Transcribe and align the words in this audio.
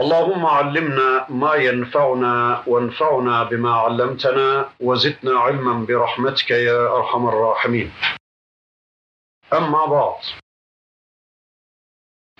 اللهم 0.00 0.46
علمنا 0.46 1.26
ما 1.28 1.54
ينفعنا 1.54 2.62
وانفعنا 2.66 3.44
بما 3.44 3.72
علمتنا 3.74 4.70
وزدنا 4.80 5.38
علما 5.40 5.86
برحمتك 5.86 6.50
يا 6.50 6.96
أرحم 6.96 7.28
الراحمين. 7.28 7.92
أما 9.52 9.86
بعد 9.86 10.22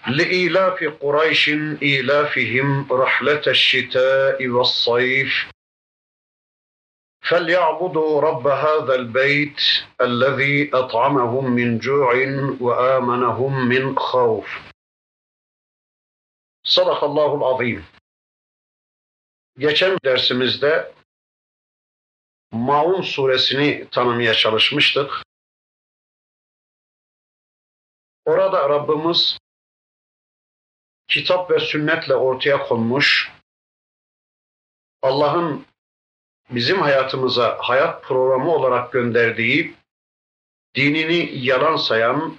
لإيلاف 0.07 0.85
قريش 1.01 1.49
إيلافهم 1.83 2.87
رحلة 2.93 3.43
الشتاء 3.47 4.49
والصيف 4.49 5.51
فليعبدوا 7.29 8.21
رب 8.21 8.47
هذا 8.47 8.95
البيت 8.95 9.61
الذي 10.01 10.71
أطعمهم 10.75 11.51
من 11.51 11.79
جوع 11.79 12.15
وآمنهم 12.61 13.69
من 13.69 13.99
خوف. 13.99 14.68
Sadakallahul 16.69 17.43
azim. 17.43 17.85
Geçen 19.59 19.99
dersimizde 20.05 20.93
Maun 22.53 23.03
suresini 23.03 23.89
tanımaya 23.91 24.35
çalışmıştık. 24.35 25.23
Orada 28.25 28.69
Rabbimiz 28.69 29.39
kitap 31.09 31.51
ve 31.51 31.61
sünnetle 31.61 32.15
ortaya 32.15 32.59
konmuş 32.69 33.33
Allah'ın 35.03 35.67
bizim 36.51 36.81
hayatımıza 36.81 37.59
hayat 37.61 38.05
programı 38.05 38.55
olarak 38.55 38.93
gönderdiği 38.93 39.75
dinini 40.75 41.39
yalan 41.39 41.77
sayan 41.77 42.39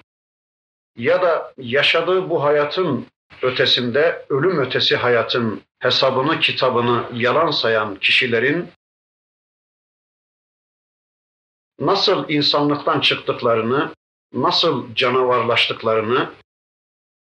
ya 0.95 1.21
da 1.21 1.53
yaşadığı 1.57 2.29
bu 2.29 2.43
hayatın 2.43 3.07
ötesinde 3.41 4.25
ölüm 4.29 4.59
ötesi 4.59 4.95
hayatın 4.95 5.61
hesabını, 5.79 6.39
kitabını 6.39 7.09
yalan 7.13 7.51
sayan 7.51 7.95
kişilerin 7.95 8.69
nasıl 11.79 12.29
insanlıktan 12.29 12.99
çıktıklarını, 12.99 13.93
nasıl 14.33 14.95
canavarlaştıklarını, 14.95 16.33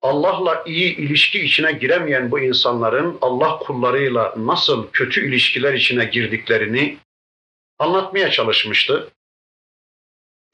Allah'la 0.02 0.64
iyi 0.66 0.96
ilişki 0.96 1.40
içine 1.40 1.72
giremeyen 1.72 2.30
bu 2.30 2.40
insanların 2.40 3.18
Allah 3.20 3.58
kullarıyla 3.58 4.34
nasıl 4.36 4.90
kötü 4.90 5.28
ilişkiler 5.28 5.74
içine 5.74 6.04
girdiklerini 6.04 6.98
anlatmaya 7.78 8.30
çalışmıştı. 8.30 9.10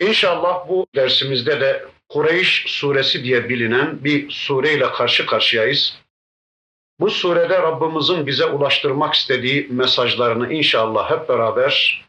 İnşallah 0.00 0.68
bu 0.68 0.86
dersimizde 0.94 1.60
de 1.60 1.86
Kureyş 2.14 2.64
suresi 2.66 3.24
diye 3.24 3.48
bilinen 3.48 4.04
bir 4.04 4.30
sureyle 4.30 4.92
karşı 4.92 5.26
karşıyayız. 5.26 5.98
Bu 7.00 7.10
surede 7.10 7.62
Rabbimizin 7.62 8.26
bize 8.26 8.46
ulaştırmak 8.46 9.14
istediği 9.14 9.68
mesajlarını 9.70 10.52
inşallah 10.52 11.10
hep 11.10 11.28
beraber 11.28 12.04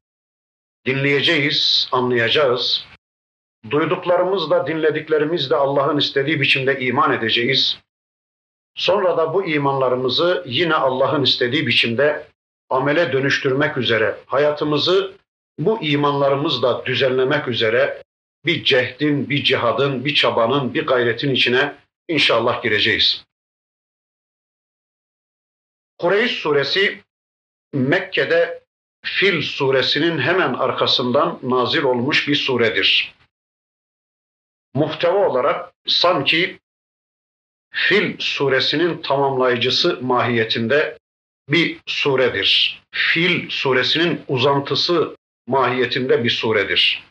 dinleyeceğiz, 0.86 1.90
anlayacağız. 1.92 2.86
Duyduklarımızla, 3.70 4.68
dinlediklerimizle 4.68 5.56
Allah'ın 5.56 5.98
istediği 5.98 6.42
biçimde 6.42 6.80
iman 6.80 7.14
edeceğiz. 7.14 7.80
Sonra 8.76 9.18
da 9.18 9.34
bu 9.34 9.46
imanlarımızı 9.46 10.44
yine 10.48 10.76
Allah'ın 10.76 11.24
istediği 11.24 11.68
biçimde 11.68 12.28
amele 12.70 13.14
dönüştürmek 13.14 13.78
üzere, 13.78 14.16
hayatımızı 14.26 15.14
bu 15.60 15.84
imanlarımızla 15.84 16.86
düzenlemek 16.86 17.48
üzere 17.48 18.05
bir 18.46 18.64
cehdin, 18.64 19.30
bir 19.30 19.44
cihadın, 19.44 20.06
bir 20.06 20.16
çabanın, 20.16 20.74
bir 20.74 20.88
gayretin 20.88 21.30
içine 21.30 21.76
inşallah 22.08 22.64
gireceğiz. 22.64 23.26
Kureyş 25.98 26.32
suresi 26.32 27.02
Mekke'de 27.74 28.64
Fil 29.06 29.42
suresinin 29.42 30.18
hemen 30.20 30.54
arkasından 30.54 31.40
nazil 31.44 31.84
olmuş 31.84 32.28
bir 32.28 32.36
suredir. 32.36 33.16
Muhteva 34.74 35.30
olarak 35.30 35.74
sanki 35.88 36.60
Fil 37.72 38.16
suresinin 38.20 39.02
tamamlayıcısı 39.02 40.00
mahiyetinde 40.02 40.98
bir 41.50 41.78
suredir. 41.86 42.82
Fil 42.92 43.50
suresinin 43.50 44.22
uzantısı 44.28 45.16
mahiyetinde 45.48 46.24
bir 46.24 46.30
suredir. 46.30 47.04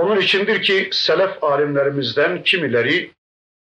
Onun 0.00 0.20
içindir 0.20 0.62
ki 0.62 0.90
selef 0.92 1.44
alimlerimizden 1.44 2.42
kimileri 2.42 3.12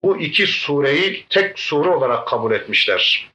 bu 0.03 0.21
iki 0.21 0.47
sureyi 0.47 1.27
tek 1.29 1.59
sure 1.59 1.89
olarak 1.89 2.29
kabul 2.29 2.53
etmişler. 2.53 3.31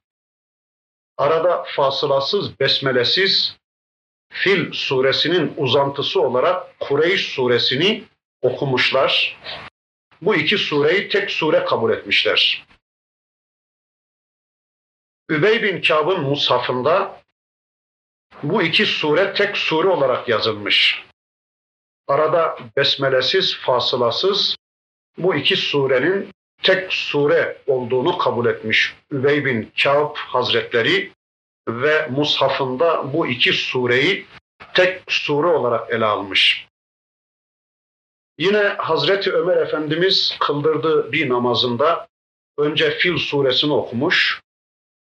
Arada 1.18 1.64
fasılasız, 1.64 2.60
besmelesiz 2.60 3.58
Fil 4.32 4.72
suresinin 4.72 5.54
uzantısı 5.58 6.22
olarak 6.22 6.80
Kureyş 6.80 7.28
suresini 7.28 8.04
okumuşlar. 8.42 9.40
Bu 10.22 10.36
iki 10.36 10.58
sureyi 10.58 11.10
tek 11.10 11.32
sure 11.32 11.66
kabul 11.66 11.92
etmişler. 11.92 12.66
Übey 15.30 15.64
bin 15.64 15.82
Kâb'ın 15.82 16.22
mushafında 16.22 17.22
bu 18.44 18.64
iki 18.64 18.86
sure 18.86 19.34
tek 19.34 19.58
sure 19.58 19.88
olarak 19.88 20.30
yazılmış. 20.30 21.09
Arada 22.10 22.58
besmelesiz, 22.78 23.56
fasılasız 23.56 24.56
bu 25.18 25.36
iki 25.36 25.56
surenin 25.56 26.30
tek 26.64 26.94
sure 26.94 27.58
olduğunu 27.68 28.18
kabul 28.18 28.46
etmiş 28.46 28.96
Übey 29.12 29.46
bin 29.46 29.72
Kâb 29.84 30.16
Hazretleri 30.16 31.12
ve 31.70 32.08
mushafında 32.08 33.14
bu 33.14 33.28
iki 33.28 33.54
sureyi 33.54 34.26
tek 34.74 35.02
sure 35.10 35.48
olarak 35.48 35.94
ele 35.94 36.06
almış. 36.06 36.68
Yine 38.38 38.64
Hazreti 38.64 39.32
Ömer 39.34 39.58
Efendimiz 39.58 40.38
kıldırdığı 40.40 41.12
bir 41.12 41.30
namazında 41.30 42.08
önce 42.58 42.92
Fil 42.92 43.18
suresini 43.18 43.74
okumuş, 43.74 44.42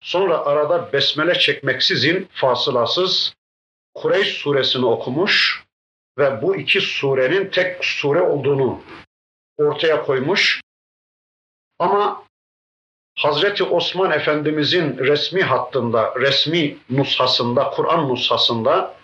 sonra 0.00 0.38
arada 0.38 0.92
besmele 0.92 1.34
çekmeksizin 1.34 2.28
fasılasız 2.32 3.34
Kureyş 3.94 4.28
suresini 4.28 4.86
okumuş 4.86 5.64
ve 6.18 6.42
bu 6.42 6.56
iki 6.56 6.80
surenin 6.80 7.48
tek 7.50 7.84
sure 7.84 8.20
olduğunu 8.20 8.82
ortaya 9.56 10.02
koymuş. 10.02 10.60
Ama 11.78 12.24
Hazreti 13.18 13.64
Osman 13.64 14.10
Efendimizin 14.10 14.98
resmi 14.98 15.42
hattında, 15.42 16.14
resmi 16.20 16.76
nushasında, 16.90 17.70
Kur'an 17.70 18.08
nushasında 18.08 18.94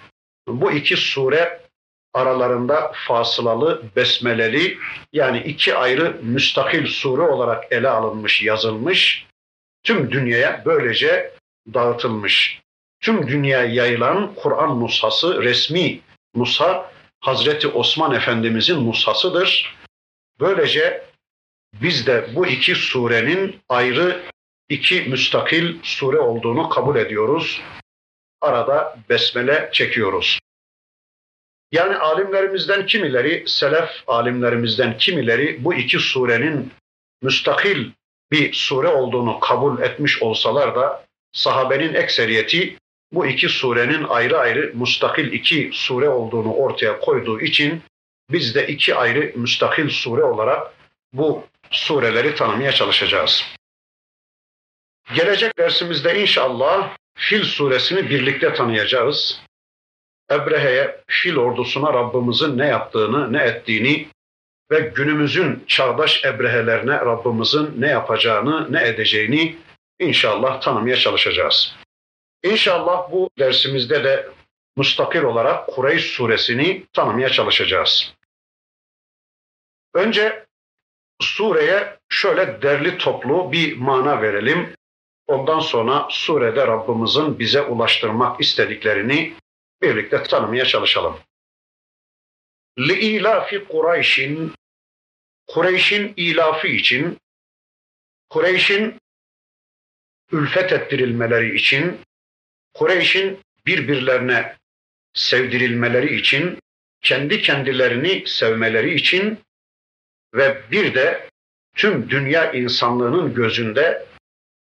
bu 0.48 0.72
iki 0.72 0.96
sure 0.96 1.60
aralarında 2.14 2.92
fasılalı, 2.94 3.82
besmeleli 3.96 4.78
yani 5.12 5.38
iki 5.38 5.76
ayrı 5.76 6.18
müstakil 6.22 6.86
sure 6.86 7.22
olarak 7.22 7.72
ele 7.72 7.88
alınmış, 7.88 8.42
yazılmış. 8.42 9.26
Tüm 9.82 10.10
dünyaya 10.10 10.62
böylece 10.66 11.32
dağıtılmış. 11.74 12.60
Tüm 13.00 13.28
dünyaya 13.28 13.64
yayılan 13.64 14.34
Kur'an 14.34 14.80
nushası, 14.80 15.42
resmi 15.42 16.00
nusa 16.34 16.92
Hazreti 17.20 17.68
Osman 17.68 18.14
Efendimizin 18.14 18.88
nushasıdır. 18.88 19.76
Böylece 20.40 21.04
biz 21.74 22.06
de 22.06 22.30
bu 22.34 22.46
iki 22.46 22.74
surenin 22.74 23.60
ayrı 23.68 24.22
iki 24.68 25.00
müstakil 25.00 25.78
sure 25.82 26.18
olduğunu 26.18 26.68
kabul 26.68 26.96
ediyoruz. 26.96 27.62
Arada 28.40 28.98
besmele 29.08 29.70
çekiyoruz. 29.72 30.38
Yani 31.72 31.96
alimlerimizden 31.96 32.86
kimileri, 32.86 33.44
selef 33.46 33.90
alimlerimizden 34.06 34.98
kimileri 34.98 35.64
bu 35.64 35.74
iki 35.74 35.98
surenin 35.98 36.72
müstakil 37.22 37.90
bir 38.32 38.52
sure 38.52 38.88
olduğunu 38.88 39.40
kabul 39.40 39.82
etmiş 39.82 40.22
olsalar 40.22 40.74
da 40.74 41.06
sahabenin 41.32 41.94
ekseriyeti 41.94 42.78
bu 43.12 43.26
iki 43.26 43.48
surenin 43.48 44.04
ayrı 44.04 44.38
ayrı 44.38 44.72
müstakil 44.74 45.32
iki 45.32 45.70
sure 45.72 46.08
olduğunu 46.08 46.52
ortaya 46.52 47.00
koyduğu 47.00 47.40
için 47.40 47.82
biz 48.30 48.54
de 48.54 48.66
iki 48.66 48.94
ayrı 48.94 49.32
müstakil 49.36 49.88
sure 49.88 50.24
olarak 50.24 50.72
bu 51.12 51.44
sureleri 51.70 52.34
tanımaya 52.34 52.72
çalışacağız. 52.72 53.44
Gelecek 55.14 55.58
dersimizde 55.58 56.20
inşallah 56.22 56.96
Fil 57.20 57.44
suresini 57.44 58.10
birlikte 58.10 58.54
tanıyacağız. 58.54 59.40
Ebrehe'ye, 60.30 61.00
fil 61.06 61.36
ordusuna 61.36 61.92
Rabbimizin 61.92 62.58
ne 62.58 62.66
yaptığını, 62.66 63.32
ne 63.32 63.42
ettiğini 63.42 64.08
ve 64.70 64.80
günümüzün 64.80 65.64
çağdaş 65.66 66.24
Ebrehelerine 66.24 66.92
Rabbimizin 66.92 67.74
ne 67.78 67.88
yapacağını, 67.88 68.72
ne 68.72 68.88
edeceğini 68.88 69.56
inşallah 69.98 70.60
tanımaya 70.60 70.96
çalışacağız. 70.96 71.76
İnşallah 72.42 73.12
bu 73.12 73.30
dersimizde 73.38 74.04
de 74.04 74.28
müstakil 74.76 75.22
olarak 75.22 75.66
Kureyş 75.66 76.04
suresini 76.04 76.86
tanımaya 76.92 77.28
çalışacağız. 77.28 78.14
Önce 79.94 80.46
sureye 81.20 81.98
şöyle 82.08 82.62
derli 82.62 82.98
toplu 82.98 83.52
bir 83.52 83.76
mana 83.76 84.22
verelim. 84.22 84.74
Ondan 85.26 85.60
sonra 85.60 86.08
surede 86.10 86.66
Rabbimizin 86.66 87.38
bize 87.38 87.62
ulaştırmak 87.62 88.40
istediklerini 88.40 89.34
birlikte 89.82 90.22
tanımaya 90.22 90.64
çalışalım. 90.64 91.18
Li'ilafi 92.78 93.64
Kureyş'in 93.64 94.52
Kureyş'in 95.46 96.12
ilafı 96.16 96.66
için 96.66 97.18
Kureyş'in 98.30 99.00
ülfet 100.32 100.72
ettirilmeleri 100.72 101.56
için 101.56 102.00
Kureyş'in 102.74 103.38
birbirlerine 103.66 104.56
sevdirilmeleri 105.14 106.16
için, 106.16 106.58
kendi 107.02 107.42
kendilerini 107.42 108.22
sevmeleri 108.26 108.94
için 108.94 109.38
ve 110.34 110.62
bir 110.70 110.94
de 110.94 111.28
tüm 111.76 112.10
dünya 112.10 112.52
insanlığının 112.52 113.34
gözünde 113.34 114.06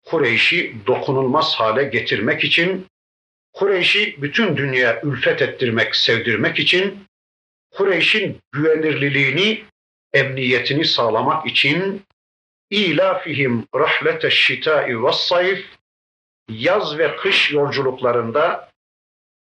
Kureyş'i 0.04 0.74
dokunulmaz 0.86 1.54
hale 1.54 1.84
getirmek 1.84 2.44
için, 2.44 2.86
Kureyş'i 3.52 4.16
bütün 4.22 4.56
dünya 4.56 5.00
ülfet 5.02 5.42
ettirmek, 5.42 5.96
sevdirmek 5.96 6.58
için, 6.58 7.06
Kureyş'in 7.70 8.40
güvenirliliğini, 8.52 9.64
emniyetini 10.12 10.84
sağlamak 10.84 11.46
için 11.46 12.02
ilafihim 12.70 13.66
rahlete 13.74 14.30
şitai 14.30 15.04
ve 15.04 15.12
sayf 15.12 15.64
yaz 16.48 16.98
ve 16.98 17.16
kış 17.16 17.52
yolculuklarında 17.52 18.70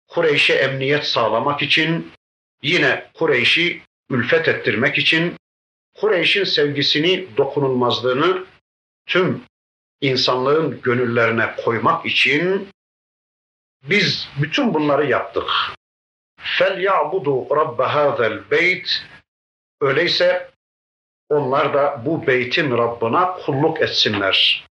Kureyş'e 0.08 0.54
emniyet 0.54 1.06
sağlamak 1.06 1.62
için 1.62 2.12
yine 2.62 3.12
Kureyş'i 3.14 3.82
ülfet 4.10 4.48
ettirmek 4.48 4.98
için 4.98 5.36
Kureyş'in 5.96 6.44
sevgisini, 6.44 7.38
dokunulmazlığını 7.38 8.46
tüm 9.06 9.44
insanlığın 10.02 10.82
gönüllerine 10.82 11.56
koymak 11.66 12.06
için 12.06 12.70
biz 13.84 14.30
bütün 14.42 14.74
bunları 14.74 15.06
yaptık. 15.06 15.50
Ya'budu 16.78 17.56
rabbe 17.56 17.84
hazel 17.84 18.52
beyt 18.52 19.04
Öyleyse 19.82 20.50
onlar 21.30 21.74
da 21.74 22.02
bu 22.06 22.28
beytin 22.28 22.78
Rabbına 22.78 23.34
kulluk 23.34 23.82
etsinler 23.82 24.69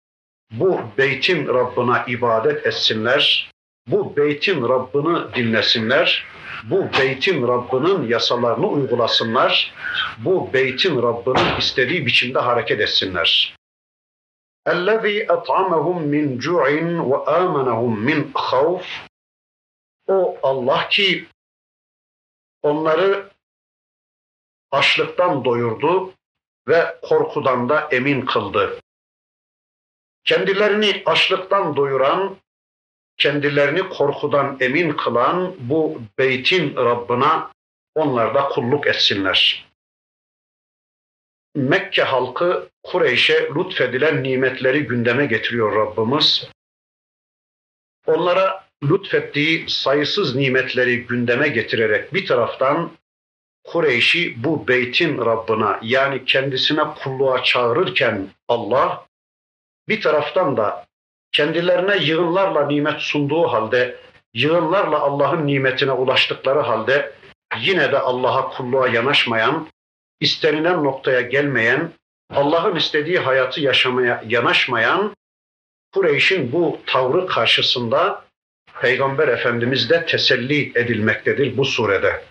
Bu 0.51 0.81
beytin 0.97 1.47
Rabbına 1.47 2.05
ibadet 2.07 2.65
etsinler. 2.65 3.51
Bu 3.87 4.17
beytin 4.17 4.69
Rabbini 4.69 5.35
dinlesinler. 5.35 6.25
Bu 6.63 6.89
beytin 6.99 7.47
Rabbinin 7.47 8.07
yasalarını 8.07 8.67
uygulasınlar. 8.67 9.73
Bu 10.17 10.53
beytin 10.53 11.01
Rabbinin 11.01 11.57
istediği 11.59 12.05
biçimde 12.05 12.39
hareket 12.39 12.79
etsinler. 12.79 13.55
اَلَّذ۪ي 14.67 15.25
اَطْعَمَهُمْ 15.25 15.97
مِنْ 16.13 16.25
جُعٍ 16.45 16.63
وَآمَنَهُمْ 17.11 17.93
مِنْ 18.07 18.31
خَوْفٍ 18.31 18.83
O 20.07 20.37
Allah 20.43 20.89
ki 20.89 21.27
onları 22.61 23.29
açlıktan 24.71 25.45
doyurdu 25.45 26.13
ve 26.67 26.99
korkudan 27.01 27.69
da 27.69 27.87
emin 27.91 28.21
kıldı. 28.21 28.79
Kendilerini 30.24 31.02
açlıktan 31.06 31.76
doyuran, 31.76 32.36
kendilerini 33.16 33.88
korkudan 33.88 34.56
emin 34.60 34.92
kılan 34.92 35.54
bu 35.58 36.02
beytin 36.18 36.76
Rabbına 36.76 37.50
onlar 37.94 38.34
da 38.34 38.48
kulluk 38.48 38.86
etsinler. 38.86 39.66
Mekke 41.54 42.02
halkı 42.02 42.68
Kureyş'e 42.82 43.48
lütfedilen 43.56 44.22
nimetleri 44.22 44.86
gündeme 44.86 45.26
getiriyor 45.26 45.76
Rabbimiz. 45.76 46.48
Onlara 48.06 48.64
lütfettiği 48.82 49.64
sayısız 49.68 50.34
nimetleri 50.34 51.06
gündeme 51.06 51.48
getirerek 51.48 52.14
bir 52.14 52.26
taraftan 52.26 52.92
Kureyş'i 53.64 54.44
bu 54.44 54.68
beytin 54.68 55.18
Rabbına 55.18 55.80
yani 55.82 56.24
kendisine 56.24 56.82
kulluğa 57.02 57.44
çağırırken 57.44 58.28
Allah 58.48 59.06
bir 59.92 60.00
taraftan 60.00 60.56
da 60.56 60.86
kendilerine 61.32 61.96
yığınlarla 61.96 62.66
nimet 62.66 63.00
sunduğu 63.00 63.48
halde 63.48 63.96
yığınlarla 64.34 65.00
Allah'ın 65.00 65.46
nimetine 65.46 65.92
ulaştıkları 65.92 66.60
halde 66.60 67.12
yine 67.60 67.92
de 67.92 67.98
Allah'a 67.98 68.48
kulluğa 68.48 68.88
yanaşmayan, 68.88 69.68
istenilen 70.20 70.84
noktaya 70.84 71.20
gelmeyen, 71.20 71.92
Allah'ın 72.30 72.76
istediği 72.76 73.18
hayatı 73.18 73.60
yaşamaya 73.60 74.24
yanaşmayan 74.28 75.14
Kureyş'in 75.94 76.52
bu 76.52 76.80
tavrı 76.86 77.26
karşısında 77.26 78.24
Peygamber 78.80 79.28
Efendimiz 79.28 79.90
de 79.90 80.06
teselli 80.06 80.78
edilmektedir 80.78 81.56
bu 81.56 81.64
surede. 81.64 82.24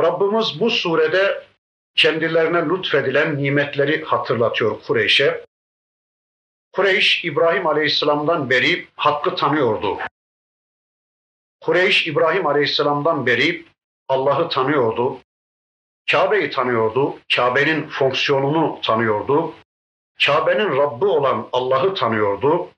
Rabbimiz 0.00 0.60
bu 0.60 0.70
surede 0.70 1.44
kendilerine 1.96 2.68
lütfedilen 2.68 3.38
nimetleri 3.42 4.04
hatırlatıyor 4.04 4.82
Kureyş'e. 4.82 5.49
Kureyş 6.72 7.24
İbrahim 7.24 7.66
Aleyhisselam'dan 7.66 8.50
beri 8.50 8.88
hakkı 8.96 9.36
tanıyordu. 9.36 9.98
Kureyş 11.60 12.06
İbrahim 12.06 12.46
Aleyhisselam'dan 12.46 13.26
beri 13.26 13.64
Allah'ı 14.08 14.48
tanıyordu. 14.48 15.18
Kabe'yi 16.10 16.50
tanıyordu. 16.50 17.18
Kabe'nin 17.36 17.88
fonksiyonunu 17.88 18.80
tanıyordu. 18.82 19.54
Kabe'nin 20.26 20.76
Rabbi 20.76 21.04
olan 21.04 21.48
Allah'ı 21.52 21.94
tanıyordu 21.94 22.68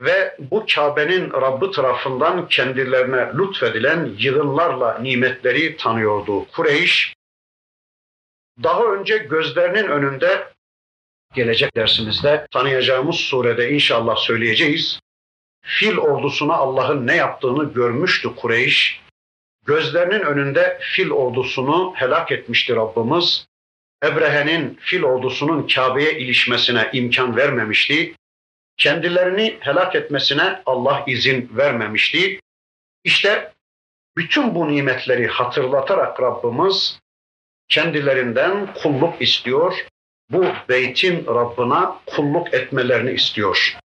ve 0.00 0.36
bu 0.38 0.66
Kabe'nin 0.74 1.32
Rabbi 1.32 1.70
tarafından 1.70 2.48
kendilerine 2.48 3.32
lütfedilen 3.38 4.14
yığınlarla 4.18 4.98
nimetleri 4.98 5.76
tanıyordu. 5.76 6.46
Kureyş 6.52 7.14
daha 8.62 8.84
önce 8.84 9.18
gözlerinin 9.18 9.88
önünde 9.88 10.51
gelecek 11.34 11.76
dersimizde 11.76 12.46
tanıyacağımız 12.50 13.16
surede 13.16 13.70
inşallah 13.70 14.16
söyleyeceğiz. 14.16 15.00
Fil 15.62 15.96
ordusuna 15.96 16.54
Allah'ın 16.54 17.06
ne 17.06 17.16
yaptığını 17.16 17.72
görmüştü 17.72 18.36
Kureyş. 18.36 19.00
Gözlerinin 19.66 20.20
önünde 20.20 20.78
fil 20.80 21.10
ordusunu 21.10 21.92
helak 21.96 22.32
etmişti 22.32 22.76
Rabbimiz. 22.76 23.46
Ebrehe'nin 24.04 24.78
fil 24.80 25.02
ordusunun 25.02 25.66
Kabe'ye 25.66 26.18
ilişmesine 26.18 26.90
imkan 26.92 27.36
vermemişti 27.36 28.14
kendilerini 28.76 29.56
helak 29.60 29.94
etmesine 29.94 30.62
Allah 30.66 31.04
izin 31.06 31.50
vermemişti. 31.52 32.40
İşte 33.04 33.52
bütün 34.16 34.54
bu 34.54 34.68
nimetleri 34.68 35.26
hatırlatarak 35.26 36.20
Rabbimiz 36.20 37.00
kendilerinden 37.68 38.74
kulluk 38.74 39.22
istiyor. 39.22 39.86
Bu 40.32 40.46
beytin 40.68 41.26
Rabbına 41.26 42.00
kulluk 42.06 42.54
etmelerini 42.54 43.12
istiyor. 43.12 43.78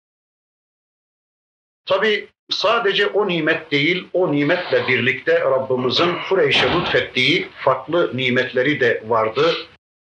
Tabi 1.86 2.28
sadece 2.50 3.08
o 3.08 3.28
nimet 3.28 3.72
değil, 3.72 4.08
o 4.14 4.32
nimetle 4.32 4.88
birlikte 4.88 5.40
Rabbimizin 5.40 6.16
Kureyş'e 6.30 6.74
lütfettiği 6.74 7.50
farklı 7.58 8.18
nimetleri 8.18 8.80
de 8.80 9.04
vardı. 9.08 9.56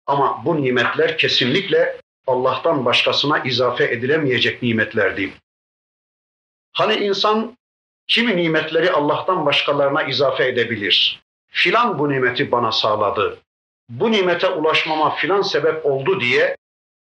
Ama 0.08 0.42
bu 0.46 0.62
nimetler 0.62 1.18
kesinlikle 1.18 1.98
Allah'tan 2.28 2.86
başkasına 2.86 3.40
izafe 3.40 3.84
edilemeyecek 3.84 4.64
nimetlerdi. 4.64 5.34
Hani 6.74 6.96
insan 6.96 7.58
kimi 8.08 8.38
nimetleri 8.38 8.92
Allah'tan 8.92 9.46
başkalarına 9.46 10.04
izafe 10.04 10.48
edebilir? 10.48 11.22
Filan 11.48 12.00
bu 12.00 12.10
nimeti 12.10 12.52
bana 12.52 12.72
sağladı. 12.72 13.40
Bu 13.90 14.12
nimete 14.12 14.50
ulaşmama 14.50 15.16
filan 15.16 15.42
sebep 15.42 15.86
oldu 15.86 16.20
diye 16.22 16.58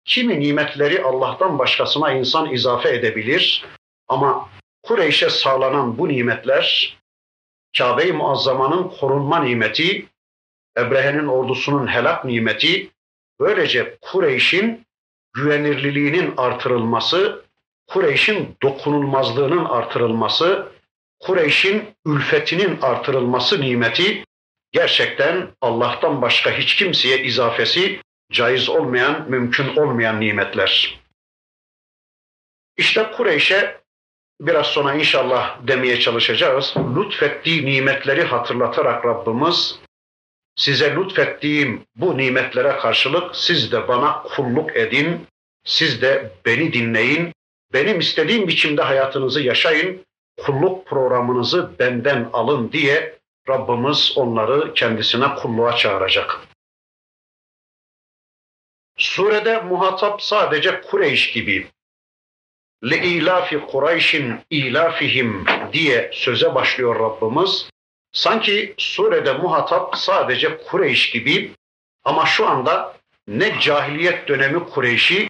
kimi 0.04 0.40
nimetleri 0.40 1.02
Allah'tan 1.02 1.58
başkasına 1.58 2.12
insan 2.12 2.52
izafe 2.52 2.88
edebilir. 2.88 3.64
Ama 4.08 4.48
Kureyş'e 4.82 5.30
sağlanan 5.30 5.98
bu 5.98 6.08
nimetler 6.08 6.96
Kabe-i 7.78 8.12
Muazzama'nın 8.12 8.88
korunma 8.88 9.38
nimeti, 9.42 10.06
Ebrehe'nin 10.78 11.26
ordusunun 11.26 11.86
helak 11.86 12.24
nimeti, 12.24 12.90
böylece 13.40 13.98
Kureyş'in 14.00 14.86
güvenirliliğinin 15.32 16.34
artırılması, 16.36 17.44
Kureyş'in 17.86 18.56
dokunulmazlığının 18.62 19.64
artırılması, 19.64 20.72
Kureyş'in 21.20 21.84
ülfetinin 22.06 22.78
artırılması 22.82 23.60
nimeti 23.60 24.24
gerçekten 24.74 25.48
Allah'tan 25.60 26.22
başka 26.22 26.50
hiç 26.50 26.74
kimseye 26.74 27.22
izafesi 27.22 28.00
caiz 28.32 28.68
olmayan, 28.68 29.30
mümkün 29.30 29.76
olmayan 29.76 30.20
nimetler. 30.20 31.00
İşte 32.76 33.10
Kureyş'e 33.16 33.80
biraz 34.40 34.66
sonra 34.66 34.94
inşallah 34.94 35.66
demeye 35.68 36.00
çalışacağız. 36.00 36.74
Lütfettiği 36.96 37.66
nimetleri 37.66 38.22
hatırlatarak 38.22 39.04
Rabbimiz 39.04 39.78
size 40.56 40.96
lütfettiğim 40.96 41.84
bu 41.96 42.18
nimetlere 42.18 42.76
karşılık 42.76 43.36
siz 43.36 43.72
de 43.72 43.88
bana 43.88 44.22
kulluk 44.22 44.76
edin, 44.76 45.26
siz 45.64 46.02
de 46.02 46.32
beni 46.46 46.72
dinleyin, 46.72 47.32
benim 47.72 48.00
istediğim 48.00 48.48
biçimde 48.48 48.82
hayatınızı 48.82 49.40
yaşayın, 49.40 50.04
kulluk 50.40 50.86
programınızı 50.86 51.70
benden 51.78 52.30
alın 52.32 52.72
diye 52.72 53.18
Rabbimiz 53.48 54.12
onları 54.16 54.74
kendisine 54.74 55.34
kulluğa 55.34 55.76
çağıracak. 55.76 56.40
Surede 58.96 59.60
muhatap 59.60 60.22
sadece 60.22 60.80
Kureyş 60.80 61.32
gibi. 61.32 61.66
ilafi 62.82 63.60
Kureyş'in 63.60 64.40
ilafihim 64.50 65.44
diye 65.72 66.10
söze 66.12 66.54
başlıyor 66.54 67.00
Rabbimiz. 67.00 67.70
Sanki 68.12 68.74
surede 68.78 69.32
muhatap 69.32 69.96
sadece 69.96 70.58
Kureyş 70.58 71.10
gibi 71.10 71.52
ama 72.04 72.26
şu 72.26 72.46
anda 72.46 72.96
ne 73.28 73.60
cahiliyet 73.60 74.28
dönemi 74.28 74.64
Kureyş'i 74.64 75.28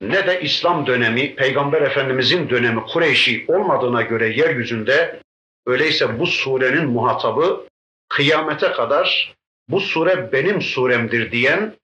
ne 0.00 0.26
de 0.26 0.40
İslam 0.40 0.86
dönemi, 0.86 1.34
Peygamber 1.34 1.82
Efendimizin 1.82 2.50
dönemi 2.50 2.82
Kureyş'i 2.82 3.44
olmadığına 3.48 4.02
göre 4.02 4.28
yeryüzünde 4.28 5.20
öyleyse 5.66 6.18
bu 6.18 6.26
surenin 6.26 6.90
muhatabı 6.90 7.66
kıyamete 8.08 8.72
kadar 8.72 9.34
bu 9.68 9.80
sure 9.80 10.32
benim 10.32 10.62
suremdir 10.62 11.32
diyen, 11.32 11.74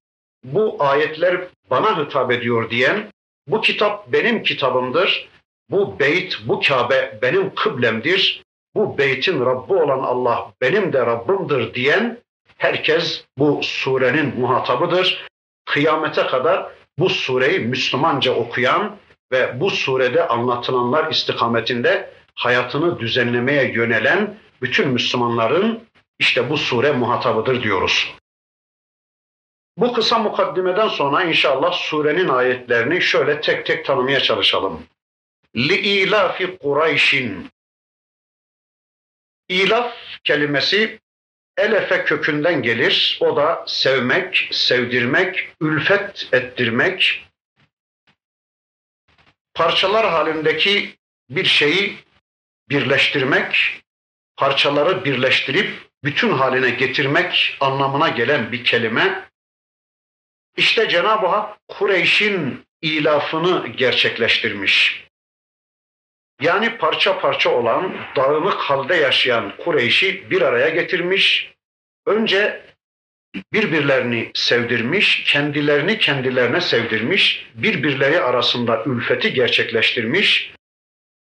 bu 0.45 0.77
ayetler 0.79 1.41
bana 1.71 1.99
hitap 1.99 2.33
ediyor 2.33 2.71
diyen, 2.71 3.13
bu 3.47 3.61
kitap 3.61 4.13
benim 4.13 4.43
kitabımdır, 4.43 5.29
bu 5.71 5.99
beyt, 5.99 6.39
bu 6.47 6.61
Kabe 6.61 7.19
benim 7.23 7.55
kıblemdir, 7.55 8.43
bu 8.75 8.99
beytin 8.99 9.47
Rabbi 9.47 9.73
olan 9.73 9.99
Allah 9.99 10.53
benim 10.61 10.93
de 10.93 11.07
Rabbimdir 11.07 11.75
diyen 11.75 12.19
herkes 12.59 13.25
bu 13.39 13.61
surenin 13.63 14.41
muhatabıdır. 14.41 15.27
Kıyamete 15.65 16.27
kadar 16.27 16.67
bu 16.99 17.09
sureyi 17.09 17.59
Müslümanca 17.59 18.35
okuyan 18.35 18.97
ve 19.33 19.61
bu 19.61 19.71
surede 19.71 20.29
anlatılanlar 20.29 21.11
istikametinde 21.11 22.11
hayatını 22.39 23.01
düzenlemeye 23.01 23.73
yönelen 23.73 24.39
bütün 24.63 24.89
Müslümanların 24.89 25.89
işte 26.19 26.51
bu 26.51 26.57
sure 26.57 26.93
muhatabıdır 26.93 27.63
diyoruz. 27.63 28.15
Bu 29.77 29.93
kısa 29.93 30.19
mukaddimeden 30.19 30.89
sonra 30.89 31.25
inşallah 31.25 31.73
surenin 31.73 32.29
ayetlerini 32.29 33.03
şöyle 33.03 33.41
tek 33.41 33.67
tek 33.67 33.85
tanımaya 33.85 34.21
çalışalım. 34.21 34.87
Li 35.57 36.11
Kureyş'in 36.63 37.51
İlaf 39.49 39.95
kelimesi 40.25 41.01
elefe 41.57 42.05
kökünden 42.05 42.63
gelir. 42.63 43.19
O 43.21 43.37
da 43.37 43.65
sevmek, 43.67 44.49
sevdirmek, 44.53 45.49
ülfet 45.61 46.29
ettirmek. 46.33 47.25
Parçalar 49.55 50.11
halindeki 50.11 50.95
bir 51.31 51.45
şeyi 51.45 51.99
birleştirmek, 52.71 53.81
parçaları 54.37 55.05
birleştirip 55.05 55.71
bütün 56.05 56.31
haline 56.31 56.71
getirmek 56.71 57.57
anlamına 57.61 58.09
gelen 58.09 58.53
bir 58.53 58.65
kelime. 58.65 59.29
İşte 60.57 60.89
Cenab-ı 60.89 61.27
Hak 61.27 61.59
Kureyş'in 61.69 62.65
ilafını 62.83 63.69
gerçekleştirmiş. 63.69 65.05
Yani 66.41 66.79
parça 66.79 67.21
parça 67.21 67.51
olan, 67.51 67.97
dağınık 68.17 68.55
halde 68.55 68.95
yaşayan 68.95 69.57
Kureyş'i 69.57 70.31
bir 70.31 70.43
araya 70.43 70.69
getirmiş. 70.69 71.53
Önce 72.07 72.69
birbirlerini 73.53 74.31
sevdirmiş, 74.35 75.25
kendilerini 75.25 75.99
kendilerine 75.99 76.61
sevdirmiş, 76.61 77.47
birbirleri 77.55 78.21
arasında 78.21 78.85
ülfeti 78.85 79.35
gerçekleştirmiş. 79.35 80.53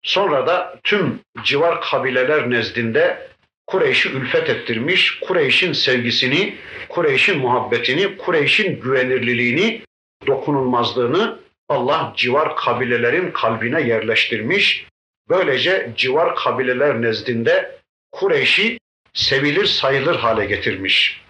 Sonra 0.04 0.48
da 0.48 0.80
tüm 0.84 1.20
civar 1.44 1.82
kabileler 1.82 2.50
nezdinde 2.50 3.28
Kureyş'i 3.68 4.10
ülfet 4.10 4.50
ettirmiş, 4.50 5.20
Kureyş'in 5.20 5.74
sevgisini, 5.74 6.58
Kureyş'in 6.90 7.40
muhabbetini, 7.40 8.18
Kureyş'in 8.18 8.82
güvenirliliğini, 8.82 9.82
dokunulmazlığını 10.28 11.40
Allah 11.70 12.14
civar 12.18 12.56
kabilelerin 12.56 13.32
kalbine 13.32 13.82
yerleştirmiş. 13.82 14.86
Böylece 15.30 15.94
civar 15.98 16.36
kabileler 16.36 17.02
nezdinde 17.02 17.80
Kureyş'i 18.12 18.80
sevilir 19.14 19.66
sayılır 19.66 20.16
hale 20.16 20.46
getirmiş. 20.46 21.22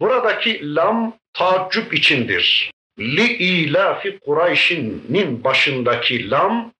Buradaki 0.00 0.74
lam 0.74 1.16
taaccüp 1.32 1.94
içindir. 1.94 2.70
Li 3.00 3.32
ilafi 3.32 4.18
Kureyş'in 4.18 5.44
başındaki 5.44 6.30
lam 6.30 6.72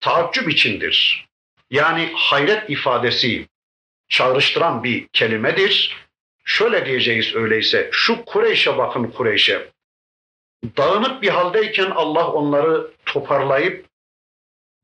taaccüp 0.00 0.50
içindir. 0.50 1.26
Yani 1.70 2.10
hayret 2.14 2.70
ifadesi 2.70 3.46
çağrıştıran 4.08 4.84
bir 4.84 5.08
kelimedir. 5.12 5.96
Şöyle 6.44 6.86
diyeceğiz 6.86 7.34
öyleyse, 7.34 7.88
şu 7.92 8.24
Kureyş'e 8.24 8.78
bakın 8.78 9.04
Kureyş'e. 9.04 9.68
Dağınık 10.76 11.22
bir 11.22 11.28
haldeyken 11.28 11.90
Allah 11.90 12.32
onları 12.32 12.90
toparlayıp 13.06 13.86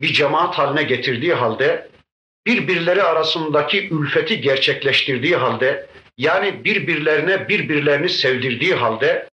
bir 0.01 0.13
cemaat 0.13 0.59
haline 0.59 0.83
getirdiği 0.83 1.35
halde, 1.35 1.91
birbirleri 2.47 3.03
arasındaki 3.03 3.89
ülfeti 3.89 4.41
gerçekleştirdiği 4.41 5.37
halde, 5.37 5.87
yani 6.19 6.65
birbirlerine 6.65 7.49
birbirlerini 7.49 8.09
sevdirdiği 8.09 8.75
halde, 8.75 9.30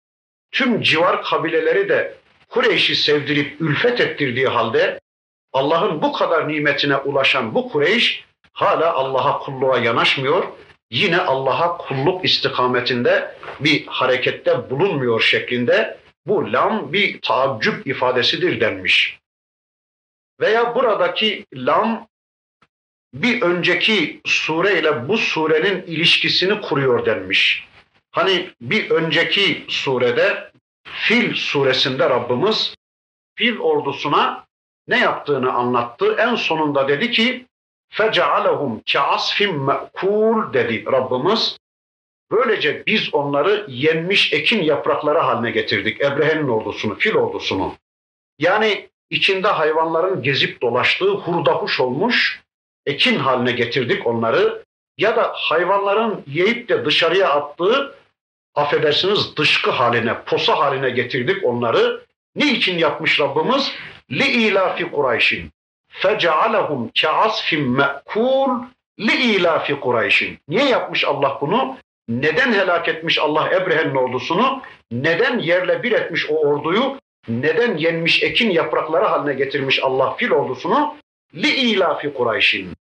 tüm 0.56 0.82
civar 0.82 1.22
kabileleri 1.22 1.88
de 1.88 2.14
Kureyş'i 2.48 2.96
sevdirip 2.96 3.60
ülfet 3.60 4.00
ettirdiği 4.00 4.46
halde, 4.46 5.00
Allah'ın 5.52 6.02
bu 6.02 6.12
kadar 6.12 6.48
nimetine 6.48 6.96
ulaşan 6.96 7.54
bu 7.54 7.68
Kureyş 7.72 8.25
hala 8.52 8.92
Allah'a 8.92 9.38
kulluğa 9.38 9.78
yanaşmıyor. 9.78 10.44
Yine 10.90 11.18
Allah'a 11.18 11.76
kulluk 11.76 12.25
istikametinde 12.25 13.34
bir 13.60 13.86
harekette 13.86 14.70
bulunmuyor 14.70 15.20
şeklinde 15.20 15.98
bu 16.26 16.52
lam 16.52 16.92
bir 16.92 17.20
taaccüp 17.20 17.86
ifadesidir 17.86 18.60
denmiş. 18.60 19.18
Veya 20.40 20.75
buradaki 20.75 21.46
lam 21.54 22.08
bir 23.14 23.42
önceki 23.42 24.20
sure 24.25 24.78
ile 24.78 25.08
bu 25.08 25.18
surenin 25.18 25.82
ilişkisini 25.82 26.60
kuruyor 26.60 27.06
denmiş. 27.06 27.66
Hani 28.15 28.50
bir 28.62 28.89
önceki 28.89 29.65
surede 29.67 30.51
Fil 30.84 31.36
suresinde 31.36 32.10
Rabbimiz 32.10 32.75
Fil 33.36 33.60
ordusuna 33.60 34.46
ne 34.88 35.00
yaptığını 35.00 35.53
anlattı. 35.53 36.15
En 36.20 36.36
sonunda 36.36 36.88
dedi 36.88 37.12
ki 37.12 37.46
فَجَعَلَهُمْ 37.93 38.84
كَعَصْفٍ 38.84 39.48
مَأْكُولٍ 39.48 40.53
dedi 40.53 40.86
Rabbimiz. 40.91 41.58
Böylece 42.31 42.86
biz 42.86 43.13
onları 43.13 43.65
yenmiş 43.67 44.34
ekin 44.34 44.63
yaprakları 44.63 45.20
haline 45.20 45.51
getirdik. 45.51 46.01
Ebrehe'nin 46.01 46.48
ordusunu, 46.48 46.96
fil 46.96 47.15
ordusunu. 47.15 47.75
Yani 48.39 48.89
içinde 49.10 49.48
hayvanların 49.48 50.24
gezip 50.24 50.62
dolaştığı 50.62 51.12
hurdahuş 51.12 51.79
olmuş 51.79 52.41
ekin 52.86 53.15
haline 53.15 53.51
getirdik 53.51 54.08
onları. 54.08 54.63
Ya 54.98 55.15
da 55.15 55.31
hayvanların 55.36 56.24
yiyip 56.27 56.70
de 56.70 56.86
dışarıya 56.86 57.29
attığı 57.29 57.96
affedersiniz 58.56 59.36
dışkı 59.36 59.70
haline, 59.70 60.22
posa 60.26 60.58
haline 60.58 60.90
getirdik 60.90 61.44
onları. 61.44 62.06
Ne 62.36 62.52
için 62.52 62.78
yapmış 62.78 63.20
Rabbimiz? 63.20 63.72
Li 64.10 64.26
ilafi 64.26 64.90
Kureyş'in. 64.90 65.50
Fecealehum 65.88 66.90
ke'asfin 66.94 67.70
me'kul 67.70 68.50
li 69.00 69.36
ilafi 69.36 69.80
Kureyş'in. 69.80 70.38
Niye 70.48 70.64
yapmış 70.64 71.04
Allah 71.04 71.38
bunu? 71.40 71.76
Neden 72.08 72.52
helak 72.52 72.88
etmiş 72.88 73.18
Allah 73.18 73.50
Ebrehe'nin 73.54 73.94
ordusunu? 73.94 74.62
Neden 74.92 75.38
yerle 75.38 75.82
bir 75.82 75.92
etmiş 75.92 76.30
o 76.30 76.34
orduyu? 76.34 76.98
Neden 77.28 77.76
yenmiş 77.76 78.22
ekin 78.22 78.50
yaprakları 78.50 79.04
haline 79.04 79.34
getirmiş 79.34 79.82
Allah 79.82 80.16
fil 80.16 80.30
ordusunu? 80.30 80.96
Li 81.34 81.48
ilafi 81.48 82.14
Kureyş'in. 82.14 82.72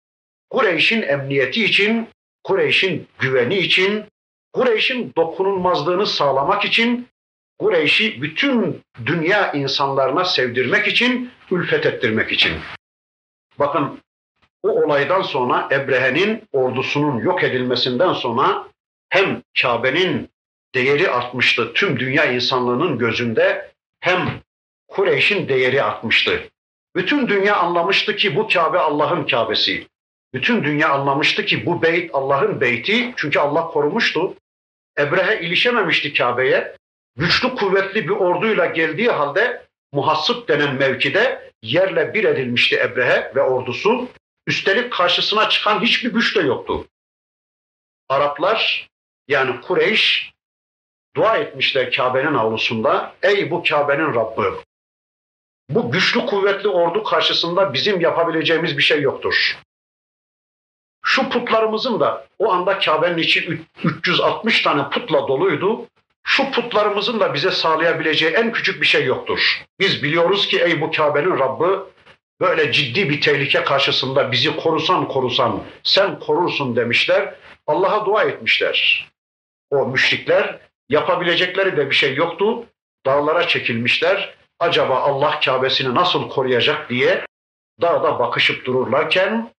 Kureyş'in 0.49 1.01
emniyeti 1.01 1.65
için, 1.65 2.07
Kureyş'in 2.43 3.07
güveni 3.19 3.57
için, 3.57 4.05
Kureyş'in 4.55 5.13
dokunulmazlığını 5.17 6.05
sağlamak 6.05 6.65
için, 6.65 7.07
Kureyş'i 7.59 8.21
bütün 8.21 8.81
dünya 9.05 9.51
insanlarına 9.51 10.25
sevdirmek 10.25 10.87
için, 10.87 11.31
ülfet 11.51 11.85
ettirmek 11.85 12.31
için. 12.31 12.53
Bakın 13.59 13.99
o 14.63 14.69
olaydan 14.69 15.21
sonra 15.21 15.69
Ebrehe'nin 15.71 16.43
ordusunun 16.51 17.19
yok 17.19 17.43
edilmesinden 17.43 18.13
sonra 18.13 18.67
hem 19.09 19.41
Kabe'nin 19.61 20.29
değeri 20.75 21.09
artmıştı 21.09 21.73
tüm 21.73 21.99
dünya 21.99 22.25
insanlığının 22.25 22.97
gözünde 22.97 23.71
hem 23.99 24.41
Kureyş'in 24.87 25.47
değeri 25.47 25.83
artmıştı. 25.83 26.49
Bütün 26.95 27.27
dünya 27.27 27.57
anlamıştı 27.57 28.15
ki 28.15 28.35
bu 28.35 28.47
Kabe 28.47 28.79
Allah'ın 28.79 29.25
Kabe'si. 29.25 29.87
Bütün 30.33 30.63
dünya 30.63 30.89
anlamıştı 30.89 31.45
ki 31.45 31.65
bu 31.65 31.81
beyt 31.81 32.09
Allah'ın 32.13 32.61
beyti 32.61 33.13
çünkü 33.17 33.39
Allah 33.39 33.67
korumuştu. 33.67 34.35
Ebrehe 34.99 35.41
ilişememişti 35.41 36.13
Kabe'ye. 36.13 36.75
Güçlü 37.17 37.55
kuvvetli 37.55 38.07
bir 38.07 38.13
orduyla 38.13 38.65
geldiği 38.65 39.09
halde 39.09 39.65
muhassıp 39.93 40.47
denen 40.47 40.75
mevkide 40.75 41.51
yerle 41.63 42.13
bir 42.13 42.23
edilmişti 42.23 42.75
Ebrehe 42.75 43.31
ve 43.35 43.41
ordusu. 43.41 44.09
Üstelik 44.47 44.93
karşısına 44.93 45.49
çıkan 45.49 45.81
hiçbir 45.81 46.13
güç 46.13 46.35
de 46.35 46.41
yoktu. 46.41 46.87
Araplar 48.09 48.89
yani 49.27 49.61
Kureyş 49.61 50.31
dua 51.15 51.37
etmişler 51.37 51.91
Kabe'nin 51.91 52.33
avlusunda. 52.33 53.15
Ey 53.23 53.51
bu 53.51 53.63
Kabe'nin 53.63 54.13
Rabbi! 54.13 54.57
Bu 55.69 55.91
güçlü 55.91 56.25
kuvvetli 56.25 56.69
ordu 56.69 57.03
karşısında 57.03 57.73
bizim 57.73 58.01
yapabileceğimiz 58.01 58.77
bir 58.77 58.83
şey 58.83 59.01
yoktur. 59.01 59.57
Şu 61.07 61.29
putlarımızın 61.29 61.99
da 61.99 62.27
o 62.39 62.51
anda 62.51 62.79
Kabe'nin 62.79 63.17
içi 63.17 63.59
360 63.83 64.61
tane 64.61 64.89
putla 64.89 65.27
doluydu. 65.27 65.85
Şu 66.23 66.51
putlarımızın 66.51 67.19
da 67.19 67.33
bize 67.33 67.51
sağlayabileceği 67.51 68.31
en 68.31 68.51
küçük 68.51 68.81
bir 68.81 68.87
şey 68.87 69.05
yoktur. 69.05 69.63
Biz 69.79 70.03
biliyoruz 70.03 70.47
ki 70.47 70.59
ey 70.59 70.81
bu 70.81 70.91
Kabe'nin 70.91 71.39
Rabbi 71.39 71.79
böyle 72.41 72.71
ciddi 72.71 73.09
bir 73.09 73.21
tehlike 73.21 73.63
karşısında 73.63 74.31
bizi 74.31 74.57
korusan 74.57 75.07
korusan 75.07 75.63
sen 75.83 76.19
korursun 76.19 76.75
demişler. 76.75 77.35
Allah'a 77.67 78.05
dua 78.05 78.23
etmişler. 78.23 79.07
O 79.71 79.87
müşrikler 79.87 80.59
yapabilecekleri 80.89 81.77
de 81.77 81.89
bir 81.89 81.95
şey 81.95 82.15
yoktu. 82.15 82.65
Dağlara 83.05 83.47
çekilmişler. 83.47 84.33
Acaba 84.59 84.99
Allah 84.99 85.39
Kabe'sini 85.45 85.95
nasıl 85.95 86.29
koruyacak 86.29 86.89
diye 86.89 87.25
dağda 87.81 88.19
bakışıp 88.19 88.65
dururlarken 88.65 89.51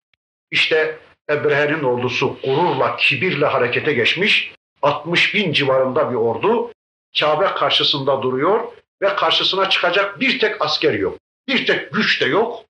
işte 0.51 0.99
Ebrehe'nin 1.31 1.83
ordusu 1.83 2.39
gururla, 2.45 2.97
kibirle 2.97 3.47
harekete 3.47 3.93
geçmiş. 3.93 4.53
60 4.83 5.35
bin 5.35 5.53
civarında 5.53 6.11
bir 6.11 6.17
ordu 6.17 6.73
Kabe 7.19 7.45
karşısında 7.45 8.23
duruyor 8.23 8.65
ve 9.03 9.17
karşısına 9.17 9.71
çıkacak 9.71 10.21
bir 10.21 10.39
tek 10.39 10.63
asker 10.63 10.95
yok. 10.95 11.19
Bir 11.49 11.67
tek 11.67 11.93
güç 11.93 12.21
de 12.21 12.27
yok. 12.27 12.65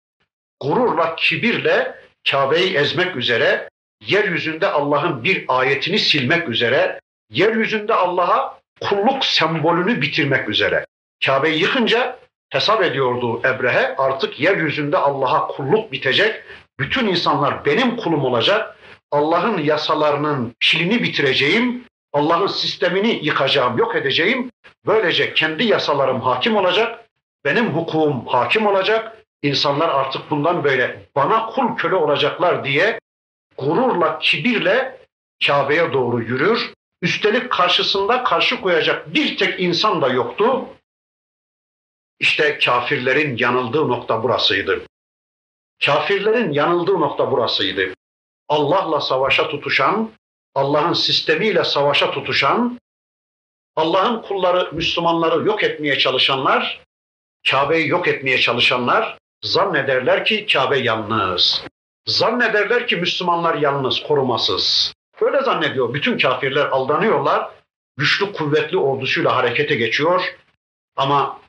Gururla, 0.60 1.16
kibirle 1.16 1.94
Kabe'yi 2.30 2.76
ezmek 2.76 3.16
üzere, 3.16 3.68
yeryüzünde 4.06 4.66
Allah'ın 4.66 5.24
bir 5.24 5.44
ayetini 5.48 5.98
silmek 5.98 6.48
üzere, 6.48 7.00
yeryüzünde 7.30 7.94
Allah'a 7.94 8.60
kulluk 8.80 9.24
sembolünü 9.24 10.00
bitirmek 10.02 10.48
üzere. 10.48 10.86
Kabe'yi 11.26 11.60
yıkınca 11.60 12.18
hesap 12.50 12.82
ediyordu 12.82 13.40
Ebrehe 13.44 13.96
artık 13.96 14.40
yeryüzünde 14.40 14.96
Allah'a 14.96 15.46
kulluk 15.46 15.92
bitecek, 15.92 16.42
bütün 16.78 17.06
insanlar 17.06 17.64
benim 17.64 17.96
kulum 17.96 18.24
olacak, 18.24 18.76
Allah'ın 19.10 19.58
yasalarının 19.58 20.54
pilini 20.60 21.02
bitireceğim, 21.02 21.84
Allah'ın 22.12 22.46
sistemini 22.46 23.20
yıkacağım, 23.22 23.78
yok 23.78 23.96
edeceğim. 23.96 24.50
Böylece 24.86 25.34
kendi 25.34 25.64
yasalarım 25.64 26.20
hakim 26.20 26.56
olacak, 26.56 27.08
benim 27.44 27.66
hukukum 27.66 28.26
hakim 28.26 28.66
olacak. 28.66 29.16
İnsanlar 29.42 29.88
artık 29.88 30.30
bundan 30.30 30.64
böyle 30.64 31.08
bana 31.16 31.46
kul 31.46 31.76
köle 31.76 31.94
olacaklar 31.94 32.64
diye 32.64 33.00
gururla, 33.58 34.18
kibirle 34.18 34.98
Kabe'ye 35.46 35.92
doğru 35.92 36.22
yürür. 36.22 36.72
Üstelik 37.02 37.50
karşısında 37.50 38.24
karşı 38.24 38.60
koyacak 38.60 39.14
bir 39.14 39.36
tek 39.36 39.60
insan 39.60 40.02
da 40.02 40.08
yoktu. 40.08 40.66
İşte 42.20 42.58
kafirlerin 42.58 43.36
yanıldığı 43.36 43.88
nokta 43.88 44.22
burasıydı. 44.22 44.82
Kafirlerin 45.84 46.52
yanıldığı 46.52 47.00
nokta 47.00 47.30
burasıydı. 47.30 47.94
Allah'la 48.48 49.00
savaşa 49.00 49.48
tutuşan, 49.48 50.10
Allah'ın 50.54 50.92
sistemiyle 50.92 51.64
savaşa 51.64 52.10
tutuşan, 52.10 52.78
Allah'ın 53.76 54.22
kulları, 54.22 54.72
Müslümanları 54.72 55.46
yok 55.46 55.62
etmeye 55.62 55.98
çalışanlar, 55.98 56.80
Kabe'yi 57.50 57.88
yok 57.88 58.08
etmeye 58.08 58.38
çalışanlar 58.38 59.18
zannederler 59.42 60.24
ki 60.24 60.46
Kabe 60.46 60.78
yalnız. 60.78 61.64
Zannederler 62.06 62.86
ki 62.86 62.96
Müslümanlar 62.96 63.54
yalnız, 63.54 64.02
korumasız. 64.02 64.92
Öyle 65.20 65.42
zannediyor. 65.42 65.94
Bütün 65.94 66.18
kafirler 66.18 66.66
aldanıyorlar. 66.66 67.50
Güçlü, 67.96 68.32
kuvvetli 68.32 68.78
ordusuyla 68.78 69.36
harekete 69.36 69.74
geçiyor. 69.74 70.36
Ama 70.96 71.40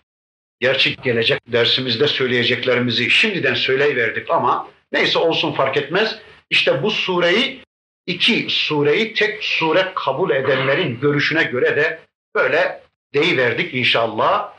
gerçek 0.60 1.04
gelecek 1.04 1.42
dersimizde 1.52 2.08
söyleyeceklerimizi 2.08 3.10
şimdiden 3.10 3.54
söyleyiverdik 3.54 4.32
ama 4.32 4.70
neyse 4.92 5.20
olsun 5.20 5.52
fark 5.52 5.78
etmez. 5.78 6.20
İşte 6.50 6.84
bu 6.84 6.92
sureyi 6.92 7.62
iki 8.06 8.46
sureyi 8.50 9.14
tek 9.14 9.44
sure 9.44 9.92
kabul 9.96 10.30
edenlerin 10.30 11.00
görüşüne 11.00 11.44
göre 11.44 11.76
de 11.76 12.00
böyle 12.36 12.82
deyiverdik 13.14 13.74
inşallah. 13.74 14.58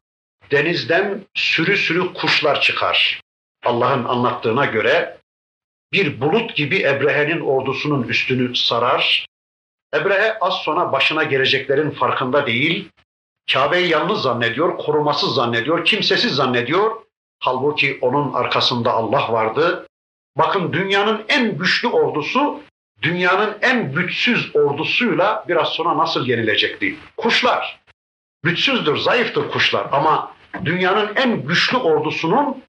Denizden 0.51 1.21
sürü 1.35 1.77
sürü 1.77 2.13
kuşlar 2.13 2.61
çıkar. 2.61 3.21
Allah'ın 3.65 4.05
anlattığına 4.05 4.65
göre 4.65 5.19
bir 5.93 6.21
bulut 6.21 6.57
gibi 6.57 6.83
Ebrehe'nin 6.83 7.41
ordusunun 7.41 8.09
üstünü 8.09 8.57
sarar. 8.57 9.27
Ebrehe 9.95 10.39
az 10.41 10.55
sonra 10.55 10.93
başına 10.93 11.25
geleceklerin 11.25 11.91
farkında 11.91 12.47
değil. 12.47 12.89
Kabe'yi 13.53 13.89
yalnız 13.89 14.23
zannediyor, 14.23 14.79
korumasız 14.79 15.35
zannediyor, 15.35 15.85
kimsesiz 15.85 16.35
zannediyor. 16.35 16.91
Halbuki 17.41 17.99
onun 18.01 18.33
arkasında 18.33 18.93
Allah 18.93 19.33
vardı. 19.33 19.87
Bakın 20.37 20.73
dünyanın 20.73 21.25
en 21.29 21.59
güçlü 21.59 21.89
ordusu 21.89 22.61
dünyanın 23.03 23.59
en 23.63 23.93
güçsüz 23.93 24.57
ordusuyla 24.57 25.45
biraz 25.49 25.69
sonra 25.69 25.99
nasıl 25.99 26.27
yenilecekti? 26.27 26.97
Kuşlar. 27.17 27.81
Güçsüzdür, 28.43 28.97
zayıftır 28.97 29.51
kuşlar 29.51 29.87
ama 29.93 30.33
dünyanın 30.65 31.17
en 31.17 31.47
güçlü 31.47 31.77
ordusunun 31.77 32.63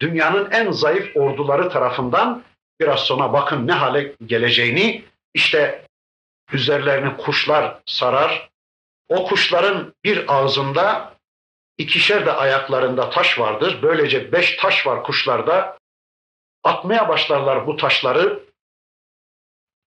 dünyanın 0.00 0.50
en 0.50 0.70
zayıf 0.70 1.16
orduları 1.16 1.68
tarafından 1.68 2.42
biraz 2.80 3.00
sonra 3.00 3.32
bakın 3.32 3.66
ne 3.66 3.72
hale 3.72 4.12
geleceğini 4.26 5.04
işte 5.34 5.86
üzerlerini 6.52 7.16
kuşlar 7.16 7.78
sarar. 7.86 8.51
O 9.12 9.24
kuşların 9.24 9.94
bir 10.04 10.24
ağzında 10.34 11.14
ikişer 11.78 12.26
de 12.26 12.32
ayaklarında 12.32 13.10
taş 13.10 13.38
vardır. 13.38 13.78
Böylece 13.82 14.32
beş 14.32 14.56
taş 14.56 14.86
var 14.86 15.02
kuşlarda. 15.02 15.78
Atmaya 16.64 17.08
başlarlar 17.08 17.66
bu 17.66 17.76
taşları. 17.76 18.40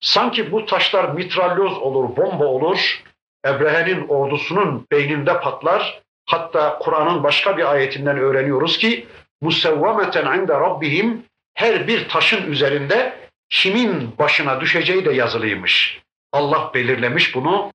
Sanki 0.02 0.52
bu 0.52 0.66
taşlar 0.66 1.10
mitralyoz 1.10 1.78
olur, 1.78 2.18
bomba 2.18 2.46
olur. 2.46 3.04
Ebrehe'nin 3.46 4.08
ordusunun 4.08 4.88
beyninde 4.92 5.40
patlar. 5.40 6.02
Hatta 6.26 6.80
Kur'an'ın 6.80 7.24
başka 7.24 7.58
bir 7.58 7.72
ayetinden 7.72 8.18
öğreniyoruz 8.18 8.78
ki 8.78 9.08
musevvameten 9.42 10.40
inde 10.40 10.54
rabbihim 10.54 11.26
her 11.54 11.88
bir 11.88 12.10
taşın 12.10 12.52
üzerinde 12.52 13.30
kimin 13.50 14.18
başına 14.20 14.62
düşeceği 14.62 15.06
de 15.06 15.14
yazılıymış. 15.14 16.02
Allah 16.32 16.72
belirlemiş 16.74 17.36
bunu. 17.36 17.72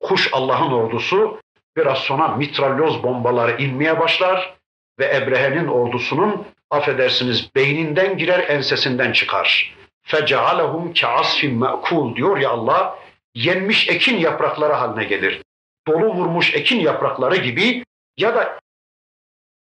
Kuş 0.00 0.28
Allah'ın 0.32 0.72
ordusu 0.72 1.40
biraz 1.76 1.98
sonra 1.98 2.28
mitralyoz 2.28 3.02
bombaları 3.02 3.62
inmeye 3.62 4.00
başlar 4.00 4.56
ve 4.98 5.16
Ebrehe'nin 5.16 5.66
ordusunun 5.66 6.46
affedersiniz 6.70 7.54
beyninden 7.54 8.18
girer 8.18 8.48
ensesinden 8.48 9.12
çıkar. 9.12 9.76
فَجَعَلَهُمْ 10.06 10.94
كَعَصْفٍ 10.94 11.58
مَأْكُولٍ 11.58 12.16
diyor 12.16 12.38
ya 12.38 12.50
Allah, 12.50 12.98
yenmiş 13.34 13.88
ekin 13.88 14.18
yaprakları 14.18 14.72
haline 14.72 15.04
gelir. 15.04 15.42
Dolu 15.88 16.14
vurmuş 16.14 16.54
ekin 16.54 16.80
yaprakları 16.80 17.36
gibi 17.36 17.84
ya 18.18 18.34
da 18.34 18.58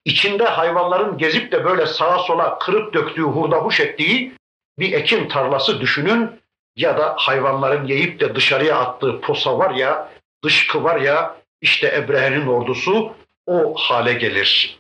içinde 0.04 0.44
hayvanların 0.44 1.18
gezip 1.18 1.52
de 1.52 1.64
böyle 1.64 1.86
sağa 1.86 2.18
sola 2.18 2.58
kırıp 2.58 2.94
döktüğü, 2.94 3.22
hurda 3.22 3.56
huş 3.56 3.80
ettiği 3.80 4.32
bir 4.78 4.92
ekin 4.92 5.28
tarlası 5.28 5.80
düşünün 5.80 6.40
ya 6.76 6.98
da 6.98 7.14
hayvanların 7.18 7.86
yiyip 7.86 8.20
de 8.20 8.34
dışarıya 8.34 8.78
attığı 8.78 9.20
posa 9.20 9.58
var 9.58 9.70
ya, 9.70 10.10
dışkı 10.43 10.83
var 10.83 11.01
ya, 11.01 11.35
işte 11.61 11.87
Ebrehe'nin 11.95 12.47
ordusu 12.47 13.15
o 13.45 13.75
hale 13.75 14.13
gelir. 14.13 14.79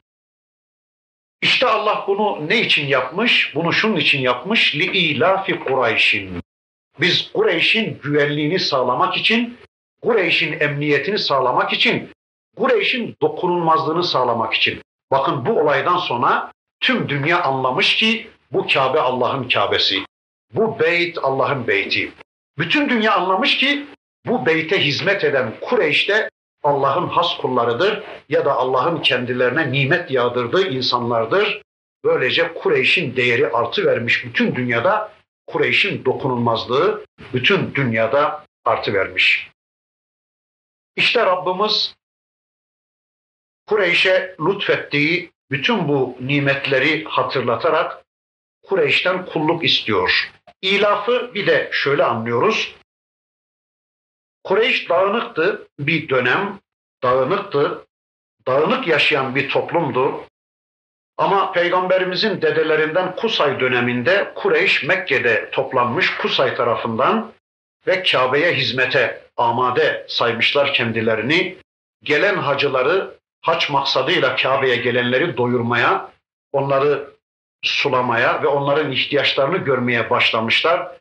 İşte 1.41 1.67
Allah 1.67 2.05
bunu 2.07 2.49
ne 2.49 2.61
için 2.61 2.87
yapmış? 2.87 3.55
Bunu 3.55 3.73
şunun 3.73 3.95
için 3.95 4.21
yapmış. 4.21 4.75
Li 4.75 4.83
ilafi 4.83 5.59
Kureyş'in. 5.59 6.39
Biz 6.99 7.31
Kureyş'in 7.31 7.99
güvenliğini 8.03 8.59
sağlamak 8.59 9.17
için, 9.17 9.57
Kureyş'in 10.01 10.59
emniyetini 10.59 11.19
sağlamak 11.19 11.73
için, 11.73 12.09
Kureyş'in 12.57 13.15
dokunulmazlığını 13.21 14.03
sağlamak 14.03 14.53
için. 14.53 14.81
Bakın 15.11 15.45
bu 15.45 15.59
olaydan 15.59 15.97
sonra 15.97 16.51
tüm 16.79 17.09
dünya 17.09 17.43
anlamış 17.43 17.95
ki 17.95 18.29
Bu 18.51 18.67
Kabe 18.67 18.99
Allah'ın 18.99 19.49
Kabesi. 19.49 20.05
Bu 20.53 20.79
beyt 20.79 21.17
Allah'ın 21.23 21.67
beyti. 21.67 22.11
Bütün 22.57 22.89
dünya 22.89 23.15
anlamış 23.15 23.57
ki 23.57 23.85
bu 24.25 24.45
beyte 24.45 24.85
hizmet 24.85 25.23
eden 25.23 25.53
Kureyş 25.61 26.09
de 26.09 26.29
Allah'ın 26.63 27.07
has 27.07 27.37
kullarıdır 27.37 28.03
ya 28.29 28.45
da 28.45 28.53
Allah'ın 28.53 29.01
kendilerine 29.01 29.71
nimet 29.71 30.11
yağdırdığı 30.11 30.67
insanlardır. 30.67 31.61
Böylece 32.03 32.53
Kureyş'in 32.53 33.15
değeri 33.15 33.51
artı 33.51 33.85
vermiş 33.85 34.25
bütün 34.25 34.55
dünyada 34.55 35.11
Kureyş'in 35.47 36.05
dokunulmazlığı 36.05 37.05
bütün 37.33 37.75
dünyada 37.75 38.45
artı 38.65 38.93
vermiş. 38.93 39.49
İşte 40.95 41.25
Rabbimiz 41.25 41.95
Kureyş'e 43.67 44.35
lütfettiği 44.39 45.31
bütün 45.51 45.87
bu 45.87 46.17
nimetleri 46.19 47.03
hatırlatarak 47.03 48.03
Kureyş'ten 48.63 49.25
kulluk 49.25 49.63
istiyor. 49.63 50.31
İlafı 50.61 51.31
bir 51.33 51.47
de 51.47 51.69
şöyle 51.71 52.03
anlıyoruz. 52.03 52.75
Kureyş 54.43 54.89
dağınıktı 54.89 55.67
bir 55.79 56.09
dönem, 56.09 56.59
dağınıktı, 57.03 57.85
dağınık 58.47 58.87
yaşayan 58.87 59.35
bir 59.35 59.49
toplumdu. 59.49 60.23
Ama 61.17 61.51
Peygamberimizin 61.51 62.41
dedelerinden 62.41 63.15
Kusay 63.15 63.59
döneminde 63.59 64.31
Kureyş 64.35 64.83
Mekke'de 64.83 65.49
toplanmış 65.51 66.17
Kusay 66.17 66.55
tarafından 66.55 67.31
ve 67.87 68.03
Kabe'ye 68.03 68.53
hizmete 68.53 69.23
amade 69.37 70.05
saymışlar 70.09 70.73
kendilerini. 70.73 71.57
Gelen 72.03 72.35
hacıları 72.35 73.13
haç 73.41 73.69
maksadıyla 73.69 74.35
Kabe'ye 74.35 74.75
gelenleri 74.75 75.37
doyurmaya, 75.37 76.11
onları 76.51 77.09
sulamaya 77.61 78.43
ve 78.43 78.47
onların 78.47 78.91
ihtiyaçlarını 78.91 79.57
görmeye 79.57 80.09
başlamışlar. 80.09 80.97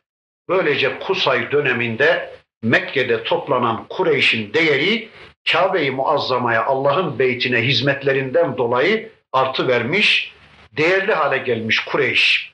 Böylece 0.49 0.99
Kusay 0.99 1.51
döneminde 1.51 2.33
Mekke'de 2.63 3.23
toplanan 3.23 3.85
Kureyş'in 3.89 4.53
değeri 4.53 5.09
Kabe-i 5.51 5.91
Muazzama'ya 5.91 6.65
Allah'ın 6.65 7.19
beytine 7.19 7.61
hizmetlerinden 7.61 8.57
dolayı 8.57 9.11
artı 9.31 9.67
vermiş, 9.67 10.33
değerli 10.71 11.13
hale 11.13 11.37
gelmiş 11.37 11.79
Kureyş. 11.85 12.53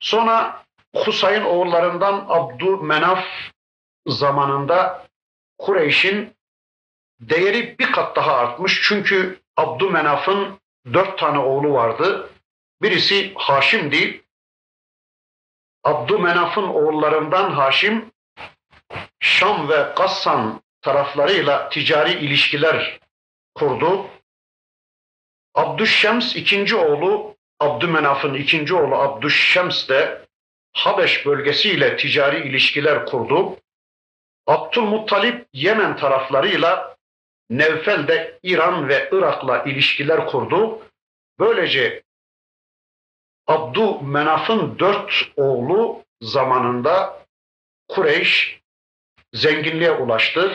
Sonra 0.00 0.64
Husay'ın 0.96 1.44
oğullarından 1.44 2.26
Abdümenaf 2.28 3.24
zamanında 4.06 5.06
Kureyş'in 5.58 6.34
değeri 7.20 7.78
bir 7.78 7.92
kat 7.92 8.16
daha 8.16 8.36
artmış. 8.36 8.80
Çünkü 8.82 9.40
Abdümenaf'ın 9.56 10.60
dört 10.92 11.18
tane 11.18 11.38
oğlu 11.38 11.72
vardı. 11.72 12.30
Birisi 12.82 13.32
Haşim'di. 13.34 14.24
Abdümenaf'ın 15.84 16.68
oğullarından 16.68 17.50
Haşim, 17.50 18.11
Şam 19.20 19.68
ve 19.68 19.86
Gassan 19.96 20.62
taraflarıyla 20.82 21.68
ticari 21.68 22.12
ilişkiler 22.12 23.00
kurdu. 23.54 24.06
Abdüşşems 25.54 26.36
ikinci 26.36 26.76
oğlu, 26.76 27.36
Abdümenaf'ın 27.60 28.34
ikinci 28.34 28.74
oğlu 28.74 28.96
Abdüşşems 28.96 29.88
de 29.88 30.26
Habeş 30.72 31.26
bölgesiyle 31.26 31.96
ticari 31.96 32.48
ilişkiler 32.48 33.06
kurdu. 33.06 33.56
Abdülmuttalip 34.46 35.46
Yemen 35.52 35.96
taraflarıyla 35.96 36.96
Nevfel 37.50 38.08
de 38.08 38.38
İran 38.42 38.88
ve 38.88 39.08
Irak'la 39.12 39.62
ilişkiler 39.62 40.26
kurdu. 40.26 40.82
Böylece 41.38 42.02
Abdümenaf'ın 43.46 44.78
dört 44.78 45.32
oğlu 45.36 46.04
zamanında 46.20 47.22
Kureyş 47.88 48.61
zenginliğe 49.32 49.90
ulaştı. 49.90 50.52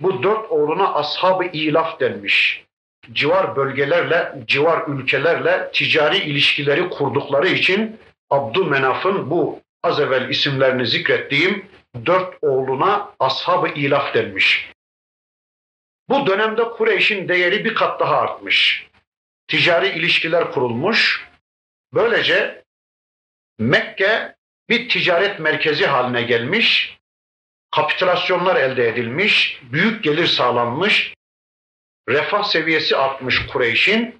Bu 0.00 0.22
dört 0.22 0.50
oğluna 0.50 0.94
ashab-ı 0.94 1.44
ilaf 1.44 2.00
denmiş. 2.00 2.64
Civar 3.12 3.56
bölgelerle, 3.56 4.32
civar 4.46 4.88
ülkelerle 4.88 5.70
ticari 5.72 6.16
ilişkileri 6.16 6.90
kurdukları 6.90 7.48
için 7.48 8.00
Abdümenaf'ın 8.30 9.30
bu 9.30 9.60
az 9.82 10.00
evvel 10.00 10.28
isimlerini 10.28 10.86
zikrettiğim 10.86 11.66
dört 12.06 12.34
oğluna 12.42 13.14
ashab-ı 13.18 13.68
ilaf 13.68 14.14
denmiş. 14.14 14.70
Bu 16.08 16.26
dönemde 16.26 16.64
Kureyş'in 16.64 17.28
değeri 17.28 17.64
bir 17.64 17.74
kat 17.74 18.00
daha 18.00 18.16
artmış. 18.16 18.86
Ticari 19.48 19.88
ilişkiler 19.88 20.52
kurulmuş. 20.52 21.28
Böylece 21.94 22.64
Mekke 23.58 24.34
bir 24.68 24.88
ticaret 24.88 25.40
merkezi 25.40 25.86
haline 25.86 26.22
gelmiş. 26.22 26.97
Kapitülasyonlar 27.70 28.56
elde 28.56 28.88
edilmiş, 28.88 29.60
büyük 29.62 30.04
gelir 30.04 30.26
sağlanmış, 30.26 31.14
refah 32.08 32.42
seviyesi 32.42 32.96
artmış 32.96 33.46
Kureyş'in. 33.46 34.18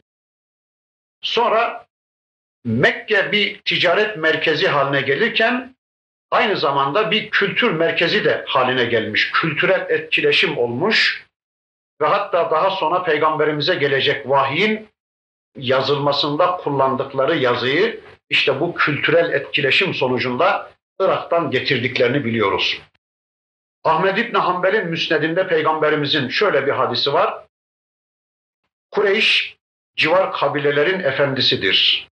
Sonra 1.23 1.89
Mekke 2.65 3.33
bir 3.33 3.61
ticaret 3.61 4.17
merkezi 4.17 4.69
haline 4.69 5.01
gelirken 5.01 5.75
aynı 6.31 6.57
zamanda 6.57 7.11
bir 7.11 7.31
kültür 7.31 7.71
merkezi 7.71 8.25
de 8.25 8.45
haline 8.49 8.85
gelmiş. 8.85 9.31
Kültürel 9.33 9.87
etkileşim 9.89 10.59
olmuş 10.59 11.27
ve 12.01 12.07
hatta 12.07 12.51
daha 12.51 12.71
sonra 12.71 13.03
peygamberimize 13.03 13.75
gelecek 13.75 14.29
vahyin 14.29 14.89
yazılmasında 15.57 16.57
kullandıkları 16.57 17.37
yazıyı 17.37 18.01
işte 18.31 18.61
bu 18.61 18.75
kültürel 18.75 19.33
etkileşim 19.33 19.95
sonucunda 19.95 20.71
Irak'tan 21.01 21.51
getirdiklerini 21.51 22.25
biliyoruz. 22.25 22.81
Ahmed 23.88 24.16
İbni 24.16 24.38
Hanbel'in 24.38 24.87
müsnedinde 24.87 25.48
peygamberimizin 25.48 26.29
şöyle 26.29 26.66
bir 26.66 26.72
hadisi 26.72 27.12
var. 27.12 27.44
Kureyş 28.90 29.57
civar 29.96 30.33
kabilelerin 30.33 31.01
efendisidir. 31.01 32.09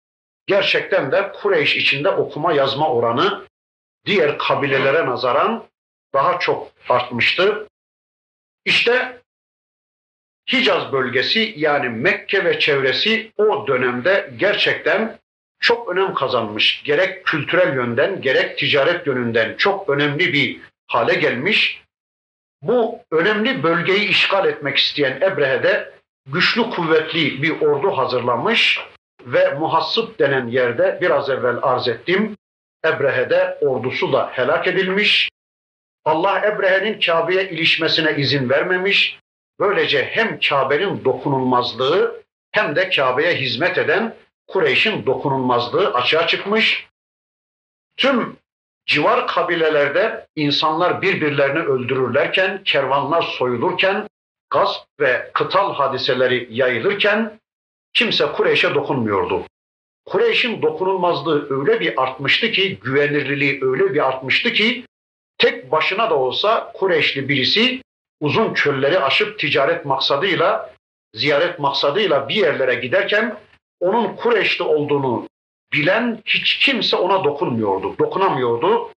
Gerçekten 0.46 1.12
de 1.12 1.32
Kureyş 1.32 1.76
içinde 1.76 2.08
okuma 2.08 2.52
yazma 2.52 2.88
oranı 2.88 3.46
diğer 4.06 4.38
kabilelere 4.38 5.06
nazaran 5.06 5.64
daha 6.14 6.38
çok 6.38 6.72
artmıştı. 6.88 7.68
İşte 8.64 9.22
Hicaz 10.52 10.92
bölgesi 10.92 11.54
yani 11.56 11.88
Mekke 11.88 12.44
ve 12.44 12.58
çevresi 12.58 13.32
o 13.36 13.66
dönemde 13.66 14.30
gerçekten 14.36 15.18
çok 15.60 15.88
önem 15.88 16.14
kazanmış. 16.14 16.82
Gerek 16.84 17.26
kültürel 17.26 17.74
yönden 17.74 18.20
gerek 18.20 18.58
ticaret 18.58 19.06
yönünden 19.06 19.56
çok 19.56 19.88
önemli 19.88 20.32
bir 20.32 20.71
hale 20.92 21.14
gelmiş. 21.14 21.82
Bu 22.62 22.98
önemli 23.10 23.62
bölgeyi 23.62 24.08
işgal 24.08 24.48
etmek 24.48 24.76
isteyen 24.76 25.20
Ebrehe 25.20 25.62
de 25.62 25.92
güçlü 26.26 26.70
kuvvetli 26.70 27.42
bir 27.42 27.60
ordu 27.60 27.98
hazırlamış 27.98 28.80
ve 29.26 29.54
Muhassıp 29.54 30.18
denen 30.18 30.46
yerde 30.46 30.98
biraz 31.00 31.30
evvel 31.30 31.56
arz 31.62 31.88
ettim. 31.88 32.36
Ebrehe'de 32.84 33.58
ordusu 33.60 34.12
da 34.12 34.30
helak 34.32 34.66
edilmiş. 34.66 35.30
Allah 36.04 36.46
Ebrehe'nin 36.46 37.00
Kabe'ye 37.00 37.50
ilişmesine 37.50 38.16
izin 38.16 38.50
vermemiş. 38.50 39.18
Böylece 39.60 40.04
hem 40.04 40.40
Kabe'nin 40.40 41.04
dokunulmazlığı 41.04 42.22
hem 42.52 42.76
de 42.76 42.90
Kabe'ye 42.90 43.34
hizmet 43.34 43.78
eden 43.78 44.14
Kureyş'in 44.46 45.06
dokunulmazlığı 45.06 45.94
açığa 45.94 46.26
çıkmış. 46.26 46.86
Tüm 47.96 48.36
civar 48.86 49.26
kabilelerde 49.26 50.26
insanlar 50.36 51.02
birbirlerini 51.02 51.58
öldürürlerken, 51.58 52.62
kervanlar 52.64 53.22
soyulurken, 53.22 54.08
gasp 54.50 54.82
ve 55.00 55.30
kıtal 55.34 55.74
hadiseleri 55.74 56.48
yayılırken 56.50 57.40
kimse 57.92 58.26
Kureyş'e 58.26 58.74
dokunmuyordu. 58.74 59.42
Kureyş'in 60.06 60.62
dokunulmazlığı 60.62 61.60
öyle 61.60 61.80
bir 61.80 62.02
artmıştı 62.02 62.50
ki, 62.50 62.78
güvenirliliği 62.82 63.58
öyle 63.62 63.94
bir 63.94 64.08
artmıştı 64.08 64.52
ki, 64.52 64.84
tek 65.38 65.72
başına 65.72 66.10
da 66.10 66.14
olsa 66.14 66.72
Kureyşli 66.74 67.28
birisi 67.28 67.82
uzun 68.20 68.54
çölleri 68.54 69.00
aşıp 69.00 69.38
ticaret 69.38 69.84
maksadıyla, 69.84 70.74
ziyaret 71.14 71.58
maksadıyla 71.58 72.28
bir 72.28 72.34
yerlere 72.34 72.74
giderken 72.74 73.36
onun 73.80 74.16
Kureyşli 74.16 74.64
olduğunu 74.64 75.28
bilen 75.73 76.21
hiç 76.25 76.57
kimse 76.57 76.95
ona 76.95 77.23
dokunmuyordu, 77.23 77.97
dokunamıyordu. 77.99 78.91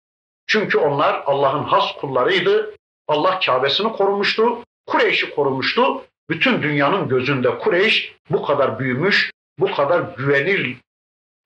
Çünkü 0.47 0.77
onlar 0.77 1.23
Allah'ın 1.25 1.63
has 1.63 1.95
kullarıydı. 1.95 2.75
Allah 3.07 3.39
Kabe'sini 3.39 3.91
korumuştu, 3.91 4.63
Kureyş'i 4.87 5.29
korumuştu. 5.29 6.03
Bütün 6.29 6.61
dünyanın 6.61 7.07
gözünde 7.07 7.57
Kureyş 7.57 8.15
bu 8.29 8.43
kadar 8.43 8.79
büyümüş, 8.79 9.31
bu 9.59 9.71
kadar 9.71 9.99
güvenir 10.17 10.77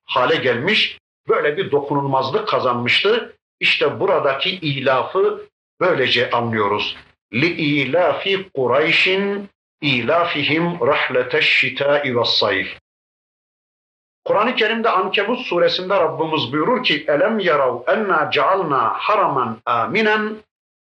hale 0.04 0.36
gelmiş, 0.36 0.98
böyle 1.28 1.56
bir 1.56 1.70
dokunulmazlık 1.70 2.48
kazanmıştı. 2.48 3.36
İşte 3.60 4.00
buradaki 4.00 4.50
ilafı 4.50 5.48
böylece 5.80 6.30
anlıyoruz. 6.30 6.96
لِإِيلَافِ 7.32 8.50
قُرَيْشٍ 8.50 9.40
İlafihim 9.82 10.80
rahleteş 10.80 11.46
şita'i 11.46 12.16
ve 12.16 12.24
sayf. 12.24 12.78
Kur'an-ı 14.25 14.55
Kerim'de 14.55 14.89
Ankebut 14.89 15.39
suresinde 15.39 15.95
Rabbimiz 15.95 16.53
buyurur 16.53 16.83
ki 16.83 17.05
elem 17.07 17.39
yarav 17.39 17.79
enna 17.87 18.31
cealna 18.31 18.89
haraman 18.93 19.57
aminen 19.65 20.37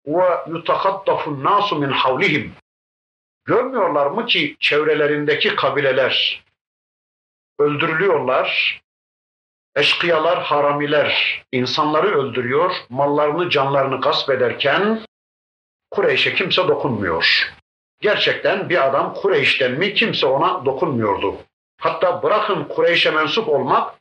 ve 0.07 0.25
yutakaddafun 0.47 1.43
nasu 1.43 1.75
min 1.75 1.89
havlihim. 1.89 2.53
Görmüyorlar 3.45 4.07
mı 4.07 4.25
ki 4.25 4.55
çevrelerindeki 4.59 5.55
kabileler 5.55 6.43
öldürülüyorlar, 7.59 8.81
eşkıyalar, 9.75 10.43
haramiler 10.43 11.43
insanları 11.51 12.17
öldürüyor, 12.17 12.71
mallarını, 12.89 13.49
canlarını 13.49 14.01
gasp 14.01 14.29
ederken 14.29 15.05
Kureyş'e 15.91 16.33
kimse 16.33 16.67
dokunmuyor. 16.67 17.53
Gerçekten 18.01 18.69
bir 18.69 18.87
adam 18.87 19.13
Kureyş'ten 19.13 19.71
mi 19.71 19.93
kimse 19.93 20.25
ona 20.25 20.65
dokunmuyordu. 20.65 21.37
Hatta 21.82 22.22
bırakın 22.22 22.64
Kureyş'e 22.64 23.10
mensup 23.10 23.48
olmak, 23.48 23.94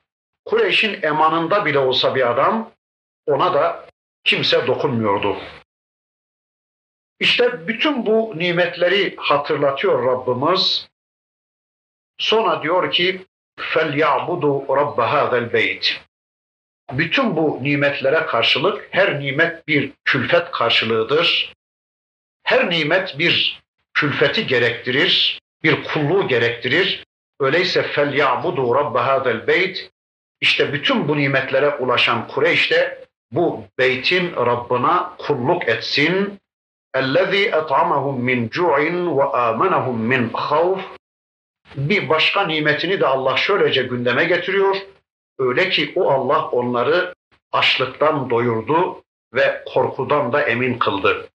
Kureyş'in 0.45 1.01
emanında 1.01 1.65
bile 1.65 1.79
olsa 1.79 2.15
bir 2.15 2.31
adam 2.31 2.71
ona 3.25 3.53
da 3.53 3.85
kimse 4.23 4.67
dokunmuyordu. 4.67 5.37
İşte 7.19 7.67
bütün 7.67 8.05
bu 8.05 8.33
nimetleri 8.35 9.15
hatırlatıyor 9.17 10.05
Rabbimiz. 10.05 10.87
Sonra 12.17 12.63
diyor 12.63 12.91
ki 12.91 13.25
فَلْيَعْبُدُوا 13.59 14.65
رَبَّ 14.65 14.97
هَذَا 14.97 15.49
الْبَيْتِ 15.49 15.95
Bütün 16.91 17.35
bu 17.35 17.59
nimetlere 17.61 18.25
karşılık 18.25 18.87
her 18.91 19.19
nimet 19.19 19.67
bir 19.67 19.91
külfet 20.05 20.51
karşılığıdır. 20.51 21.53
Her 22.43 22.69
nimet 22.69 23.19
bir 23.19 23.61
külfeti 23.93 24.47
gerektirir, 24.47 25.39
bir 25.63 25.83
kulluğu 25.83 26.27
gerektirir. 26.27 27.03
Öyleyse 27.42 27.82
fel 27.82 28.14
ya'budu 28.14 28.74
rabbe 28.74 28.98
hadel 28.98 29.46
beyt. 29.46 29.90
İşte 30.40 30.72
bütün 30.72 31.08
bu 31.08 31.16
nimetlere 31.16 31.68
ulaşan 31.68 32.28
Kureyş'te 32.28 33.04
bu 33.32 33.64
beytin 33.78 34.36
Rabbına 34.36 35.16
kulluk 35.18 35.68
etsin. 35.68 36.40
Ellezî 36.94 37.46
et'amahum 37.46 38.20
min 38.20 38.48
cu'in 38.48 39.18
ve 39.18 39.24
âmenahum 39.24 40.00
min 40.00 40.30
havf. 40.32 40.80
Bir 41.76 42.08
başka 42.08 42.46
nimetini 42.46 43.00
de 43.00 43.06
Allah 43.06 43.36
şöylece 43.36 43.82
gündeme 43.82 44.24
getiriyor. 44.24 44.76
Öyle 45.38 45.70
ki 45.70 45.92
o 45.96 46.10
Allah 46.10 46.48
onları 46.48 47.14
açlıktan 47.52 48.30
doyurdu 48.30 49.02
ve 49.34 49.64
korkudan 49.66 50.32
da 50.32 50.42
emin 50.42 50.78
kıldı. 50.78 51.28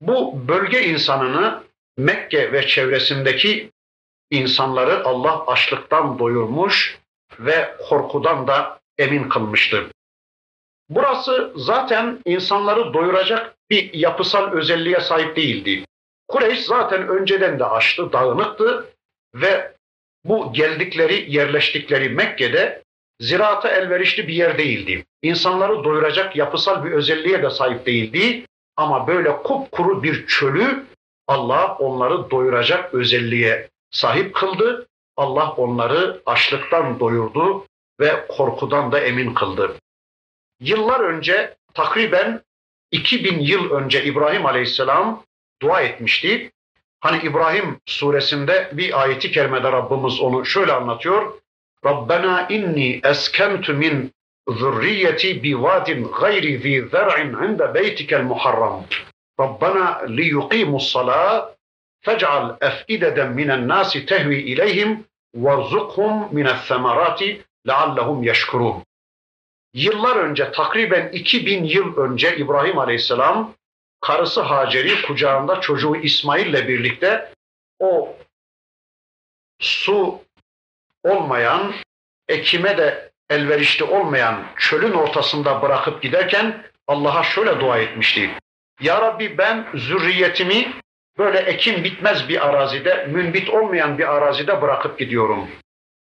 Bu 0.00 0.48
bölge 0.48 0.84
insanını 0.84 1.62
Mekke 1.98 2.52
ve 2.52 2.66
çevresindeki 2.66 3.70
insanları 4.32 5.04
Allah 5.04 5.46
açlıktan 5.46 6.18
doyurmuş 6.18 6.98
ve 7.38 7.76
korkudan 7.88 8.46
da 8.46 8.80
emin 8.98 9.28
kılmıştı. 9.28 9.86
Burası 10.88 11.52
zaten 11.56 12.18
insanları 12.24 12.94
doyuracak 12.94 13.54
bir 13.70 13.94
yapısal 13.94 14.52
özelliğe 14.52 15.00
sahip 15.00 15.36
değildi. 15.36 15.84
Kureyş 16.28 16.64
zaten 16.64 17.08
önceden 17.08 17.58
de 17.58 17.64
açtı, 17.64 18.12
dağınıktı 18.12 18.86
ve 19.34 19.72
bu 20.24 20.52
geldikleri, 20.52 21.32
yerleştikleri 21.32 22.08
Mekke'de 22.08 22.82
ziraata 23.20 23.68
elverişli 23.68 24.28
bir 24.28 24.34
yer 24.34 24.58
değildi. 24.58 25.04
İnsanları 25.22 25.84
doyuracak 25.84 26.36
yapısal 26.36 26.84
bir 26.84 26.90
özelliğe 26.90 27.42
de 27.42 27.50
sahip 27.50 27.86
değildi. 27.86 28.46
Ama 28.76 29.06
böyle 29.06 29.36
kupkuru 29.36 30.02
bir 30.02 30.26
çölü 30.26 30.84
Allah 31.28 31.76
onları 31.78 32.30
doyuracak 32.30 32.94
özelliğe 32.94 33.68
sahip 33.92 34.34
kıldı. 34.34 34.86
Allah 35.16 35.50
onları 35.50 36.22
açlıktan 36.26 37.00
doyurdu 37.00 37.66
ve 38.00 38.26
korkudan 38.28 38.92
da 38.92 39.00
emin 39.00 39.34
kıldı. 39.34 39.76
Yıllar 40.60 41.00
önce 41.00 41.54
takriben 41.74 42.42
2000 42.90 43.38
yıl 43.38 43.70
önce 43.70 44.04
İbrahim 44.04 44.46
Aleyhisselam 44.46 45.24
dua 45.62 45.80
etmişti. 45.80 46.50
Hani 47.00 47.22
İbrahim 47.22 47.80
suresinde 47.86 48.70
bir 48.72 49.02
ayeti 49.02 49.30
kerimede 49.30 49.72
Rabbimiz 49.72 50.20
onu 50.20 50.46
şöyle 50.46 50.72
anlatıyor. 50.72 51.32
Rabbena 51.84 52.46
inni 52.48 53.00
eskentu 53.04 53.74
min 53.74 54.12
zurriyeti 54.48 55.42
bi 55.42 55.62
vadin 55.62 56.08
gayri 56.20 56.58
zi 56.58 56.88
zer'in 56.88 57.42
inde 57.42 57.74
beytikel 57.74 58.22
muharram. 58.22 58.84
Rabbena 59.40 60.02
li 60.08 60.24
yuqimus 60.24 60.92
salat 60.92 61.56
fec'al 62.02 62.56
ef'ideden 62.60 63.32
minen 63.32 63.68
nasi 63.68 64.06
tehvi 64.06 64.36
ileyhim 64.36 65.04
varzukhum 65.34 66.34
mine's 66.34 66.64
semerati 66.66 67.44
leallehum 67.68 68.22
yeşkurun. 68.22 68.84
Yıllar 69.74 70.16
önce 70.16 70.52
takriben 70.52 71.08
2000 71.12 71.64
yıl 71.64 71.96
önce 71.96 72.36
İbrahim 72.36 72.78
Aleyhisselam 72.78 73.54
karısı 74.00 74.40
Hacer'i 74.40 75.02
kucağında 75.02 75.60
çocuğu 75.60 75.96
İsmail 75.96 76.46
ile 76.46 76.68
birlikte 76.68 77.32
o 77.78 78.16
su 79.60 80.20
olmayan, 81.04 81.74
ekime 82.28 82.78
de 82.78 83.12
elverişli 83.30 83.84
olmayan 83.84 84.44
çölün 84.58 84.92
ortasında 84.92 85.62
bırakıp 85.62 86.02
giderken 86.02 86.64
Allah'a 86.86 87.22
şöyle 87.22 87.60
dua 87.60 87.78
etmişti. 87.78 88.30
Ya 88.80 89.00
Rabbi 89.00 89.38
ben 89.38 89.68
zürriyetimi 89.74 90.72
böyle 91.18 91.38
ekim 91.38 91.84
bitmez 91.84 92.28
bir 92.28 92.48
arazide, 92.48 93.06
münbit 93.10 93.50
olmayan 93.50 93.98
bir 93.98 94.14
arazide 94.14 94.62
bırakıp 94.62 94.98
gidiyorum. 94.98 95.48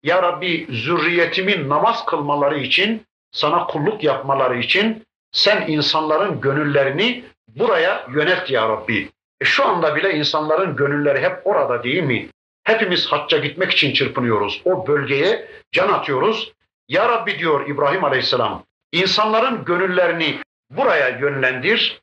Ya 0.04 0.24
Rabbi 0.24 0.68
zürriyetimin 0.70 1.70
namaz 1.70 2.06
kılmaları 2.06 2.60
için, 2.60 3.06
sana 3.32 3.68
kulluk 3.68 4.04
yapmaları 4.04 4.60
için 4.60 5.04
sen 5.32 5.68
insanların 5.68 6.42
gönüllerini 6.42 7.24
buraya 7.48 8.08
yönelt 8.14 8.50
ya 8.50 8.70
Rabbi. 8.70 9.10
E 9.42 9.46
şu 9.46 9.66
anda 9.66 9.96
bile 9.96 10.14
insanların 10.14 10.76
gönülleri 10.76 11.22
hep 11.22 11.48
orada 11.48 11.84
değil 11.84 12.04
mi? 12.04 12.30
Hepimiz 12.64 13.08
hacca 13.08 13.38
gitmek 13.38 13.72
için 13.72 13.94
çırpınıyoruz. 13.94 14.62
O 14.66 14.88
bölgeye 14.88 15.48
can 15.72 15.88
atıyoruz. 15.88 16.52
Ya 16.88 17.10
Rabbi 17.10 17.40
diyor 17.40 17.68
İbrahim 17.70 18.04
Aleyhisselam, 18.04 18.64
insanların 18.92 19.66
gönüllerini 19.66 20.40
buraya 20.70 21.10
yönlendir 21.10 22.02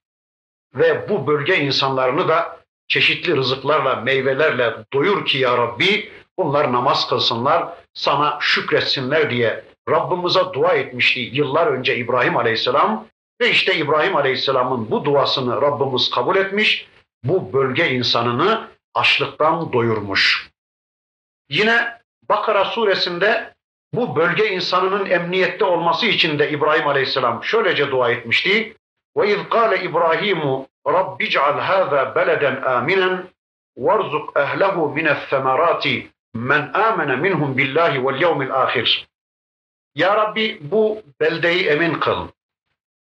ve 0.75 1.09
bu 1.09 1.27
bölge 1.27 1.57
insanlarını 1.57 2.29
da 2.29 2.62
çeşitli 2.89 3.37
rızıklarla, 3.37 3.97
meyvelerle 3.97 4.75
doyur 4.93 5.27
ki 5.27 5.39
ya 5.39 5.59
Rabbi 5.59 6.13
bunlar 6.39 6.73
namaz 6.73 7.09
kılsınlar, 7.09 7.69
sana 7.95 8.39
şükretsinler 8.41 9.31
diye 9.31 9.65
Rabbimize 9.91 10.41
dua 10.53 10.73
etmişti 10.73 11.21
yıllar 11.21 11.67
önce 11.67 11.97
İbrahim 11.97 12.37
Aleyhisselam 12.37 13.07
ve 13.41 13.51
işte 13.51 13.75
İbrahim 13.75 14.17
Aleyhisselam'ın 14.17 14.91
bu 14.91 15.05
duasını 15.05 15.63
Rabbimiz 15.63 16.11
kabul 16.11 16.37
etmiş, 16.37 16.87
bu 17.25 17.53
bölge 17.53 17.91
insanını 17.91 18.69
açlıktan 18.95 19.73
doyurmuş. 19.73 20.51
Yine 21.51 22.03
Bakara 22.29 22.65
suresinde 22.65 23.55
bu 23.95 24.17
bölge 24.17 24.51
insanının 24.51 25.11
emniyette 25.11 25.65
olması 25.65 26.07
için 26.07 26.39
de 26.39 26.51
İbrahim 26.51 26.89
Aleyhisselam 26.89 27.45
şöylece 27.45 27.91
dua 27.91 28.11
etmişti. 28.11 28.77
وَاِذْ 29.18 29.40
قَالَ 29.56 29.72
إِبْرَاهِيمُ 29.88 30.42
رَبِّ 30.88 31.22
اجْعَلْ 31.22 31.56
هَذَا 31.72 32.02
بَلَدًا 32.18 32.52
آمِنًا 32.78 33.10
وَارْزُقْ 33.86 34.38
أَهْلَهُ 34.38 34.76
مِنَ 34.98 35.08
الثَّمَرَاتِ 35.08 35.86
مَنْ 36.36 36.62
آمَنَ 36.88 37.10
مِنْهُمْ 37.26 37.50
بِاللّٰهِ 37.58 37.94
وَالْيَوْمِ 38.06 38.40
الْآخِرِ 38.48 38.88
Ya 39.96 40.16
Rabbi 40.18 40.58
bu 40.62 41.02
beldeyi 41.22 41.68
emin 41.68 41.94
kıl. 41.94 42.28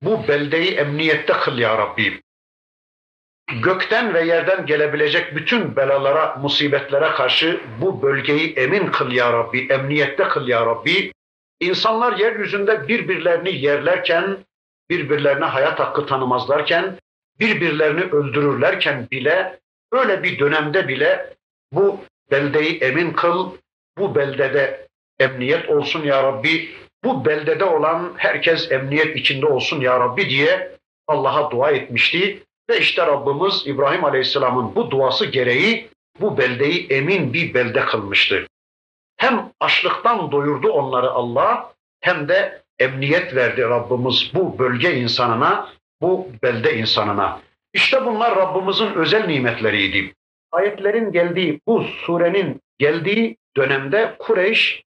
Bu 0.02 0.28
beldeyi 0.28 0.74
emniyette 0.74 1.32
kıl 1.32 1.58
ya 1.58 1.78
Rabbi. 1.78 2.22
Gökten 3.62 4.14
ve 4.14 4.24
yerden 4.24 4.66
gelebilecek 4.66 5.36
bütün 5.36 5.76
belalara, 5.76 6.36
musibetlere 6.36 7.10
karşı 7.10 7.60
bu 7.80 8.02
bölgeyi 8.02 8.54
emin 8.54 8.86
kıl 8.86 9.12
ya 9.12 9.32
Rabbi, 9.32 9.66
emniyette 9.70 10.24
kıl 10.24 10.48
ya 10.48 10.66
Rabbi. 10.66 11.12
İnsanlar 11.60 12.18
yeryüzünde 12.18 12.88
birbirlerini 12.88 13.56
yerlerken, 13.56 14.36
birbirlerine 14.89 15.45
hayat 15.45 15.79
hakkı 15.79 16.05
tanımazlarken, 16.05 16.97
birbirlerini 17.39 18.01
öldürürlerken 18.01 19.07
bile, 19.11 19.59
öyle 19.91 20.23
bir 20.23 20.39
dönemde 20.39 20.87
bile 20.87 21.33
bu 21.71 21.99
beldeyi 22.31 22.79
emin 22.79 23.13
kıl, 23.13 23.51
bu 23.97 24.15
beldede 24.15 24.87
emniyet 25.19 25.69
olsun 25.69 26.03
ya 26.03 26.23
Rabbi, 26.23 26.69
bu 27.03 27.25
beldede 27.25 27.65
olan 27.65 28.13
herkes 28.17 28.71
emniyet 28.71 29.15
içinde 29.15 29.45
olsun 29.45 29.81
ya 29.81 29.99
Rabbi 29.99 30.29
diye 30.29 30.71
Allah'a 31.07 31.51
dua 31.51 31.71
etmişti. 31.71 32.43
Ve 32.69 32.79
işte 32.79 33.07
Rabbimiz 33.07 33.63
İbrahim 33.67 34.05
Aleyhisselam'ın 34.05 34.75
bu 34.75 34.91
duası 34.91 35.25
gereği 35.25 35.89
bu 36.19 36.37
beldeyi 36.37 36.87
emin 36.87 37.33
bir 37.33 37.53
belde 37.53 37.85
kılmıştı. 37.85 38.47
Hem 39.17 39.51
açlıktan 39.59 40.31
doyurdu 40.31 40.71
onları 40.71 41.09
Allah 41.11 41.73
hem 42.01 42.27
de 42.27 42.61
emniyet 42.79 43.35
verdi 43.35 43.61
Rabbimiz 43.61 44.31
bu 44.33 44.59
bölge 44.59 44.95
insanına, 44.95 45.69
bu 46.01 46.27
belde 46.43 46.77
insanına. 46.77 47.39
İşte 47.73 48.05
bunlar 48.05 48.35
Rabbimizin 48.35 48.93
özel 48.93 49.25
nimetleriydi. 49.27 50.13
Ayetlerin 50.51 51.11
geldiği, 51.11 51.61
bu 51.67 51.83
surenin 51.83 52.61
geldiği 52.77 53.37
dönemde 53.57 54.15
Kureyş 54.19 54.83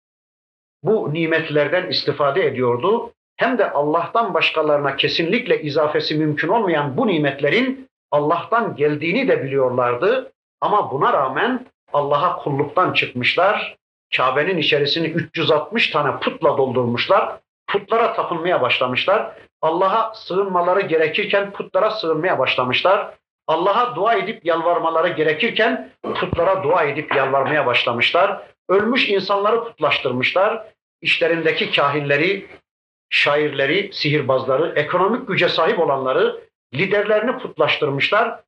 bu 0.84 1.14
nimetlerden 1.14 1.90
istifade 1.90 2.46
ediyordu. 2.46 3.14
Hem 3.38 3.58
de 3.58 3.72
Allah'tan 3.72 4.34
başkalarına 4.34 4.96
kesinlikle 4.96 5.62
izafesi 5.62 6.16
mümkün 6.16 6.48
olmayan 6.48 6.98
bu 6.98 7.08
nimetlerin 7.08 7.88
Allah'tan 8.12 8.76
geldiğini 8.76 9.28
de 9.28 9.44
biliyorlardı. 9.44 10.32
Ama 10.62 10.92
buna 10.92 11.14
rağmen 11.14 11.66
Allah'a 11.94 12.36
kulluktan 12.36 12.94
çıkmışlar. 12.94 13.76
Kabe'nin 14.18 14.58
içerisini 14.58 15.08
360 15.08 15.90
tane 15.90 16.20
putla 16.20 16.58
doldurmuşlar. 16.58 17.40
Putlara 17.68 18.14
tapınmaya 18.14 18.62
başlamışlar. 18.62 19.32
Allah'a 19.62 20.14
sığınmaları 20.14 20.82
gerekirken 20.82 21.52
putlara 21.52 21.92
sığınmaya 21.92 22.40
başlamışlar. 22.40 23.14
Allah'a 23.48 23.96
dua 23.96 24.14
edip 24.14 24.46
yalvarmaları 24.46 25.10
gerekirken 25.10 25.92
putlara 26.04 26.64
dua 26.64 26.84
edip 26.84 27.16
yalvarmaya 27.16 27.66
başlamışlar. 27.66 28.42
Ölmüş 28.70 29.10
insanları 29.10 29.64
putlaştırmışlar. 29.64 30.68
İşlerindeki 31.02 31.72
kahinleri, 31.72 32.48
şairleri, 33.10 33.94
sihirbazları, 33.94 34.74
ekonomik 34.76 35.28
güce 35.28 35.50
sahip 35.50 35.80
olanları, 35.80 36.42
liderlerini 36.74 37.38
putlaştırmışlar. 37.38 38.40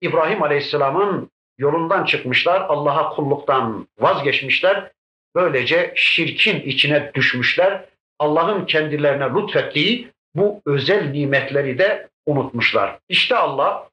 İbrahim 0.00 0.42
Aleyhisselam'ın 0.42 1.30
yolundan 1.58 2.04
çıkmışlar, 2.04 2.60
Allah'a 2.60 3.08
kulluktan 3.10 3.88
vazgeçmişler. 3.98 4.92
Böylece 5.34 5.92
şirkin 5.96 6.60
içine 6.60 7.14
düşmüşler. 7.14 7.84
Allah'ın 8.18 8.64
kendilerine 8.64 9.24
lütfettiği 9.24 10.12
bu 10.34 10.62
özel 10.66 11.10
nimetleri 11.10 11.78
de 11.78 12.08
unutmuşlar. 12.26 12.98
İşte 13.08 13.36
Allah 13.36 13.88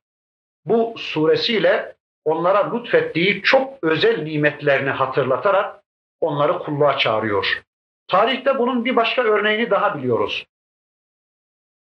bu 0.65 0.95
suresiyle 0.97 1.95
onlara 2.25 2.73
lütfettiği 2.73 3.41
çok 3.41 3.73
özel 3.81 4.23
nimetlerini 4.23 4.89
hatırlatarak 4.89 5.83
onları 6.21 6.59
kulluğa 6.59 6.97
çağırıyor. 6.97 7.61
Tarihte 8.07 8.59
bunun 8.59 8.85
bir 8.85 8.95
başka 8.95 9.21
örneğini 9.21 9.69
daha 9.69 9.97
biliyoruz. 9.97 10.45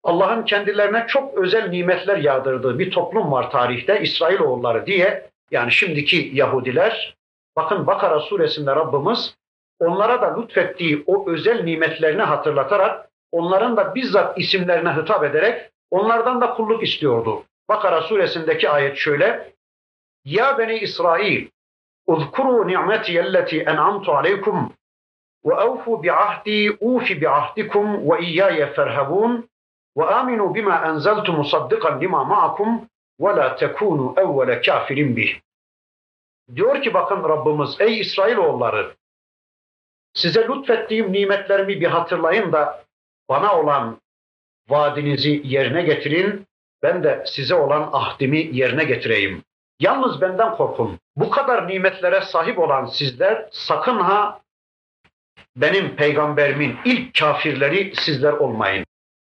Allah'ın 0.03 0.44
kendilerine 0.44 1.05
çok 1.09 1.38
özel 1.38 1.68
nimetler 1.68 2.16
yağdırdığı 2.16 2.79
bir 2.79 2.90
toplum 2.90 3.33
var 3.33 3.50
tarihte 3.50 4.00
İsrailoğulları 4.00 4.87
diye. 4.87 5.31
Yani 5.50 5.72
şimdiki 5.72 6.31
Yahudiler. 6.35 7.16
Bakın 7.57 7.87
Bakara 7.87 8.20
suresinde 8.20 8.76
Rabbimiz 8.76 9.37
onlara 9.80 10.22
da 10.22 10.40
lütfettiği 10.40 11.04
o 11.06 11.30
özel 11.30 11.64
nimetlerini 11.64 12.22
hatırlatarak 12.22 13.10
onların 13.32 13.76
da 13.76 13.94
bizzat 13.94 14.38
isimlerine 14.38 14.90
hitap 14.90 15.24
ederek 15.24 15.70
onlardan 15.90 16.40
da 16.40 16.54
kulluk 16.54 16.82
istiyordu. 16.82 17.42
Bakara 17.68 18.02
suresindeki 18.02 18.70
ayet 18.70 18.96
şöyle. 18.96 19.52
Ya 20.24 20.58
beni 20.58 20.78
İsrail, 20.78 21.48
uzkuru 22.06 22.68
ni'meti 22.68 23.18
elleti 23.18 23.60
en'amtu 23.60 24.12
aleykum 24.12 24.72
ve 25.44 25.54
evfu 25.54 26.02
bi'ahdi 26.02 26.76
ufi 26.80 27.20
bi'ahdikum 27.20 28.10
ve 28.10 28.20
iyyaya 28.20 28.72
ferhabun 28.72 29.48
ve 29.96 30.04
aminu 30.04 30.54
bima 30.54 30.84
enzeltu 30.86 31.32
musaddikan 31.32 32.00
lima 32.00 32.24
ma'akum 32.24 32.88
ve 33.20 33.36
la 33.36 33.56
tekunu 33.56 34.14
evvele 34.16 34.60
kafirin 34.60 35.16
bih. 35.16 35.40
Diyor 36.54 36.82
ki 36.82 36.94
bakın 36.94 37.28
Rabbimiz 37.28 37.76
ey 37.80 38.00
İsrailoğulları 38.00 38.99
size 40.14 40.49
lütfettiğim 40.49 41.12
nimetlerimi 41.12 41.81
bir 41.81 41.87
hatırlayın 41.87 42.53
da 42.53 42.85
bana 43.29 43.61
olan 43.61 44.01
vaadinizi 44.68 45.42
yerine 45.44 45.83
getirin 45.83 46.46
ben 46.83 47.05
de 47.05 47.23
size 47.27 47.55
olan 47.55 47.90
ahdimi 47.92 48.51
yerine 48.53 48.85
getireyim. 48.85 49.42
Yalnız 49.81 50.20
benden 50.20 50.57
korkun. 50.57 50.99
Bu 51.16 51.31
kadar 51.31 51.68
nimetlere 51.68 52.20
sahip 52.20 52.59
olan 52.59 52.87
sizler 52.87 53.49
sakın 53.51 53.99
ha 53.99 54.40
benim 55.57 55.96
peygamberimin 55.96 56.77
ilk 56.85 57.18
kafirleri 57.18 57.92
sizler 57.96 58.33
olmayın. 58.33 58.85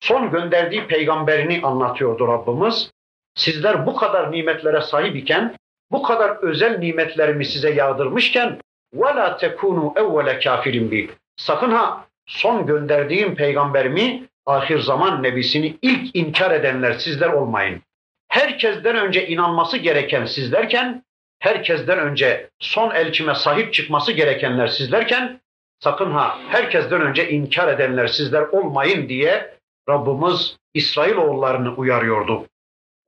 Son 0.01 0.31
gönderdiği 0.31 0.87
peygamberini 0.87 1.61
anlatıyordu 1.63 2.29
Rabbimiz. 2.29 2.91
Sizler 3.35 3.87
bu 3.87 3.97
kadar 3.97 4.33
nimetlere 4.33 4.81
sahip 4.81 5.17
iken, 5.17 5.57
bu 5.91 6.03
kadar 6.03 6.37
özel 6.43 6.79
nimetlerimi 6.79 7.45
size 7.45 7.71
yağdırmışken 7.71 8.59
ve 8.95 9.15
la 9.15 9.37
tekunu 9.37 9.93
evvele 9.97 10.39
kafirin 10.39 10.91
bi. 10.91 11.11
Sakın 11.37 11.71
ha 11.71 12.07
son 12.27 12.67
gönderdiğim 12.67 13.35
peygamberimi 13.35 14.25
ahir 14.47 14.79
zaman 14.79 15.23
nebisini 15.23 15.77
ilk 15.83 16.17
inkar 16.17 16.51
edenler 16.51 16.93
sizler 16.93 17.29
olmayın. 17.29 17.83
Herkesten 18.29 18.97
önce 18.97 19.27
inanması 19.27 19.77
gereken 19.77 20.25
sizlerken, 20.25 21.05
herkesten 21.39 21.99
önce 21.99 22.51
son 22.59 22.91
elçime 22.95 23.35
sahip 23.35 23.75
çıkması 23.75 24.13
gerekenler 24.13 24.67
sizlerken, 24.67 25.41
sakın 25.81 26.11
ha 26.11 26.39
herkesten 26.49 27.01
önce 27.01 27.31
inkar 27.31 27.69
edenler 27.69 28.07
sizler 28.07 28.43
olmayın 28.43 29.09
diye 29.09 29.55
Rabbimiz 29.89 30.57
İsrailoğullarını 30.75 31.75
uyarıyordu. 31.75 32.47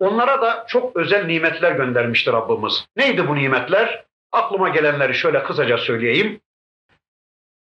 Onlara 0.00 0.42
da 0.42 0.64
çok 0.68 0.96
özel 0.96 1.24
nimetler 1.24 1.72
göndermişti 1.72 2.32
Rabbimiz. 2.32 2.86
Neydi 2.96 3.28
bu 3.28 3.34
nimetler? 3.34 4.04
Aklıma 4.34 4.68
gelenleri 4.68 5.14
şöyle 5.14 5.42
kısaca 5.42 5.78
söyleyeyim. 5.78 6.40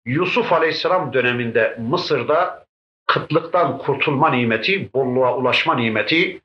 Yusuf 0.05 0.53
Aleyhisselam 0.53 1.13
döneminde 1.13 1.77
Mısır'da 1.81 2.67
kıtlıktan 3.07 3.79
kurtulma 3.79 4.31
nimeti, 4.31 4.93
bolluğa 4.95 5.37
ulaşma 5.37 5.75
nimeti, 5.75 6.41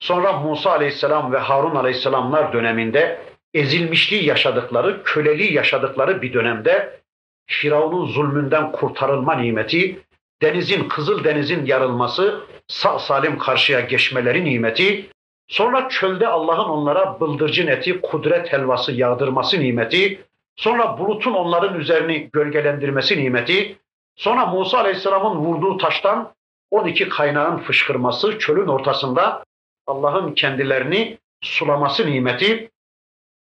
sonra 0.00 0.32
Musa 0.32 0.70
Aleyhisselam 0.70 1.32
ve 1.32 1.38
Harun 1.38 1.74
Aleyhisselamlar 1.74 2.52
döneminde 2.52 3.20
ezilmişliği 3.54 4.24
yaşadıkları, 4.24 5.02
köleliği 5.02 5.52
yaşadıkları 5.52 6.22
bir 6.22 6.32
dönemde 6.32 7.00
Firavun'un 7.46 8.06
zulmünden 8.06 8.72
kurtarılma 8.72 9.34
nimeti, 9.34 9.98
denizin, 10.42 10.88
Kızıl 10.88 11.24
Deniz'in 11.24 11.66
yarılması, 11.66 12.40
sağ 12.68 12.98
salim 12.98 13.38
karşıya 13.38 13.80
geçmeleri 13.80 14.44
nimeti, 14.44 15.10
sonra 15.48 15.88
çölde 15.88 16.28
Allah'ın 16.28 16.68
onlara 16.68 17.20
bıldırcın 17.20 17.66
eti, 17.66 18.00
kudret 18.00 18.52
helvası 18.52 18.92
yağdırması 18.92 19.60
nimeti, 19.60 20.20
sonra 20.56 20.98
bulutun 20.98 21.32
onların 21.32 21.80
üzerini 21.80 22.30
gölgelendirmesi 22.32 23.18
nimeti, 23.18 23.78
Sonra 24.16 24.46
Musa 24.46 24.78
Aleyhisselam'ın 24.78 25.38
vurduğu 25.38 25.76
taştan 25.76 26.34
12 26.70 27.08
kaynağın 27.08 27.58
fışkırması 27.58 28.38
çölün 28.38 28.66
ortasında 28.66 29.44
Allah'ın 29.86 30.34
kendilerini 30.34 31.18
sulaması 31.40 32.06
nimeti, 32.06 32.70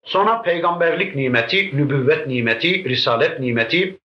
sonra 0.05 0.43
peygamberlik 0.43 1.17
nimeti, 1.17 1.77
nübüvvet 1.77 2.27
nimeti, 2.27 2.85
risalet 2.85 3.41
nimeti, 3.41 3.99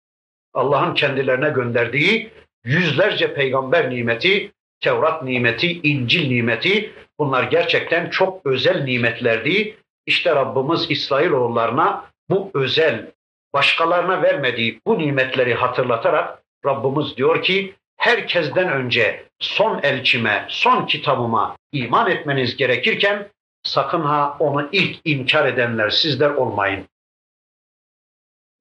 Allah'ın 0.55 0.94
kendilerine 0.94 1.51
gönderdiği 1.51 2.31
yüzlerce 2.64 3.35
peygamber 3.35 3.90
nimeti, 3.90 4.53
Tevrat 4.81 5.22
nimeti, 5.22 5.81
İncil 5.83 6.29
nimeti 6.29 6.92
bunlar 7.18 7.42
gerçekten 7.42 8.11
çok 8.11 8.46
özel 8.46 8.85
nimetlerdi. 8.85 9.76
İşte 10.07 10.35
Rabbimiz 10.35 10.90
İsrailoğullarına 10.90 12.05
bu 12.31 12.50
özel, 12.55 13.12
başkalarına 13.55 14.22
vermediği 14.22 14.81
bu 14.87 14.98
nimetleri 14.98 15.55
hatırlatarak 15.55 16.42
Rabbimiz 16.66 17.16
diyor 17.16 17.42
ki 17.42 17.74
herkesten 17.96 18.68
önce 18.68 19.26
son 19.38 19.81
elçime, 19.83 20.46
son 20.48 20.87
kitabıma 20.87 21.57
iman 21.72 22.11
etmeniz 22.11 22.57
gerekirken 22.57 23.29
sakın 23.62 24.00
ha 24.00 24.37
onu 24.38 24.68
ilk 24.72 25.00
inkar 25.05 25.46
edenler 25.46 25.90
sizler 25.90 26.31
olmayın. 26.31 26.87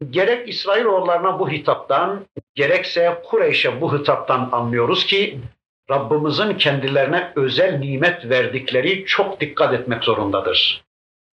Gerek 0.10 0.50
İsrailoğullarına 0.50 1.40
bu 1.40 1.50
hitaptan, 1.50 2.26
gerekse 2.56 3.22
Kureyş'e 3.26 3.82
bu 3.82 3.98
hitaptan 3.98 4.50
anlıyoruz 4.52 5.06
ki 5.06 5.40
Rabbimizin 5.90 6.54
kendilerine 6.54 7.32
özel 7.36 7.80
nimet 7.80 8.30
verdikleri 8.30 9.06
çok 9.06 9.40
dikkat 9.40 9.74
etmek 9.74 10.04
zorundadır. 10.04 10.84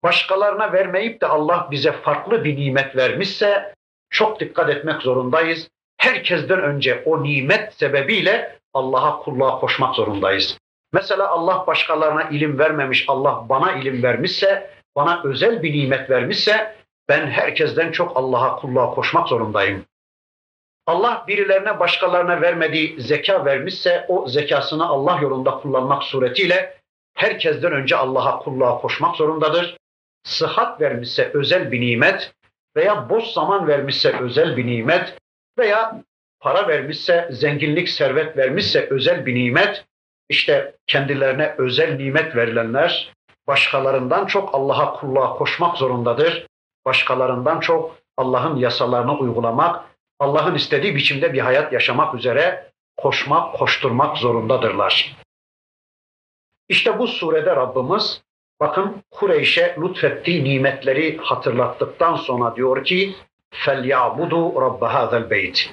Başkalarına 0.04 0.74
vermeyip 0.74 1.22
de 1.22 1.28
Allah 1.28 1.68
bize 1.72 1.92
farklı 1.92 2.44
bir 2.44 2.56
nimet 2.56 2.96
vermişse 2.96 3.74
çok 4.10 4.40
dikkat 4.40 4.70
etmek 4.70 5.02
zorundayız 5.02 5.68
herkesten 5.98 6.62
önce 6.62 7.04
o 7.06 7.24
nimet 7.24 7.74
sebebiyle 7.74 8.60
Allah'a 8.74 9.20
kulluğa 9.20 9.60
koşmak 9.60 9.96
zorundayız. 9.96 10.58
Mesela 10.94 11.28
Allah 11.28 11.68
başkalarına 11.68 12.24
ilim 12.24 12.60
vermemiş, 12.60 13.06
Allah 13.08 13.46
bana 13.50 13.72
ilim 13.72 14.04
vermişse, 14.04 14.70
bana 14.96 15.22
özel 15.24 15.64
bir 15.64 15.74
nimet 15.74 16.10
vermişse 16.10 16.76
ben 17.10 17.28
herkesten 17.28 17.92
çok 17.92 18.18
Allah'a 18.18 18.56
kulluğa 18.56 18.94
koşmak 18.94 19.28
zorundayım. 19.28 19.86
Allah 20.92 21.24
birilerine 21.28 21.80
başkalarına 21.80 22.42
vermediği 22.42 23.02
zeka 23.02 23.46
vermişse 23.46 24.06
o 24.08 24.28
zekasını 24.28 24.88
Allah 24.88 25.20
yolunda 25.22 25.52
kullanmak 25.52 26.04
suretiyle 26.04 26.78
herkesten 27.14 27.72
önce 27.72 27.96
Allah'a 27.96 28.40
kulluğa 28.40 28.78
koşmak 28.82 29.16
zorundadır. 29.16 29.78
Sıhhat 30.24 30.82
vermişse 30.82 31.32
özel 31.34 31.72
bir 31.72 31.82
nimet 31.82 32.34
veya 32.76 33.10
boş 33.10 33.24
zaman 33.24 33.68
vermişse 33.68 34.20
özel 34.20 34.58
bir 34.58 34.68
nimet 34.68 35.18
veya 35.58 36.02
para 36.40 36.68
vermişse, 36.68 37.28
zenginlik, 37.32 37.90
servet 37.90 38.38
vermişse 38.38 38.88
özel 38.90 39.26
bir 39.26 39.36
nimet, 39.36 39.86
işte 40.30 40.76
kendilerine 40.88 41.56
özel 41.58 41.96
nimet 41.96 42.36
verilenler 42.36 43.14
başkalarından 43.48 44.26
çok 44.26 44.56
Allah'a 44.56 44.94
kulluğa 44.94 45.34
koşmak 45.34 45.78
zorundadır. 45.78 46.48
Başkalarından 46.86 47.60
çok 47.60 47.98
Allah'ın 48.18 48.56
yasalarını 48.56 49.18
uygulamak, 49.18 49.91
Allah'ın 50.21 50.55
istediği 50.55 50.97
biçimde 50.97 51.33
bir 51.33 51.41
hayat 51.41 51.73
yaşamak 51.73 52.15
üzere 52.15 52.73
koşmak, 52.97 53.55
koşturmak 53.55 54.17
zorundadırlar. 54.19 55.17
İşte 56.69 56.99
bu 56.99 57.09
surede 57.09 57.57
Rabbimiz 57.57 58.23
bakın 58.61 59.03
Kureyş'e 59.11 59.77
lütfettiği 59.83 60.45
nimetleri 60.45 61.17
hatırlattıktan 61.17 62.17
sonra 62.17 62.57
diyor 62.57 62.85
ki 62.85 63.17
فَلْيَعْبُدُوا 63.65 64.53
رَبَّ 64.55 64.81
هَذَا 64.81 65.29
الْبَيْتِ 65.29 65.69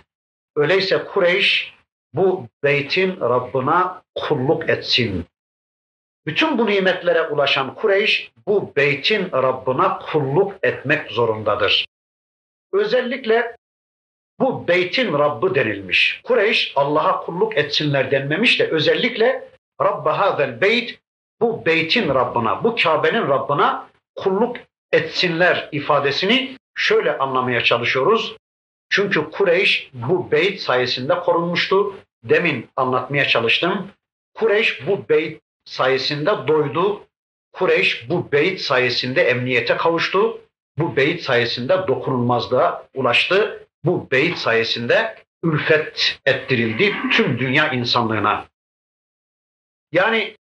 Öyleyse 0.55 1.05
Kureyş 1.05 1.73
bu 2.13 2.47
beytin 2.63 3.19
Rabbına 3.19 4.03
kulluk 4.15 4.69
etsin. 4.69 5.25
Bütün 6.25 6.57
bu 6.57 6.65
nimetlere 6.65 7.27
ulaşan 7.27 7.75
Kureyş 7.75 8.31
bu 8.47 8.75
beytin 8.75 9.31
Rabbına 9.31 9.99
kulluk 9.99 10.53
etmek 10.63 11.11
zorundadır. 11.11 11.85
Özellikle 12.73 13.55
bu 14.40 14.68
beytin 14.68 15.12
Rabbi 15.18 15.54
denilmiş. 15.54 16.20
Kureyş 16.24 16.72
Allah'a 16.76 17.20
kulluk 17.20 17.56
etsinler 17.56 18.10
denmemiş 18.10 18.60
de 18.60 18.66
özellikle 18.66 19.48
Rabbe 19.82 20.10
hazel 20.10 20.60
beyt 20.60 20.98
bu 21.40 21.66
beytin 21.66 22.08
Rabbına, 22.14 22.64
bu 22.64 22.76
Kabe'nin 22.76 23.28
Rabbına 23.28 23.88
kulluk 24.16 24.56
etsinler 24.92 25.68
ifadesini 25.72 26.56
şöyle 26.76 27.18
anlamaya 27.18 27.64
çalışıyoruz. 27.64 28.36
Çünkü 28.90 29.30
Kureyş 29.30 29.90
bu 29.92 30.30
beyt 30.30 30.60
sayesinde 30.60 31.20
korunmuştu. 31.20 31.94
Demin 32.24 32.68
anlatmaya 32.76 33.28
çalıştım. 33.28 33.88
Kureyş 34.34 34.86
bu 34.86 35.08
beyt 35.08 35.40
sayesinde 35.64 36.30
doydu. 36.48 37.02
Kureyş 37.52 38.08
bu 38.08 38.32
beyt 38.32 38.60
sayesinde 38.60 39.22
emniyete 39.22 39.76
kavuştu. 39.76 40.40
Bu 40.78 40.96
beyt 40.96 41.22
sayesinde 41.22 41.88
dokunulmazlığa 41.88 42.86
ulaştı. 42.94 43.66
Bu 43.84 44.10
beyt 44.10 44.38
sayesinde 44.38 45.14
ülfet 45.42 46.20
ettirildi 46.26 46.94
tüm 47.12 47.38
dünya 47.38 47.72
insanlığına. 47.72 48.46
Yani 49.92 50.36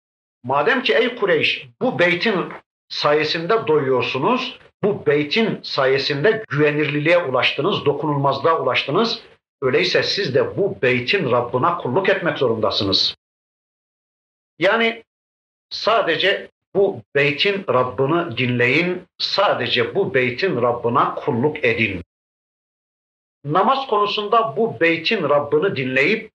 madem 0.43 0.83
ki 0.83 0.93
ey 0.93 1.15
Kureyş 1.15 1.67
bu 1.81 1.99
beytin 1.99 2.53
sayesinde 2.89 3.67
doyuyorsunuz, 3.67 4.59
bu 4.83 5.05
beytin 5.05 5.59
sayesinde 5.63 6.43
güvenirliliğe 6.49 7.17
ulaştınız, 7.17 7.85
dokunulmazlığa 7.85 8.61
ulaştınız. 8.61 9.23
Öyleyse 9.61 10.03
siz 10.03 10.35
de 10.35 10.57
bu 10.57 10.81
beytin 10.81 11.31
Rabbına 11.31 11.77
kulluk 11.77 12.09
etmek 12.09 12.37
zorundasınız. 12.37 13.15
Yani 14.59 15.03
sadece 15.69 16.49
bu 16.75 17.01
beytin 17.15 17.65
Rabbini 17.69 18.37
dinleyin, 18.37 19.03
sadece 19.17 19.95
bu 19.95 20.13
beytin 20.13 20.61
Rabbına 20.61 21.15
kulluk 21.15 21.65
edin. 21.65 22.03
Namaz 23.45 23.87
konusunda 23.87 24.57
bu 24.57 24.79
beytin 24.79 25.29
Rabbini 25.29 25.75
dinleyip 25.75 26.31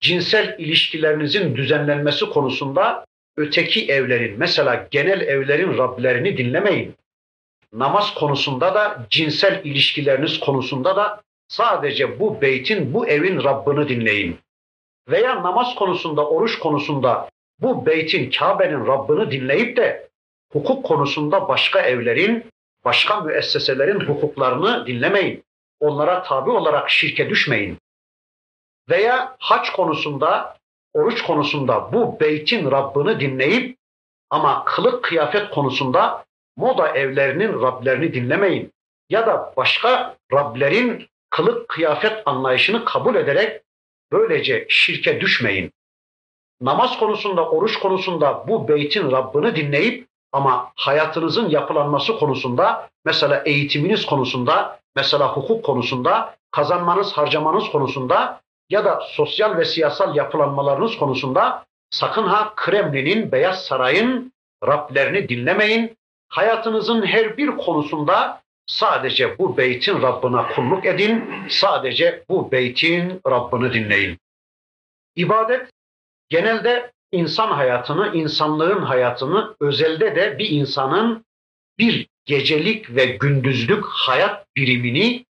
cinsel 0.00 0.54
ilişkilerinizin 0.58 1.56
düzenlenmesi 1.56 2.26
konusunda 2.30 3.04
öteki 3.36 3.86
evlerin, 3.92 4.38
mesela 4.38 4.88
genel 4.90 5.20
evlerin 5.20 5.78
Rablerini 5.78 6.36
dinlemeyin. 6.36 6.94
Namaz 7.72 8.14
konusunda 8.14 8.74
da 8.74 9.06
cinsel 9.10 9.64
ilişkileriniz 9.64 10.40
konusunda 10.40 10.96
da 10.96 11.22
sadece 11.48 12.20
bu 12.20 12.40
beytin, 12.40 12.94
bu 12.94 13.06
evin 13.06 13.44
Rabbini 13.44 13.88
dinleyin. 13.88 14.38
Veya 15.08 15.42
namaz 15.42 15.74
konusunda, 15.74 16.28
oruç 16.28 16.58
konusunda 16.58 17.28
bu 17.60 17.86
beytin, 17.86 18.30
Kabe'nin 18.30 18.86
Rabbini 18.86 19.30
dinleyip 19.30 19.76
de 19.76 20.08
hukuk 20.52 20.84
konusunda 20.84 21.48
başka 21.48 21.80
evlerin, 21.80 22.44
başka 22.84 23.20
müesseselerin 23.20 24.00
hukuklarını 24.00 24.86
dinlemeyin. 24.86 25.45
Onlara 25.80 26.22
tabi 26.22 26.50
olarak 26.50 26.90
şirke 26.90 27.30
düşmeyin. 27.30 27.78
Veya 28.90 29.36
haç 29.38 29.72
konusunda, 29.72 30.56
oruç 30.92 31.22
konusunda 31.22 31.92
bu 31.92 32.20
beytin 32.20 32.70
Rabbini 32.70 33.20
dinleyip 33.20 33.76
ama 34.30 34.64
kılık 34.64 35.04
kıyafet 35.04 35.50
konusunda 35.50 36.24
moda 36.56 36.88
evlerinin 36.88 37.62
Rablerini 37.62 38.14
dinlemeyin. 38.14 38.72
Ya 39.10 39.26
da 39.26 39.52
başka 39.56 40.16
Rablerin 40.32 41.08
kılık 41.30 41.68
kıyafet 41.68 42.22
anlayışını 42.26 42.84
kabul 42.84 43.14
ederek 43.14 43.62
böylece 44.12 44.66
şirke 44.68 45.20
düşmeyin. 45.20 45.72
Namaz 46.60 46.98
konusunda, 46.98 47.50
oruç 47.50 47.78
konusunda 47.78 48.48
bu 48.48 48.68
beytin 48.68 49.10
Rabbini 49.10 49.56
dinleyip 49.56 50.05
ama 50.36 50.72
hayatınızın 50.74 51.48
yapılanması 51.48 52.18
konusunda, 52.18 52.88
mesela 53.04 53.42
eğitiminiz 53.46 54.06
konusunda, 54.06 54.80
mesela 54.96 55.28
hukuk 55.28 55.64
konusunda, 55.64 56.34
kazanmanız, 56.50 57.12
harcamanız 57.12 57.64
konusunda 57.64 58.40
ya 58.70 58.84
da 58.84 59.00
sosyal 59.00 59.56
ve 59.56 59.64
siyasal 59.64 60.16
yapılanmalarınız 60.16 60.98
konusunda 60.98 61.64
sakın 61.90 62.22
ha 62.22 62.52
Kremlin'in, 62.56 63.32
Beyaz 63.32 63.64
Saray'ın 63.64 64.32
Rablerini 64.66 65.28
dinlemeyin. 65.28 65.96
Hayatınızın 66.28 67.06
her 67.06 67.36
bir 67.36 67.56
konusunda 67.56 68.42
sadece 68.66 69.38
bu 69.38 69.56
beytin 69.56 70.02
Rabbına 70.02 70.48
kulluk 70.48 70.86
edin, 70.86 71.24
sadece 71.48 72.24
bu 72.28 72.52
beytin 72.52 73.20
Rabbini 73.30 73.72
dinleyin. 73.72 74.18
İbadet 75.16 75.70
genelde 76.28 76.92
insan 77.12 77.48
hayatını, 77.48 78.16
insanlığın 78.16 78.82
hayatını, 78.82 79.56
özelde 79.60 80.16
de 80.16 80.38
bir 80.38 80.48
insanın 80.50 81.24
bir 81.78 82.08
gecelik 82.24 82.96
ve 82.96 83.06
gündüzlük 83.06 83.84
hayat 83.84 84.46
birimini 84.56 85.26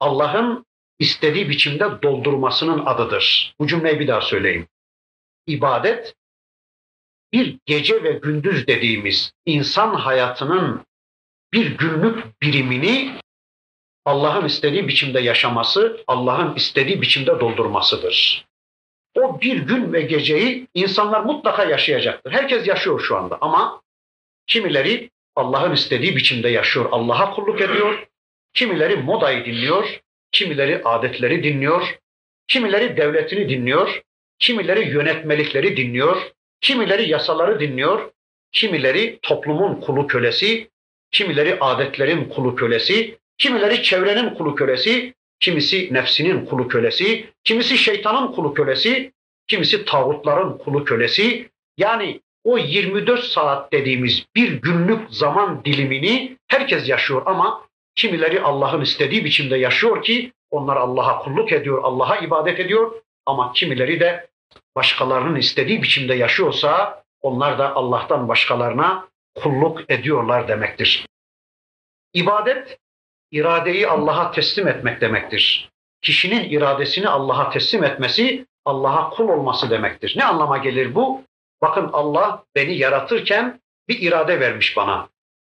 Allah'ın 0.00 0.66
istediği 0.98 1.48
biçimde 1.48 2.02
doldurmasının 2.02 2.86
adıdır. 2.86 3.54
Bu 3.58 3.66
cümleyi 3.66 4.00
bir 4.00 4.08
daha 4.08 4.20
söyleyeyim. 4.20 4.68
İbadet 5.46 6.14
bir 7.32 7.58
gece 7.66 8.02
ve 8.02 8.12
gündüz 8.12 8.66
dediğimiz 8.66 9.32
insan 9.46 9.94
hayatının 9.94 10.84
bir 11.52 11.78
günlük 11.78 12.42
birimini 12.42 13.20
Allah'ın 14.04 14.44
istediği 14.44 14.88
biçimde 14.88 15.20
yaşaması, 15.20 16.04
Allah'ın 16.06 16.54
istediği 16.54 17.02
biçimde 17.02 17.40
doldurmasıdır. 17.40 18.46
O 19.14 19.40
bir 19.40 19.56
gün 19.56 19.92
ve 19.92 20.02
geceyi 20.02 20.66
insanlar 20.74 21.20
mutlaka 21.20 21.64
yaşayacaktır. 21.64 22.32
Herkes 22.32 22.66
yaşıyor 22.66 23.00
şu 23.00 23.16
anda 23.16 23.38
ama 23.40 23.82
kimileri 24.46 25.10
Allah'ın 25.36 25.72
istediği 25.72 26.16
biçimde 26.16 26.48
yaşıyor, 26.48 26.88
Allah'a 26.92 27.30
kulluk 27.30 27.60
ediyor. 27.60 28.06
Kimileri 28.54 28.96
modayı 28.96 29.44
dinliyor, 29.44 30.00
kimileri 30.32 30.82
adetleri 30.84 31.42
dinliyor, 31.42 31.98
kimileri 32.46 32.96
devletini 32.96 33.48
dinliyor, 33.48 34.02
kimileri 34.38 34.88
yönetmelikleri 34.88 35.76
dinliyor, 35.76 36.30
kimileri 36.60 37.10
yasaları 37.10 37.60
dinliyor, 37.60 38.10
kimileri 38.52 39.18
toplumun 39.22 39.80
kulu 39.80 40.06
kölesi, 40.06 40.70
kimileri 41.10 41.58
adetlerin 41.60 42.28
kulu 42.28 42.56
kölesi, 42.56 43.18
kimileri 43.38 43.82
çevrenin 43.82 44.34
kulu 44.34 44.54
kölesi, 44.54 45.14
kimisi 45.44 45.94
nefsinin 45.94 46.44
kulu 46.46 46.68
kölesi, 46.68 47.26
kimisi 47.44 47.78
şeytanın 47.78 48.32
kulu 48.32 48.54
kölesi, 48.54 49.12
kimisi 49.46 49.84
tağutların 49.84 50.58
kulu 50.58 50.84
kölesi. 50.84 51.48
Yani 51.78 52.20
o 52.44 52.58
24 52.58 53.24
saat 53.24 53.72
dediğimiz 53.72 54.26
bir 54.36 54.52
günlük 54.52 55.10
zaman 55.10 55.64
dilimini 55.64 56.36
herkes 56.48 56.88
yaşıyor 56.88 57.22
ama 57.26 57.66
kimileri 57.94 58.40
Allah'ın 58.40 58.80
istediği 58.80 59.24
biçimde 59.24 59.56
yaşıyor 59.56 60.02
ki 60.02 60.32
onlar 60.50 60.76
Allah'a 60.76 61.18
kulluk 61.18 61.52
ediyor, 61.52 61.80
Allah'a 61.82 62.16
ibadet 62.16 62.60
ediyor 62.60 62.92
ama 63.26 63.52
kimileri 63.52 64.00
de 64.00 64.26
başkalarının 64.76 65.36
istediği 65.36 65.82
biçimde 65.82 66.14
yaşıyorsa 66.14 67.02
onlar 67.22 67.58
da 67.58 67.74
Allah'tan 67.74 68.28
başkalarına 68.28 69.08
kulluk 69.34 69.90
ediyorlar 69.90 70.48
demektir. 70.48 71.06
İbadet 72.14 72.78
iradeyi 73.34 73.88
Allah'a 73.88 74.30
teslim 74.30 74.68
etmek 74.68 75.00
demektir. 75.00 75.70
Kişinin 76.02 76.50
iradesini 76.50 77.08
Allah'a 77.08 77.50
teslim 77.50 77.84
etmesi, 77.84 78.46
Allah'a 78.64 79.10
kul 79.10 79.28
olması 79.28 79.70
demektir. 79.70 80.14
Ne 80.16 80.24
anlama 80.24 80.58
gelir 80.58 80.94
bu? 80.94 81.22
Bakın 81.62 81.90
Allah 81.92 82.42
beni 82.54 82.76
yaratırken 82.76 83.60
bir 83.88 84.02
irade 84.02 84.40
vermiş 84.40 84.76
bana. 84.76 85.08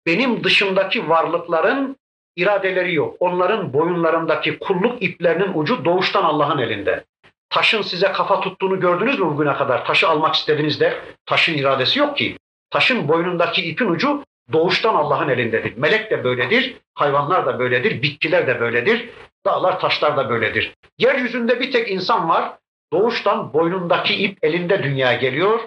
Benim 0.07 0.45
dışımdaki 0.45 1.09
varlıkların 1.09 1.97
iradeleri 2.37 2.95
yok. 2.95 3.17
Onların 3.21 3.73
boyunlarındaki 3.73 4.59
kulluk 4.59 5.03
iplerinin 5.03 5.53
ucu 5.55 5.85
doğuştan 5.85 6.25
Allah'ın 6.25 6.59
elinde. 6.59 7.05
Taşın 7.51 7.83
size 7.83 8.13
kafa 8.13 8.41
tuttuğunu 8.41 8.81
gördünüz 8.81 9.19
mü 9.19 9.27
bugüne 9.27 9.55
kadar? 9.55 9.85
Taşı 9.85 10.09
almak 10.09 10.35
istediğinizde 10.35 11.01
taşın 11.27 11.55
iradesi 11.55 11.99
yok 11.99 12.17
ki. 12.17 12.37
Taşın 12.71 13.09
boynundaki 13.09 13.63
ipin 13.63 13.87
ucu 13.87 14.25
doğuştan 14.53 14.95
Allah'ın 14.95 15.29
elindedir. 15.29 15.77
Melek 15.77 16.11
de 16.11 16.25
böyledir, 16.25 16.77
hayvanlar 16.95 17.47
da 17.47 17.59
böyledir, 17.59 18.03
bitkiler 18.03 18.47
de 18.47 18.61
böyledir, 18.61 19.09
dağlar 19.47 19.81
taşlar 19.81 20.17
da 20.17 20.31
böyledir. 20.31 20.75
Yeryüzünde 20.99 21.61
bir 21.61 21.73
tek 21.73 21.91
insan 21.91 22.29
var, 22.29 22.53
doğuştan 22.93 23.53
boynundaki 23.53 24.15
ip 24.15 24.39
elinde 24.45 24.83
dünyaya 24.83 25.19
geliyor. 25.19 25.61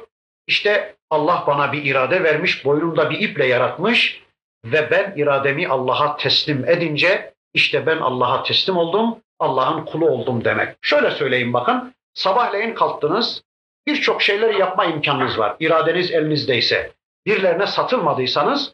İşte 0.48 0.96
Allah 1.10 1.44
bana 1.48 1.74
bir 1.74 1.86
irade 1.86 2.24
vermiş, 2.24 2.66
boynumda 2.66 3.10
bir 3.10 3.20
iple 3.20 3.46
yaratmış 3.46 4.22
ve 4.66 4.92
ben 4.92 5.14
irademi 5.18 5.68
Allah'a 5.68 6.18
teslim 6.18 6.70
edince 6.70 7.34
işte 7.54 7.86
ben 7.86 7.98
Allah'a 7.98 8.44
teslim 8.44 8.78
oldum. 8.78 9.18
Allah'ın 9.40 9.86
kulu 9.86 10.10
oldum 10.10 10.46
demek. 10.46 10.76
Şöyle 10.82 11.12
söyleyeyim 11.12 11.54
bakın. 11.54 11.94
Sabahleyin 12.14 12.74
kalktınız. 12.74 13.44
Birçok 13.88 14.22
şeyleri 14.22 14.60
yapma 14.60 14.86
imkanınız 14.86 15.40
var. 15.40 15.56
İradeniz 15.60 16.12
elinizdeyse. 16.12 16.92
Birilerine 17.26 17.68
satılmadıysanız 17.68 18.74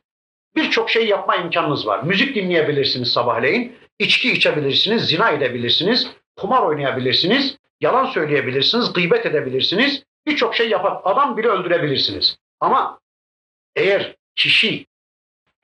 birçok 0.55 0.89
şey 0.89 1.07
yapma 1.07 1.35
imkanınız 1.35 1.87
var. 1.87 2.03
Müzik 2.03 2.35
dinleyebilirsiniz 2.35 3.11
sabahleyin. 3.11 3.75
içki 3.99 4.31
içebilirsiniz, 4.31 5.07
zina 5.07 5.29
edebilirsiniz, 5.29 6.11
kumar 6.35 6.61
oynayabilirsiniz, 6.61 7.57
yalan 7.81 8.05
söyleyebilirsiniz, 8.05 8.93
gıybet 8.93 9.25
edebilirsiniz. 9.25 10.03
Birçok 10.25 10.55
şey 10.55 10.69
yapar. 10.69 10.97
Adam 11.03 11.37
bile 11.37 11.47
öldürebilirsiniz. 11.47 12.37
Ama 12.59 12.99
eğer 13.75 14.15
kişi 14.35 14.85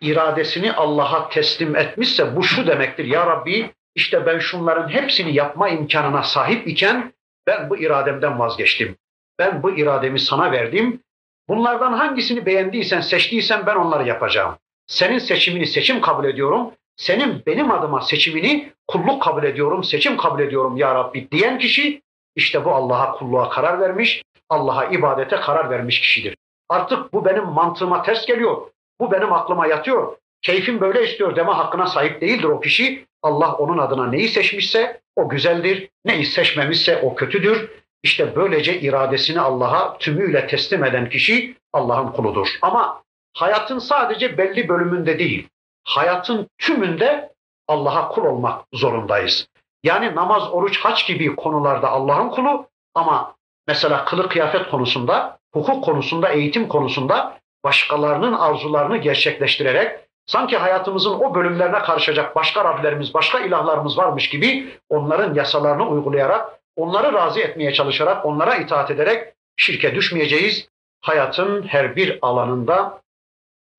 iradesini 0.02 0.74
Allah'a 0.74 1.30
teslim 1.30 1.76
etmişse 1.76 2.36
bu 2.36 2.44
şu 2.44 2.68
demektir. 2.68 3.06
Ya 3.06 3.28
Rabbi 3.28 3.72
işte 3.96 4.26
ben 4.26 4.40
şunların 4.40 4.90
hepsini 4.90 5.34
yapma 5.34 5.70
imkanına 5.70 6.24
sahip 6.24 6.68
iken 6.68 7.14
ben 7.48 7.70
bu 7.70 7.78
irademden 7.78 8.40
vazgeçtim. 8.40 8.96
Ben 9.40 9.64
bu 9.64 9.78
irademi 9.78 10.20
sana 10.20 10.52
verdim. 10.52 11.04
Bunlardan 11.50 11.94
hangisini 11.94 12.46
beğendiysen, 12.46 13.02
seçtiysen 13.02 13.66
ben 13.66 13.76
onları 13.76 14.08
yapacağım. 14.08 14.56
Senin 14.88 15.18
seçimini 15.18 15.68
seçim 15.68 16.02
kabul 16.02 16.26
ediyorum. 16.26 16.72
Senin 16.96 17.44
benim 17.46 17.72
adıma 17.72 18.02
seçimini 18.02 18.72
kulluk 18.88 19.22
kabul 19.22 19.44
ediyorum, 19.44 19.84
seçim 19.84 20.18
kabul 20.18 20.40
ediyorum 20.40 20.78
ya 20.78 20.96
Rabbi 20.96 21.32
diyen 21.32 21.60
kişi 21.60 22.02
işte 22.36 22.66
bu 22.66 22.72
Allah'a 22.72 23.12
kulluğa 23.12 23.50
karar 23.50 23.80
vermiş, 23.80 24.24
Allah'a 24.50 24.86
ibadete 24.86 25.36
karar 25.36 25.70
vermiş 25.70 26.02
kişidir. 26.02 26.38
Artık 26.70 27.14
bu 27.14 27.26
benim 27.26 27.46
mantığıma 27.46 28.02
ters 28.02 28.26
geliyor. 28.26 28.62
Bu 29.00 29.12
benim 29.12 29.34
aklıma 29.34 29.68
yatıyor. 29.68 30.18
Keyfim 30.42 30.82
böyle 30.82 31.04
istiyor 31.04 31.36
deme 31.36 31.52
hakkına 31.52 31.88
sahip 31.88 32.22
değildir 32.22 32.44
o 32.44 32.60
kişi. 32.60 33.06
Allah 33.24 33.54
onun 33.54 33.78
adına 33.78 34.08
neyi 34.08 34.28
seçmişse 34.28 35.02
o 35.16 35.30
güzeldir. 35.30 35.90
Neyi 36.06 36.26
seçmemişse 36.26 37.02
o 37.02 37.16
kötüdür. 37.16 37.70
İşte 38.08 38.36
böylece 38.36 38.80
iradesini 38.80 39.40
Allah'a 39.40 39.98
tümüyle 39.98 40.48
teslim 40.48 40.84
eden 40.84 41.10
kişi 41.10 41.56
Allah'ın 41.74 42.08
kuludur. 42.08 42.48
Ama 42.62 43.04
hayatın 43.34 43.80
sadece 43.80 44.38
belli 44.38 44.70
bölümünde 44.70 45.20
değil, 45.20 45.48
hayatın 45.84 46.48
tümünde 46.58 47.34
Allah'a 47.68 48.08
kul 48.08 48.26
olmak 48.26 48.66
zorundayız. 48.74 49.48
Yani 49.84 50.16
namaz, 50.16 50.44
oruç, 50.52 50.80
haç 50.80 51.08
gibi 51.08 51.36
konularda 51.36 51.90
Allah'ın 51.90 52.30
kulu 52.30 52.68
ama 52.96 53.36
mesela 53.68 54.06
kılık 54.06 54.32
kıyafet 54.32 54.70
konusunda, 54.70 55.38
hukuk 55.54 55.84
konusunda, 55.84 56.30
eğitim 56.30 56.68
konusunda 56.68 57.38
başkalarının 57.64 58.34
arzularını 58.34 58.98
gerçekleştirerek 58.98 60.00
sanki 60.26 60.58
hayatımızın 60.58 61.20
o 61.20 61.36
bölümlerine 61.36 61.80
karışacak 61.80 62.36
başka 62.36 62.66
Rablerimiz, 62.66 63.14
başka 63.14 63.40
ilahlarımız 63.40 63.98
varmış 63.98 64.30
gibi 64.30 64.80
onların 64.90 65.34
yasalarını 65.34 65.90
uygulayarak, 65.90 66.58
onları 66.78 67.14
razı 67.14 67.40
etmeye 67.40 67.74
çalışarak, 67.74 68.26
onlara 68.26 68.56
itaat 68.56 68.92
ederek 68.92 69.34
şirke 69.58 69.96
düşmeyeceğiz. 69.96 70.70
Hayatın 71.02 71.68
her 71.68 71.96
bir 71.96 72.20
alanında 72.22 73.02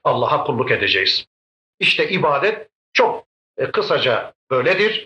Allah'a 0.04 0.44
kulluk 0.44 0.70
edeceğiz. 0.70 1.26
İşte 1.78 2.08
ibadet 2.08 2.68
çok 2.92 3.24
e, 3.56 3.70
kısaca 3.70 4.32
böyledir. 4.50 5.04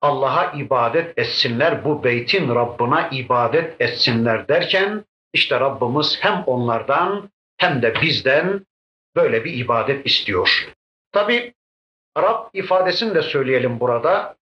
Allah'a 0.00 0.52
ibadet 0.52 1.18
etsinler, 1.18 1.84
bu 1.84 2.04
beytin 2.04 2.54
Rabbına 2.54 3.08
ibadet 3.08 3.80
etsinler 3.80 4.48
derken 4.48 5.04
işte 5.32 5.60
Rabbimiz 5.60 6.18
hem 6.20 6.44
onlardan 6.46 7.30
hem 7.56 7.82
de 7.82 7.94
bizden 8.02 8.66
böyle 9.16 9.44
bir 9.44 9.52
ibadet 9.52 10.06
istiyor. 10.06 10.68
Tabi 11.12 11.54
Rab 12.18 12.46
ifadesini 12.52 13.14
de 13.14 13.22
söyleyelim 13.22 13.80
burada. 13.80 14.36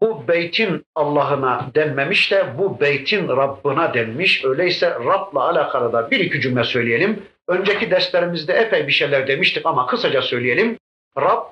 Bu 0.00 0.28
beytin 0.28 0.84
Allah'ına 0.94 1.70
denmemiş 1.74 2.30
de 2.32 2.58
bu 2.58 2.80
beytin 2.80 3.28
Rabbına 3.28 3.94
denmiş. 3.94 4.44
Öyleyse 4.44 4.90
Rab'la 4.90 5.48
alakalı 5.48 5.92
da 5.92 6.10
bir 6.10 6.20
iki 6.20 6.40
cümle 6.40 6.64
söyleyelim. 6.64 7.26
Önceki 7.48 7.90
derslerimizde 7.90 8.52
epey 8.52 8.86
bir 8.86 8.92
şeyler 8.92 9.26
demiştik 9.26 9.66
ama 9.66 9.86
kısaca 9.86 10.22
söyleyelim. 10.22 10.78
Rab 11.20 11.44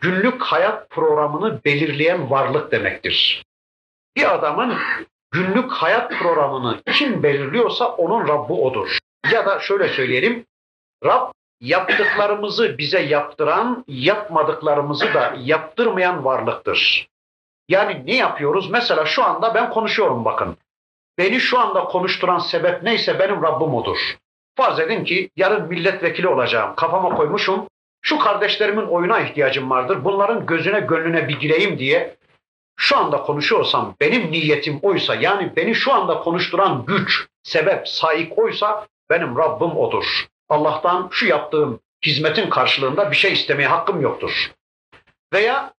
günlük 0.00 0.42
hayat 0.42 0.90
programını 0.90 1.64
belirleyen 1.64 2.30
varlık 2.30 2.72
demektir. 2.72 3.44
Bir 4.16 4.34
adamın 4.34 4.74
günlük 5.30 5.72
hayat 5.72 6.12
programını 6.12 6.82
kim 6.92 7.22
belirliyorsa 7.22 7.88
onun 7.88 8.28
Rabbi 8.28 8.52
odur. 8.52 8.98
Ya 9.32 9.46
da 9.46 9.60
şöyle 9.60 9.88
söyleyelim, 9.88 10.44
Rab 11.04 11.32
yaptıklarımızı 11.60 12.78
bize 12.78 13.00
yaptıran, 13.00 13.84
yapmadıklarımızı 13.88 15.14
da 15.14 15.34
yaptırmayan 15.38 16.24
varlıktır. 16.24 17.08
Yani 17.68 18.02
ne 18.06 18.16
yapıyoruz? 18.16 18.70
Mesela 18.70 19.06
şu 19.06 19.24
anda 19.24 19.54
ben 19.54 19.70
konuşuyorum 19.70 20.24
bakın. 20.24 20.56
Beni 21.18 21.40
şu 21.40 21.58
anda 21.58 21.84
konuşturan 21.84 22.38
sebep 22.38 22.82
neyse 22.82 23.18
benim 23.18 23.42
Rabbim 23.42 23.74
odur. 23.74 24.16
Farz 24.56 24.80
edin 24.80 25.04
ki 25.04 25.30
yarın 25.36 25.68
milletvekili 25.68 26.28
olacağım. 26.28 26.74
Kafama 26.76 27.14
koymuşum. 27.14 27.66
Şu 28.02 28.18
kardeşlerimin 28.18 28.86
oyuna 28.86 29.20
ihtiyacım 29.20 29.70
vardır. 29.70 30.04
Bunların 30.04 30.46
gözüne 30.46 30.80
gönlüne 30.80 31.28
bir 31.28 31.40
gireyim 31.40 31.78
diye 31.78 32.16
şu 32.76 32.96
anda 32.96 33.22
konuşuyorsam 33.22 33.94
benim 34.00 34.32
niyetim 34.32 34.78
oysa 34.82 35.14
yani 35.14 35.52
beni 35.56 35.74
şu 35.74 35.92
anda 35.92 36.20
konuşturan 36.20 36.84
güç, 36.86 37.26
sebep, 37.42 37.88
saik 37.88 38.38
oysa 38.38 38.86
benim 39.10 39.38
Rabbim 39.38 39.76
odur. 39.76 40.26
Allah'tan 40.48 41.08
şu 41.10 41.26
yaptığım 41.26 41.80
hizmetin 42.06 42.50
karşılığında 42.50 43.10
bir 43.10 43.16
şey 43.16 43.32
istemeye 43.32 43.68
hakkım 43.68 44.00
yoktur. 44.00 44.52
Veya 45.32 45.72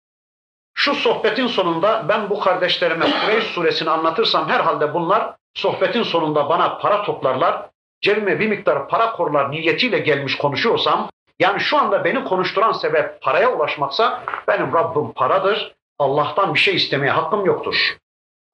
şu 0.78 0.94
sohbetin 0.94 1.46
sonunda 1.46 2.08
ben 2.08 2.30
bu 2.30 2.40
kardeşlerime 2.40 3.06
Kureyş 3.20 3.44
suresini 3.44 3.90
anlatırsam 3.90 4.48
herhalde 4.48 4.94
bunlar 4.94 5.34
sohbetin 5.54 6.02
sonunda 6.02 6.48
bana 6.48 6.78
para 6.78 7.02
toplarlar, 7.02 7.68
cebime 8.00 8.40
bir 8.40 8.48
miktar 8.48 8.88
para 8.88 9.12
korlar 9.12 9.50
niyetiyle 9.50 9.98
gelmiş 9.98 10.38
konuşuyorsam, 10.38 11.10
yani 11.38 11.60
şu 11.60 11.78
anda 11.78 12.04
beni 12.04 12.24
konuşturan 12.24 12.72
sebep 12.72 13.20
paraya 13.20 13.52
ulaşmaksa 13.52 14.24
benim 14.48 14.72
Rabbim 14.74 15.12
paradır, 15.12 15.74
Allah'tan 15.98 16.54
bir 16.54 16.58
şey 16.58 16.74
istemeye 16.74 17.12
hakkım 17.12 17.44
yoktur. 17.44 17.96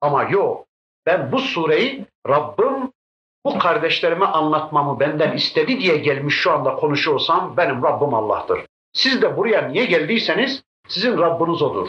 Ama 0.00 0.22
yok, 0.22 0.66
ben 1.06 1.32
bu 1.32 1.38
sureyi 1.38 2.06
Rabbim 2.28 2.92
bu 3.46 3.58
kardeşlerime 3.58 4.26
anlatmamı 4.26 5.00
benden 5.00 5.32
istedi 5.32 5.80
diye 5.80 5.96
gelmiş 5.96 6.34
şu 6.34 6.52
anda 6.52 6.74
konuşuyorsam 6.74 7.56
benim 7.56 7.82
Rabbim 7.82 8.14
Allah'tır. 8.14 8.60
Siz 8.92 9.22
de 9.22 9.36
buraya 9.36 9.68
niye 9.68 9.84
geldiyseniz 9.84 10.62
sizin 10.88 11.18
Rabbiniz 11.18 11.62
odur. 11.62 11.88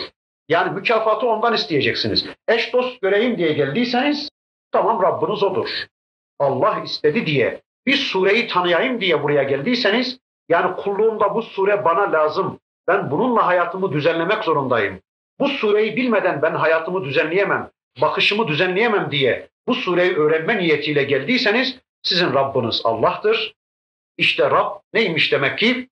Yani 0.49 0.71
mükafatı 0.71 1.27
ondan 1.27 1.53
isteyeceksiniz. 1.53 2.25
Eş 2.47 2.73
dost 2.73 3.01
göreyim 3.01 3.37
diye 3.37 3.53
geldiyseniz 3.53 4.29
tamam 4.71 5.01
Rabbiniz 5.01 5.43
odur. 5.43 5.69
Allah 6.39 6.81
istedi 6.85 7.25
diye 7.25 7.61
bir 7.87 7.95
sureyi 7.95 8.47
tanıyayım 8.47 9.01
diye 9.01 9.23
buraya 9.23 9.43
geldiyseniz 9.43 10.19
yani 10.49 10.75
kulluğumda 10.75 11.35
bu 11.35 11.41
sure 11.41 11.85
bana 11.85 12.11
lazım. 12.11 12.59
Ben 12.87 13.11
bununla 13.11 13.47
hayatımı 13.47 13.91
düzenlemek 13.91 14.43
zorundayım. 14.43 14.99
Bu 15.39 15.47
sureyi 15.47 15.95
bilmeden 15.95 16.41
ben 16.41 16.55
hayatımı 16.55 17.03
düzenleyemem, 17.03 17.69
bakışımı 18.01 18.47
düzenleyemem 18.47 19.11
diye 19.11 19.49
bu 19.67 19.75
sureyi 19.75 20.15
öğrenme 20.15 20.57
niyetiyle 20.57 21.03
geldiyseniz 21.03 21.79
sizin 22.03 22.33
Rabbiniz 22.33 22.81
Allah'tır. 22.83 23.53
İşte 24.17 24.51
Rab 24.51 24.79
neymiş 24.93 25.31
demek 25.31 25.59
ki? 25.59 25.89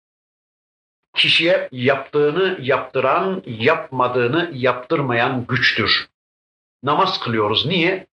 Kişiye 1.15 1.69
yaptığını 1.71 2.57
yaptıran, 2.61 3.43
yapmadığını 3.45 4.51
yaptırmayan 4.53 5.45
güçtür. 5.47 6.09
Namaz 6.83 7.19
kılıyoruz. 7.19 7.65
Niye? 7.65 8.07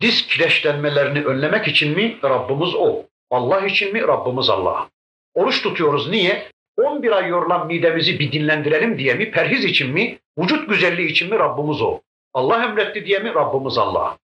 Diz 0.00 0.26
kireçlenmelerini 0.26 1.24
önlemek 1.24 1.68
için 1.68 1.96
mi? 1.96 2.18
Rabbimiz 2.24 2.74
o. 2.74 3.04
Allah 3.30 3.66
için 3.66 3.92
mi? 3.92 4.02
Rabbimiz 4.02 4.50
Allah. 4.50 4.88
Oruç 5.34 5.62
tutuyoruz. 5.62 6.08
Niye? 6.08 6.50
11 6.76 7.10
ay 7.12 7.28
yorulan 7.28 7.66
midemizi 7.66 8.18
bir 8.18 8.32
dinlendirelim 8.32 8.98
diye 8.98 9.14
mi? 9.14 9.30
Perhiz 9.30 9.64
için 9.64 9.90
mi? 9.90 10.18
Vücut 10.38 10.68
güzelliği 10.68 11.08
için 11.08 11.30
mi? 11.30 11.38
Rabbimiz 11.38 11.82
o. 11.82 12.00
Allah 12.34 12.64
emretti 12.64 13.06
diye 13.06 13.18
mi? 13.18 13.34
Rabbimiz 13.34 13.78
Allah. 13.78 14.18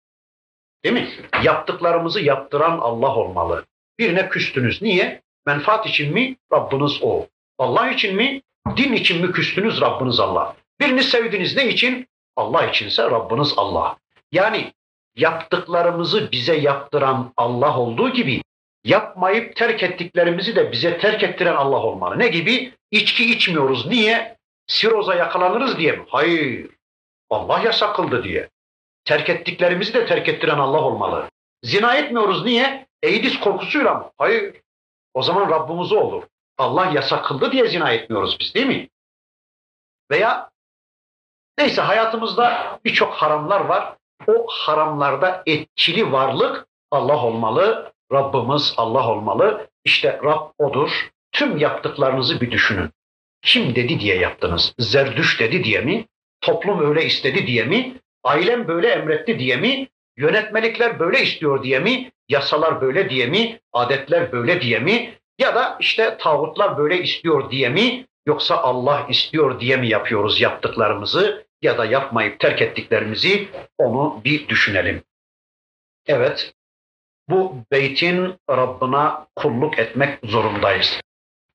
Değil 0.83 0.95
mi? 0.95 1.09
Yaptıklarımızı 1.43 2.21
yaptıran 2.21 2.77
Allah 2.77 3.15
olmalı. 3.15 3.65
Birine 3.99 4.29
küstünüz. 4.29 4.81
Niye? 4.81 5.21
Menfaat 5.45 5.85
için 5.85 6.13
mi? 6.13 6.35
Rabbiniz 6.53 6.99
o. 7.01 7.27
Allah 7.57 7.89
için 7.89 8.15
mi? 8.15 8.41
Din 8.77 8.93
için 8.93 9.25
mi 9.25 9.31
küstünüz? 9.31 9.81
Rabbiniz 9.81 10.19
Allah. 10.19 10.55
Birini 10.79 11.03
sevdiniz. 11.03 11.55
Ne 11.55 11.67
için? 11.67 12.07
Allah 12.35 12.65
içinse 12.65 13.03
Rabbiniz 13.03 13.53
Allah. 13.57 13.97
Yani 14.31 14.73
yaptıklarımızı 15.15 16.31
bize 16.31 16.55
yaptıran 16.55 17.33
Allah 17.37 17.79
olduğu 17.79 18.09
gibi 18.09 18.41
yapmayıp 18.83 19.55
terk 19.55 19.83
ettiklerimizi 19.83 20.55
de 20.55 20.71
bize 20.71 20.97
terk 20.97 21.23
ettiren 21.23 21.55
Allah 21.55 21.77
olmalı. 21.77 22.19
Ne 22.19 22.27
gibi? 22.27 22.73
İçki 22.91 23.31
içmiyoruz. 23.31 23.85
Niye? 23.87 24.37
Siroza 24.67 25.15
yakalanırız 25.15 25.77
diye 25.77 25.91
mi? 25.91 26.05
Hayır. 26.09 26.69
Allah 27.29 27.59
yasak 27.59 27.95
kıldı 27.95 28.23
diye. 28.23 28.49
Terk 29.05 29.29
ettiklerimizi 29.29 29.93
de 29.93 30.05
terk 30.05 30.29
ettiren 30.29 30.57
Allah 30.57 30.81
olmalı. 30.81 31.29
Zina 31.63 31.95
etmiyoruz 31.95 32.45
niye? 32.45 32.87
Eydis 33.03 33.39
korkusuyla 33.39 33.93
mı? 33.93 34.11
Hayır. 34.17 34.55
O 35.13 35.23
zaman 35.23 35.49
Rabbimiz 35.49 35.91
olur. 35.91 36.23
Allah 36.57 36.85
yasak 36.85 37.25
kıldı 37.25 37.51
diye 37.51 37.67
zina 37.67 37.91
etmiyoruz 37.91 38.37
biz 38.39 38.55
değil 38.55 38.67
mi? 38.67 38.89
Veya 40.11 40.49
Neyse 41.57 41.81
hayatımızda 41.81 42.79
birçok 42.85 43.13
haramlar 43.13 43.61
var. 43.61 43.95
O 44.27 44.47
haramlarda 44.49 45.43
etkili 45.45 46.11
varlık 46.11 46.67
Allah 46.91 47.25
olmalı, 47.25 47.93
Rabbimiz 48.13 48.73
Allah 48.77 49.09
olmalı. 49.09 49.67
İşte 49.83 50.19
Rab 50.23 50.51
odur. 50.57 51.09
Tüm 51.31 51.57
yaptıklarınızı 51.57 52.41
bir 52.41 52.51
düşünün. 52.51 52.89
Kim 53.41 53.75
dedi 53.75 53.99
diye 53.99 54.15
yaptınız? 54.17 54.73
Zerdüş 54.79 55.39
dedi 55.39 55.63
diye 55.63 55.81
mi? 55.81 56.05
Toplum 56.41 56.89
öyle 56.89 57.05
istedi 57.05 57.47
diye 57.47 57.63
mi? 57.65 57.97
Ailem 58.23 58.67
böyle 58.67 58.87
emretti 58.89 59.39
diye 59.39 59.55
mi? 59.57 59.87
Yönetmelikler 60.17 60.99
böyle 60.99 61.21
istiyor 61.21 61.63
diye 61.63 61.79
mi? 61.79 62.11
Yasalar 62.29 62.81
böyle 62.81 63.09
diye 63.09 63.27
mi? 63.27 63.59
Adetler 63.73 64.31
böyle 64.31 64.61
diye 64.61 64.79
mi? 64.79 65.17
Ya 65.39 65.55
da 65.55 65.77
işte 65.79 66.17
tağutlar 66.19 66.77
böyle 66.77 67.01
istiyor 67.01 67.51
diye 67.51 67.69
mi? 67.69 68.05
Yoksa 68.25 68.57
Allah 68.57 69.05
istiyor 69.09 69.59
diye 69.59 69.77
mi 69.77 69.87
yapıyoruz 69.87 70.41
yaptıklarımızı 70.41 71.45
ya 71.61 71.77
da 71.77 71.85
yapmayıp 71.85 72.39
terk 72.39 72.61
ettiklerimizi 72.61 73.47
onu 73.77 74.21
bir 74.25 74.47
düşünelim. 74.47 75.03
Evet, 76.07 76.53
bu 77.29 77.55
beytin 77.71 78.35
Rabbına 78.49 79.27
kulluk 79.35 79.79
etmek 79.79 80.19
zorundayız. 80.23 81.01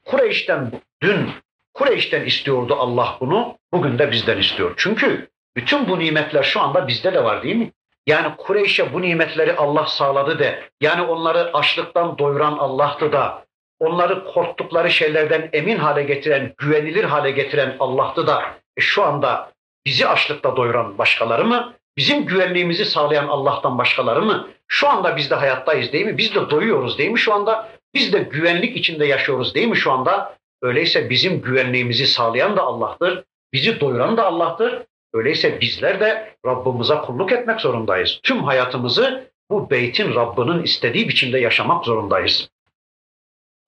Kureyş'ten 0.05 0.73
dün 1.03 1.31
Kureyş'ten 1.75 2.25
istiyordu 2.25 2.75
Allah 2.79 3.17
bunu, 3.21 3.59
bugün 3.73 3.99
de 3.99 4.11
bizden 4.11 4.39
istiyor. 4.39 4.75
Çünkü 4.77 5.29
bütün 5.57 5.89
bu 5.89 5.99
nimetler 5.99 6.43
şu 6.43 6.61
anda 6.61 6.89
bizde 6.89 7.15
de 7.15 7.25
var 7.25 7.43
değil 7.43 7.57
mi? 7.57 7.73
Yani 8.07 8.37
Kureyş'e 8.37 8.93
bu 8.93 9.03
nimetleri 9.03 9.57
Allah 9.57 9.87
sağladı 9.87 10.39
de, 10.39 10.71
yani 10.81 11.03
onları 11.03 11.51
açlıktan 11.55 12.19
doyuran 12.19 12.53
Allah'tı 12.59 13.13
da, 13.13 13.45
onları 13.81 14.25
korktukları 14.25 14.91
şeylerden 14.91 15.49
emin 15.53 15.77
hale 15.77 16.03
getiren, 16.03 16.55
güvenilir 16.59 17.05
hale 17.05 17.31
getiren 17.31 17.77
Allah'tı 17.79 18.27
da, 18.27 18.43
e 18.77 18.81
şu 18.81 19.05
anda 19.05 19.53
bizi 19.87 20.07
açlıkta 20.07 20.57
doyuran 20.57 20.99
başkaları 20.99 21.45
mı? 21.45 21.75
Bizim 21.97 22.27
güvenliğimizi 22.27 22.85
sağlayan 22.85 23.29
Allah'tan 23.29 23.79
başkaları 23.79 24.23
mı? 24.23 24.49
Şu 24.69 24.89
anda 24.89 25.17
biz 25.17 25.31
de 25.31 25.35
hayattayız 25.35 25.93
değil 25.93 26.07
mi? 26.07 26.19
Biz 26.19 26.35
de 26.35 26.51
doyuyoruz 26.51 26.99
değil 26.99 27.11
mi 27.11 27.19
şu 27.19 27.35
anda? 27.35 27.69
Biz 27.95 28.13
de 28.13 28.19
güvenlik 28.19 28.77
içinde 28.77 29.07
yaşıyoruz 29.07 29.55
değil 29.55 29.69
mi 29.69 29.77
şu 29.77 29.93
anda? 29.93 30.37
Öyleyse 30.63 31.11
bizim 31.11 31.43
güvenliğimizi 31.43 32.07
sağlayan 32.07 32.57
da 32.57 32.63
Allah'tır. 32.63 33.25
Bizi 33.53 33.81
doyuran 33.81 34.17
da 34.17 34.27
Allah'tır. 34.27 34.83
Öyleyse 35.15 35.61
bizler 35.61 36.01
de 36.01 36.35
Rabbimize 36.47 36.95
kulluk 36.95 37.33
etmek 37.33 37.61
zorundayız. 37.61 38.21
Tüm 38.23 38.45
hayatımızı 38.45 39.31
bu 39.51 39.71
beytin 39.71 40.15
Rabbinin 40.15 40.63
istediği 40.63 41.09
biçimde 41.09 41.39
yaşamak 41.39 41.85
zorundayız. 41.85 42.51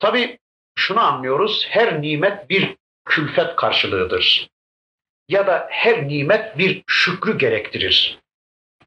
Tabi 0.02 0.38
şunu 0.74 1.00
anlıyoruz, 1.00 1.66
her 1.68 2.02
nimet 2.02 2.50
bir 2.50 2.76
külfet 3.04 3.56
karşılığıdır. 3.56 4.48
Ya 5.28 5.46
da 5.46 5.66
her 5.70 6.08
nimet 6.08 6.58
bir 6.58 6.82
şükrü 6.86 7.38
gerektirir. 7.38 8.18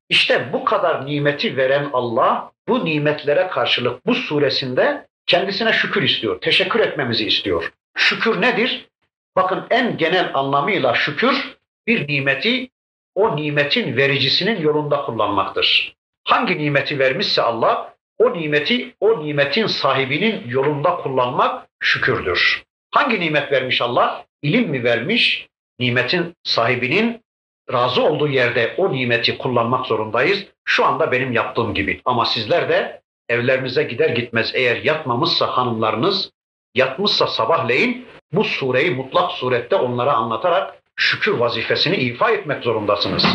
İşte 0.09 0.53
bu 0.53 0.65
kadar 0.65 1.05
nimeti 1.05 1.57
veren 1.57 1.89
Allah 1.93 2.51
bu 2.67 2.85
nimetlere 2.85 3.47
karşılık 3.47 4.05
bu 4.05 4.15
suresinde 4.15 5.07
kendisine 5.25 5.73
şükür 5.73 6.03
istiyor, 6.03 6.41
teşekkür 6.41 6.79
etmemizi 6.79 7.27
istiyor. 7.27 7.71
Şükür 7.97 8.41
nedir? 8.41 8.87
Bakın 9.35 9.67
en 9.69 9.97
genel 9.97 10.31
anlamıyla 10.33 10.93
şükür 10.95 11.57
bir 11.87 12.07
nimeti 12.07 12.69
o 13.15 13.35
nimetin 13.35 13.97
vericisinin 13.97 14.61
yolunda 14.61 15.01
kullanmaktır. 15.01 15.95
Hangi 16.23 16.57
nimeti 16.57 16.99
vermişse 16.99 17.41
Allah 17.41 17.94
o 18.17 18.33
nimeti 18.33 18.95
o 18.99 19.23
nimetin 19.23 19.67
sahibinin 19.67 20.43
yolunda 20.47 20.95
kullanmak 20.95 21.67
şükürdür. 21.79 22.63
Hangi 22.91 23.19
nimet 23.19 23.51
vermiş 23.51 23.81
Allah? 23.81 24.25
İlim 24.41 24.69
mi 24.69 24.83
vermiş? 24.83 25.47
Nimetin 25.79 26.33
sahibinin 26.43 27.21
razı 27.73 28.03
olduğu 28.03 28.27
yerde 28.27 28.75
o 28.77 28.93
nimeti 28.93 29.37
kullanmak 29.37 29.85
zorundayız. 29.85 30.45
Şu 30.65 30.85
anda 30.85 31.11
benim 31.11 31.31
yaptığım 31.31 31.73
gibi. 31.73 32.01
Ama 32.05 32.25
sizler 32.25 32.69
de 32.69 33.01
evlerinize 33.29 33.83
gider 33.83 34.09
gitmez 34.09 34.51
eğer 34.55 34.75
yatmamışsa 34.75 35.47
hanımlarınız, 35.47 36.31
yatmışsa 36.75 37.27
sabahleyin 37.27 38.07
bu 38.31 38.43
sureyi 38.43 38.91
mutlak 38.91 39.31
surette 39.31 39.75
onlara 39.75 40.13
anlatarak 40.13 40.83
şükür 40.95 41.31
vazifesini 41.31 41.95
ifa 41.95 42.31
etmek 42.31 42.63
zorundasınız. 42.63 43.25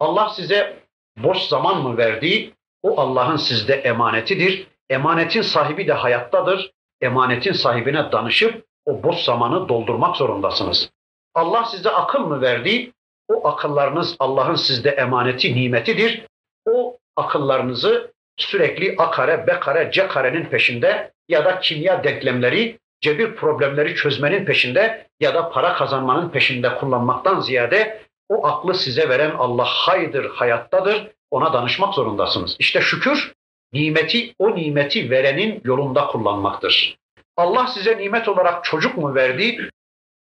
Allah 0.00 0.28
size 0.28 0.76
boş 1.16 1.38
zaman 1.38 1.82
mı 1.82 1.96
verdi? 1.96 2.52
O 2.82 3.00
Allah'ın 3.00 3.36
sizde 3.36 3.74
emanetidir. 3.74 4.66
Emanetin 4.90 5.42
sahibi 5.42 5.86
de 5.88 5.92
hayattadır. 5.92 6.72
Emanetin 7.00 7.52
sahibine 7.52 8.12
danışıp 8.12 8.64
o 8.86 9.02
boş 9.02 9.16
zamanı 9.16 9.68
doldurmak 9.68 10.16
zorundasınız. 10.16 10.90
Allah 11.34 11.64
size 11.64 11.90
akıl 11.90 12.20
mı 12.20 12.40
verdi? 12.40 12.92
O 13.28 13.48
akıllarınız 13.48 14.16
Allah'ın 14.18 14.54
sizde 14.54 14.90
emaneti, 14.90 15.54
nimetidir. 15.54 16.26
O 16.66 16.96
akıllarınızı 17.16 18.12
sürekli 18.36 18.94
A 18.98 19.10
kare, 19.10 19.46
B 19.46 19.60
kare, 19.60 19.90
C 19.92 20.08
karenin 20.08 20.44
peşinde 20.44 21.12
ya 21.28 21.44
da 21.44 21.60
kimya 21.60 22.04
denklemleri, 22.04 22.78
cebir 23.00 23.36
problemleri 23.36 23.94
çözmenin 23.94 24.44
peşinde 24.44 25.06
ya 25.20 25.34
da 25.34 25.50
para 25.50 25.74
kazanmanın 25.74 26.28
peşinde 26.28 26.74
kullanmaktan 26.74 27.40
ziyade 27.40 28.00
o 28.28 28.46
aklı 28.46 28.74
size 28.74 29.08
veren 29.08 29.30
Allah 29.30 29.64
haydır, 29.64 30.30
hayattadır. 30.30 31.10
Ona 31.30 31.52
danışmak 31.52 31.94
zorundasınız. 31.94 32.56
İşte 32.58 32.80
şükür 32.80 33.32
nimeti 33.72 34.34
o 34.38 34.56
nimeti 34.56 35.10
verenin 35.10 35.60
yolunda 35.64 36.06
kullanmaktır. 36.06 36.96
Allah 37.36 37.66
size 37.66 37.98
nimet 37.98 38.28
olarak 38.28 38.64
çocuk 38.64 38.96
mu 38.98 39.14
verdi? 39.14 39.70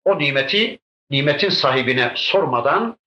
O 0.06 0.20
nimeti 0.20 0.80
nimetin 1.10 1.50
sahibine 1.50 2.12
sormadan 2.16 2.98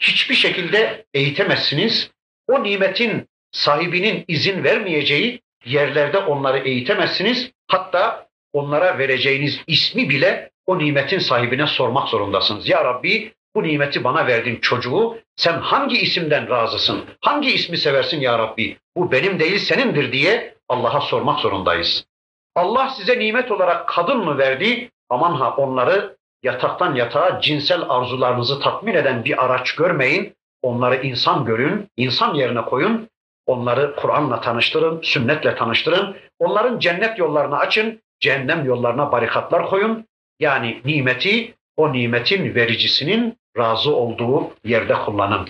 hiçbir 0.00 0.34
şekilde 0.34 1.04
eğitemezsiniz. 1.14 2.10
O 2.48 2.62
nimetin 2.62 3.28
sahibinin 3.52 4.24
izin 4.28 4.64
vermeyeceği 4.64 5.40
yerlerde 5.64 6.18
onları 6.18 6.58
eğitemezsiniz. 6.58 7.50
Hatta 7.68 8.28
onlara 8.52 8.98
vereceğiniz 8.98 9.60
ismi 9.66 10.08
bile 10.10 10.50
o 10.66 10.78
nimetin 10.78 11.18
sahibine 11.18 11.66
sormak 11.66 12.08
zorundasınız. 12.08 12.68
Ya 12.68 12.84
Rabbi 12.84 13.32
bu 13.54 13.62
nimeti 13.62 14.04
bana 14.04 14.26
verdin 14.26 14.56
çocuğu. 14.60 15.18
Sen 15.36 15.58
hangi 15.58 15.98
isimden 15.98 16.50
razısın? 16.50 17.04
Hangi 17.20 17.50
ismi 17.50 17.78
seversin 17.78 18.20
ya 18.20 18.38
Rabbi? 18.38 18.76
Bu 18.96 19.12
benim 19.12 19.38
değil 19.40 19.58
senindir 19.58 20.12
diye 20.12 20.54
Allah'a 20.68 21.00
sormak 21.00 21.40
zorundayız. 21.40 22.06
Allah 22.54 22.88
size 22.88 23.18
nimet 23.18 23.50
olarak 23.50 23.88
kadın 23.88 24.24
mı 24.24 24.38
verdi? 24.38 24.90
Aman 25.10 25.34
ha 25.34 25.54
onları 25.56 26.16
yataktan 26.42 26.94
yatağa 26.94 27.40
cinsel 27.40 27.82
arzularınızı 27.88 28.60
tatmin 28.60 28.94
eden 28.94 29.24
bir 29.24 29.44
araç 29.44 29.74
görmeyin. 29.74 30.34
Onları 30.62 31.02
insan 31.02 31.44
görün, 31.44 31.88
insan 31.96 32.34
yerine 32.34 32.62
koyun. 32.62 33.08
Onları 33.46 33.96
Kur'an'la 33.96 34.40
tanıştırın, 34.40 35.00
sünnetle 35.02 35.56
tanıştırın. 35.56 36.16
Onların 36.38 36.78
cennet 36.78 37.18
yollarını 37.18 37.58
açın, 37.58 38.02
cehennem 38.20 38.64
yollarına 38.64 39.12
barikatlar 39.12 39.66
koyun. 39.66 40.06
Yani 40.40 40.80
nimeti 40.84 41.54
o 41.76 41.92
nimetin 41.92 42.54
vericisinin 42.54 43.38
razı 43.58 43.96
olduğu 43.96 44.50
yerde 44.64 44.94
kullanın. 44.94 45.48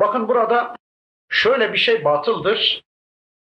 Bakın 0.00 0.28
burada 0.28 0.76
şöyle 1.28 1.72
bir 1.72 1.78
şey 1.78 2.04
batıldır. 2.04 2.82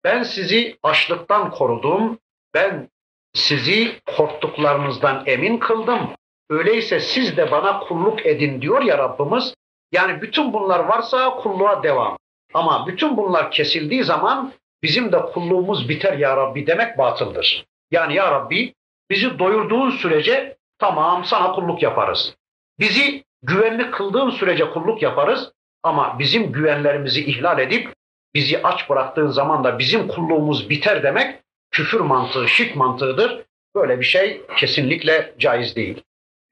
Ben 0.04 0.22
sizi 0.22 0.78
açlıktan 0.82 1.50
korudum. 1.50 2.18
Ben 2.54 2.88
sizi 3.34 4.00
korktuklarınızdan 4.16 5.22
emin 5.26 5.58
kıldım. 5.58 6.14
Öyleyse 6.50 7.00
siz 7.00 7.36
de 7.36 7.50
bana 7.50 7.80
kulluk 7.80 8.26
edin 8.26 8.62
diyor 8.62 8.82
ya 8.82 8.98
Rabbimiz. 8.98 9.54
Yani 9.92 10.22
bütün 10.22 10.52
bunlar 10.52 10.80
varsa 10.80 11.36
kulluğa 11.36 11.82
devam. 11.82 12.18
Ama 12.54 12.86
bütün 12.86 13.16
bunlar 13.16 13.50
kesildiği 13.50 14.04
zaman 14.04 14.52
bizim 14.82 15.12
de 15.12 15.22
kulluğumuz 15.22 15.88
biter 15.88 16.18
ya 16.18 16.36
Rabbi 16.36 16.66
demek 16.66 16.98
batıldır. 16.98 17.64
Yani 17.90 18.14
ya 18.14 18.30
Rabbi 18.30 18.74
bizi 19.10 19.38
doyurduğun 19.38 19.90
sürece 19.90 20.56
tamam 20.78 21.24
sana 21.24 21.52
kulluk 21.52 21.82
yaparız. 21.82 22.34
Bizi 22.78 23.24
güvenli 23.42 23.90
kıldığın 23.90 24.30
sürece 24.30 24.70
kulluk 24.70 25.02
yaparız 25.02 25.52
ama 25.82 26.18
bizim 26.18 26.52
güvenlerimizi 26.52 27.24
ihlal 27.24 27.58
edip 27.58 27.94
bizi 28.34 28.62
aç 28.62 28.90
bıraktığın 28.90 29.28
zaman 29.28 29.64
da 29.64 29.78
bizim 29.78 30.08
kulluğumuz 30.08 30.70
biter 30.70 31.02
demek 31.02 31.42
küfür 31.70 32.00
mantığı, 32.00 32.48
şirk 32.48 32.76
mantığıdır. 32.76 33.44
Böyle 33.74 34.00
bir 34.00 34.04
şey 34.04 34.46
kesinlikle 34.56 35.34
caiz 35.38 35.76
değil. 35.76 36.02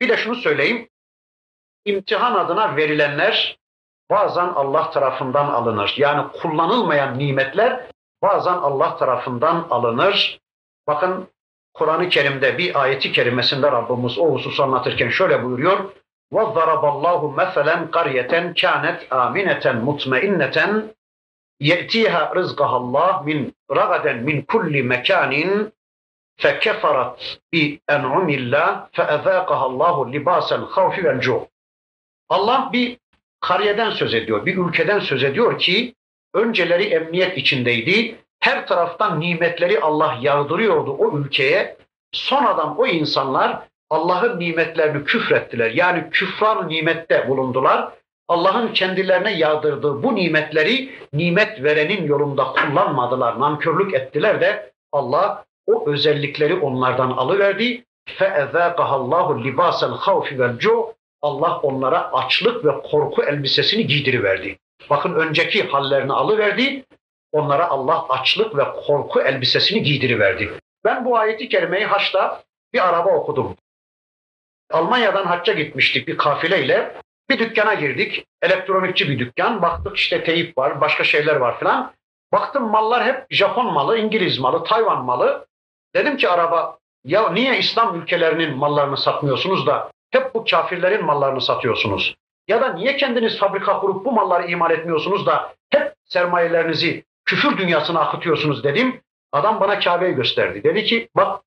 Bir 0.00 0.08
de 0.08 0.16
şunu 0.16 0.34
söyleyeyim. 0.34 0.88
İmtihan 1.84 2.34
adına 2.34 2.76
verilenler 2.76 3.58
bazen 4.10 4.46
Allah 4.46 4.90
tarafından 4.90 5.48
alınır. 5.48 5.94
Yani 5.96 6.32
kullanılmayan 6.32 7.18
nimetler 7.18 7.86
bazen 8.22 8.52
Allah 8.52 8.96
tarafından 8.96 9.66
alınır. 9.70 10.40
Bakın 10.86 11.28
Kur'an-ı 11.75 12.09
Kerim'de 12.09 12.57
bir 12.57 12.81
ayeti 12.81 13.11
kerimesinde 13.11 13.71
Rabbimiz 13.71 14.17
o 14.17 14.33
hususu 14.33 14.63
anlatırken 14.63 15.09
şöyle 15.09 15.43
buyuruyor. 15.43 15.91
وَضَرَبَ 16.33 16.83
اللّٰهُ 16.93 17.21
مَثَلًا 17.39 17.75
قَرْيَةً 17.97 18.33
كَانَتْ 18.61 18.99
آمِنَةً 19.23 19.65
مُطْمَئِنَّةً 19.87 20.57
يَأْتِيهَا 21.71 22.21
رِزْقَهَا 22.39 22.77
اللّٰهِ 22.81 23.13
مِنْ 23.29 23.39
رَغَدًا 23.79 24.13
مِنْ 24.27 24.37
كُلِّ 24.53 24.73
مَكَانٍ 24.93 25.33
فَكَفَرَتْ 26.41 27.19
بِأَنْعُمِ 27.53 28.27
اللّٰهِ 28.39 28.69
فَأَذَاقَهَا 28.97 29.65
اللّٰهُ 29.71 29.95
لِبَاسَ 30.15 30.49
الْخَوْفِ 30.59 30.95
وَالْجُوعِ 31.05 31.47
Allah 32.29 32.69
bir 32.73 32.97
kariyeden 33.39 33.89
söz 33.89 34.13
ediyor, 34.13 34.45
bir 34.45 34.57
ülkeden 34.57 34.99
söz 34.99 35.23
ediyor 35.23 35.59
ki 35.59 35.95
önceleri 36.33 36.83
emniyet 36.83 37.37
içindeydi. 37.37 38.15
Her 38.45 38.67
taraftan 38.67 39.19
nimetleri 39.19 39.79
Allah 39.79 40.17
yağdırıyordu 40.21 40.91
o 40.91 41.17
ülkeye. 41.17 41.77
Sonradan 42.11 42.79
o 42.79 42.87
insanlar 42.87 43.59
Allah'ın 43.89 44.39
nimetlerini 44.39 45.03
küfrettiler. 45.03 45.71
Yani 45.71 46.09
küfran 46.09 46.69
nimette 46.69 47.29
bulundular. 47.29 47.91
Allah'ın 48.27 48.73
kendilerine 48.73 49.37
yağdırdığı 49.37 50.03
bu 50.03 50.15
nimetleri 50.15 50.89
nimet 51.13 51.63
verenin 51.63 52.05
yolunda 52.05 52.43
kullanmadılar, 52.43 53.39
nankörlük 53.39 53.93
ettiler 53.93 54.41
de 54.41 54.71
Allah 54.91 55.45
o 55.67 55.89
özellikleri 55.89 56.55
onlardan 56.55 57.11
alıverdi. 57.11 57.83
فَاَذَاقَهَا 58.19 58.95
اللّٰهُ 59.01 59.27
لِبَاسَ 59.47 59.79
الْخَوْفِ 59.91 60.27
وَالْجُعِ 60.37 60.93
Allah 61.21 61.59
onlara 61.59 62.13
açlık 62.13 62.65
ve 62.65 62.81
korku 62.81 63.23
elbisesini 63.23 63.87
giydiriverdi. 63.87 64.57
Bakın 64.89 65.13
önceki 65.15 65.67
hallerini 65.67 66.13
alıverdi, 66.13 66.83
onlara 67.36 67.68
Allah 67.68 68.06
açlık 68.08 68.56
ve 68.56 68.64
korku 68.86 69.20
elbisesini 69.20 69.82
giydiriverdi. 69.82 70.52
Ben 70.84 71.04
bu 71.04 71.18
ayeti 71.18 71.48
kerimeyi 71.48 71.86
Haç'ta 71.86 72.42
bir 72.72 72.88
araba 72.88 73.10
okudum. 73.10 73.56
Almanya'dan 74.70 75.26
hacca 75.26 75.52
gitmiştik 75.52 76.08
bir 76.08 76.16
kafileyle. 76.16 76.96
Bir 77.30 77.38
dükkana 77.38 77.74
girdik. 77.74 78.26
Elektronikçi 78.42 79.08
bir 79.08 79.18
dükkan. 79.18 79.62
Baktık 79.62 79.96
işte 79.96 80.24
teyip 80.24 80.58
var, 80.58 80.80
başka 80.80 81.04
şeyler 81.04 81.36
var 81.36 81.58
filan. 81.58 81.92
Baktım 82.32 82.70
mallar 82.70 83.04
hep 83.04 83.26
Japon 83.30 83.72
malı, 83.72 83.98
İngiliz 83.98 84.38
malı, 84.38 84.64
Tayvan 84.64 85.04
malı. 85.04 85.46
Dedim 85.94 86.16
ki 86.16 86.28
araba 86.28 86.78
ya 87.04 87.30
niye 87.30 87.58
İslam 87.58 88.00
ülkelerinin 88.00 88.56
mallarını 88.56 88.96
satmıyorsunuz 88.96 89.66
da 89.66 89.90
hep 90.10 90.34
bu 90.34 90.44
kafirlerin 90.44 91.04
mallarını 91.04 91.40
satıyorsunuz? 91.40 92.14
Ya 92.48 92.60
da 92.60 92.72
niye 92.72 92.96
kendiniz 92.96 93.38
fabrika 93.38 93.80
kurup 93.80 94.04
bu 94.04 94.12
malları 94.12 94.46
imal 94.46 94.70
etmiyorsunuz 94.70 95.26
da 95.26 95.54
hep 95.70 95.92
sermayelerinizi 96.04 97.04
küfür 97.26 97.58
dünyasına 97.58 98.00
akıtıyorsunuz 98.00 98.64
dedim. 98.64 99.00
Adam 99.32 99.60
bana 99.60 99.78
Kabe'yi 99.78 100.14
gösterdi. 100.14 100.64
Dedi 100.64 100.84
ki 100.84 101.08
bak 101.16 101.42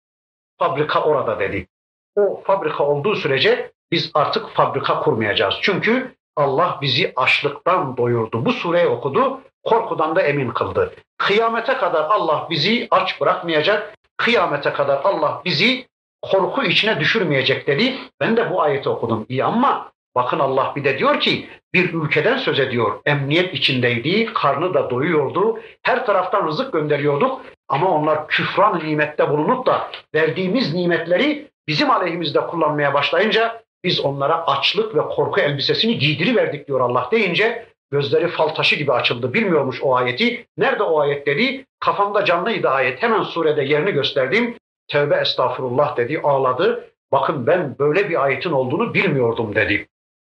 fabrika 0.59 1.03
orada 1.03 1.39
dedi. 1.39 1.67
O 2.15 2.41
fabrika 2.45 2.83
olduğu 2.83 3.15
sürece 3.15 3.71
biz 3.91 4.11
artık 4.13 4.49
fabrika 4.49 4.99
kurmayacağız. 4.99 5.55
Çünkü 5.61 6.15
Allah 6.35 6.77
bizi 6.81 7.13
açlıktan 7.15 7.97
doyurdu. 7.97 8.45
Bu 8.45 8.53
sureyi 8.53 8.87
okudu, 8.87 9.41
korkudan 9.63 10.15
da 10.15 10.21
emin 10.21 10.51
kıldı. 10.51 10.95
Kıyamete 11.17 11.77
kadar 11.77 12.03
Allah 12.03 12.47
bizi 12.49 12.87
aç 12.91 13.21
bırakmayacak. 13.21 13.95
Kıyamete 14.17 14.73
kadar 14.73 15.01
Allah 15.03 15.41
bizi 15.45 15.87
korku 16.21 16.63
içine 16.63 16.99
düşürmeyecek 16.99 17.67
dedi. 17.67 17.95
Ben 18.19 18.37
de 18.37 18.51
bu 18.51 18.61
ayeti 18.61 18.89
okudum. 18.89 19.25
İyi 19.29 19.43
ama 19.43 19.91
bakın 20.19 20.39
Allah 20.39 20.73
bir 20.75 20.83
de 20.83 20.99
diyor 20.99 21.19
ki 21.19 21.47
bir 21.73 21.93
ülkeden 21.93 22.37
söz 22.37 22.59
ediyor. 22.59 22.91
Emniyet 23.05 23.53
içindeydi, 23.53 24.25
karnı 24.33 24.73
da 24.73 24.89
doyuyordu. 24.89 25.59
Her 25.83 26.05
taraftan 26.05 26.47
rızık 26.47 26.73
gönderiyorduk. 26.73 27.41
Ama 27.69 27.89
onlar 27.89 28.27
küfran 28.27 28.79
nimette 28.79 29.29
bulunup 29.29 29.65
da 29.65 29.91
verdiğimiz 30.15 30.73
nimetleri 30.73 31.47
bizim 31.67 31.91
aleyhimizde 31.91 32.39
kullanmaya 32.39 32.93
başlayınca 32.93 33.61
biz 33.83 33.99
onlara 33.99 34.47
açlık 34.47 34.95
ve 34.95 35.01
korku 35.01 35.41
elbisesini 35.41 35.97
giydiriverdik 35.97 36.67
diyor 36.67 36.79
Allah 36.79 37.09
deyince 37.11 37.65
gözleri 37.91 38.27
fal 38.27 38.47
taşı 38.47 38.75
gibi 38.75 38.91
açıldı. 38.91 39.33
Bilmiyormuş 39.33 39.81
o 39.83 39.95
ayeti. 39.95 40.45
Nerede 40.57 40.83
o 40.83 40.99
ayet 40.99 41.27
dedi? 41.27 41.65
Kafamda 41.79 42.25
canlıydı 42.25 42.69
ayet. 42.69 43.03
Hemen 43.03 43.23
surede 43.23 43.63
yerini 43.63 43.91
gösterdim. 43.91 44.55
Tevbe 44.87 45.15
estağfurullah 45.15 45.97
dedi, 45.97 46.19
ağladı. 46.23 46.89
Bakın 47.11 47.47
ben 47.47 47.75
böyle 47.79 48.09
bir 48.09 48.23
ayetin 48.23 48.51
olduğunu 48.51 48.93
bilmiyordum 48.93 49.55
dedi. 49.55 49.87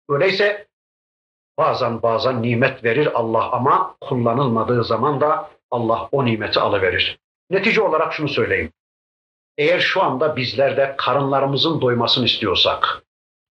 Öyleyse 0.09 0.67
bazen 1.57 2.01
bazen 2.01 2.41
nimet 2.41 2.83
verir 2.83 3.09
Allah 3.13 3.51
ama 3.51 3.95
kullanılmadığı 4.01 4.83
zaman 4.83 5.21
da 5.21 5.49
Allah 5.71 6.09
o 6.11 6.25
nimeti 6.25 6.59
alıverir. 6.59 7.19
Netice 7.49 7.81
olarak 7.81 8.13
şunu 8.13 8.29
söyleyeyim. 8.29 8.71
Eğer 9.57 9.79
şu 9.79 10.03
anda 10.03 10.35
bizler 10.35 10.77
de 10.77 10.95
karınlarımızın 10.97 11.81
doymasını 11.81 12.25
istiyorsak, 12.25 13.03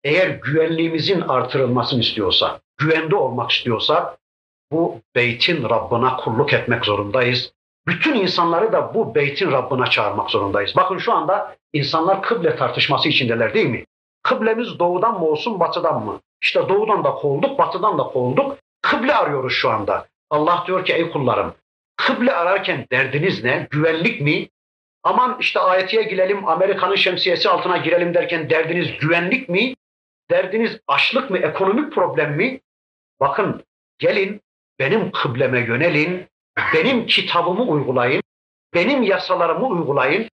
eğer 0.05 0.29
güvenliğimizin 0.29 1.21
artırılmasını 1.21 2.01
istiyorsak, 2.01 2.61
güvende 2.77 3.17
olmak 3.17 3.51
istiyorsak, 3.51 4.19
bu 4.73 5.01
beytin 5.15 5.69
Rabbına 5.69 6.17
kulluk 6.17 6.53
etmek 6.53 6.85
zorundayız. 6.85 7.53
Bütün 7.87 8.15
insanları 8.15 8.73
da 8.73 8.95
bu 8.95 9.15
beytin 9.15 9.53
Rabbına 9.53 9.87
çağırmak 9.87 10.31
zorundayız. 10.31 10.73
Bakın 10.77 10.99
şu 10.99 11.13
anda 11.13 11.57
insanlar 11.73 12.23
kıble 12.23 12.57
tartışması 12.57 13.09
içindeler 13.09 13.55
değil 13.55 13.69
mi? 13.69 13.85
Kıblemiz 14.23 14.79
doğudan 14.79 15.19
mı 15.19 15.27
olsun 15.27 15.61
batıdan 15.61 16.05
mı? 16.05 16.21
İşte 16.45 16.69
doğudan 16.69 17.05
da 17.05 17.11
kovulduk, 17.11 17.59
batıdan 17.59 17.99
da 17.99 18.03
kovulduk. 18.03 18.59
Kıble 18.83 19.15
arıyoruz 19.15 19.53
şu 19.53 19.71
anda. 19.71 20.07
Allah 20.31 20.65
diyor 20.67 20.85
ki 20.85 20.93
ey 20.93 21.11
kullarım, 21.11 21.55
kıble 21.97 22.33
ararken 22.33 22.87
derdiniz 22.93 23.45
ne? 23.45 23.67
Güvenlik 23.71 24.21
mi? 24.21 24.49
Aman 25.03 25.37
işte 25.41 25.61
ayetiye 25.61 26.03
girelim, 26.03 26.49
Amerika'nın 26.49 26.95
şemsiyesi 26.95 27.49
altına 27.49 27.77
girelim 27.77 28.15
derken 28.15 28.51
derdiniz 28.51 28.99
güvenlik 28.99 29.49
mi? 29.49 29.75
Derdiniz 30.31 30.81
açlık 30.89 31.31
mı, 31.31 31.39
ekonomik 31.39 31.93
problem 31.93 32.37
mi? 32.37 32.61
Bakın 33.21 33.65
gelin 33.99 34.41
benim 34.79 35.11
kıbleme 35.11 35.61
yönelin, 35.61 36.27
benim 36.75 37.07
kitabımı 37.07 37.63
uygulayın, 37.63 38.23
benim 38.75 39.03
yasalarımı 39.03 39.67
uygulayın, 39.67 40.29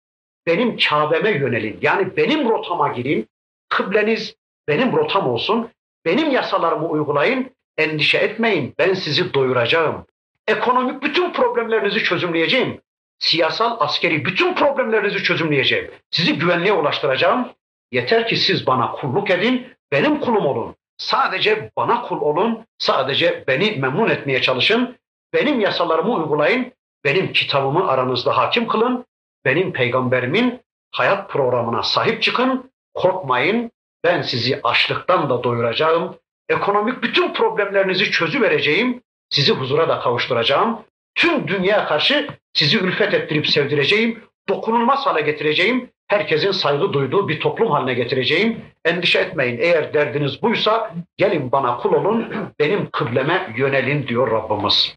benim 0.46 0.76
Kabe'me 0.76 1.30
yönelin. 1.30 1.78
Yani 1.82 2.16
benim 2.16 2.48
rotama 2.48 2.88
girin, 2.88 3.28
kıbleniz 3.68 4.34
benim 4.68 4.92
rotam 4.92 5.28
olsun, 5.28 5.70
benim 6.04 6.30
yasalarımı 6.30 6.88
uygulayın, 6.88 7.50
endişe 7.78 8.18
etmeyin, 8.18 8.74
ben 8.78 8.94
sizi 8.94 9.34
doyuracağım. 9.34 10.06
Ekonomik 10.46 11.02
bütün 11.02 11.32
problemlerinizi 11.32 12.04
çözümleyeceğim. 12.04 12.80
Siyasal, 13.18 13.76
askeri 13.80 14.24
bütün 14.24 14.54
problemlerinizi 14.54 15.22
çözümleyeceğim. 15.22 15.90
Sizi 16.10 16.38
güvenliğe 16.38 16.72
ulaştıracağım. 16.72 17.48
Yeter 17.92 18.28
ki 18.28 18.36
siz 18.36 18.66
bana 18.66 18.92
kulluk 18.92 19.30
edin, 19.30 19.66
benim 19.92 20.20
kulum 20.20 20.46
olun. 20.46 20.76
Sadece 20.98 21.70
bana 21.76 22.02
kul 22.02 22.20
olun, 22.20 22.66
sadece 22.78 23.44
beni 23.48 23.70
memnun 23.70 24.08
etmeye 24.08 24.42
çalışın. 24.42 24.96
Benim 25.32 25.60
yasalarımı 25.60 26.14
uygulayın, 26.14 26.72
benim 27.04 27.32
kitabımı 27.32 27.88
aranızda 27.88 28.36
hakim 28.36 28.68
kılın. 28.68 29.04
Benim 29.44 29.72
peygamberimin 29.72 30.60
hayat 30.92 31.30
programına 31.30 31.82
sahip 31.82 32.22
çıkın. 32.22 32.70
Korkmayın, 32.94 33.70
ben 34.04 34.22
sizi 34.22 34.60
açlıktan 34.62 35.30
da 35.30 35.44
doyuracağım. 35.44 36.16
Ekonomik 36.48 37.02
bütün 37.02 37.32
problemlerinizi 37.32 38.10
çözüvereceğim. 38.10 39.02
Sizi 39.30 39.52
huzura 39.52 39.88
da 39.88 40.00
kavuşturacağım. 40.00 40.84
Tüm 41.14 41.48
dünyaya 41.48 41.86
karşı 41.86 42.28
sizi 42.54 42.78
ülfet 42.78 43.14
ettirip 43.14 43.46
sevdireceğim. 43.48 44.24
Dokunulmaz 44.48 45.06
hale 45.06 45.20
getireceğim. 45.20 45.90
Herkesin 46.08 46.50
saygı 46.50 46.92
duyduğu 46.92 47.28
bir 47.28 47.40
toplum 47.40 47.70
haline 47.70 47.94
getireceğim. 47.94 48.64
Endişe 48.84 49.18
etmeyin. 49.18 49.58
Eğer 49.58 49.94
derdiniz 49.94 50.42
buysa 50.42 50.94
gelin 51.16 51.52
bana 51.52 51.76
kul 51.76 51.92
olun. 51.92 52.34
Benim 52.58 52.90
kıbleme 52.90 53.54
yönelin 53.56 54.06
diyor 54.08 54.30
Rabbimiz. 54.30 54.94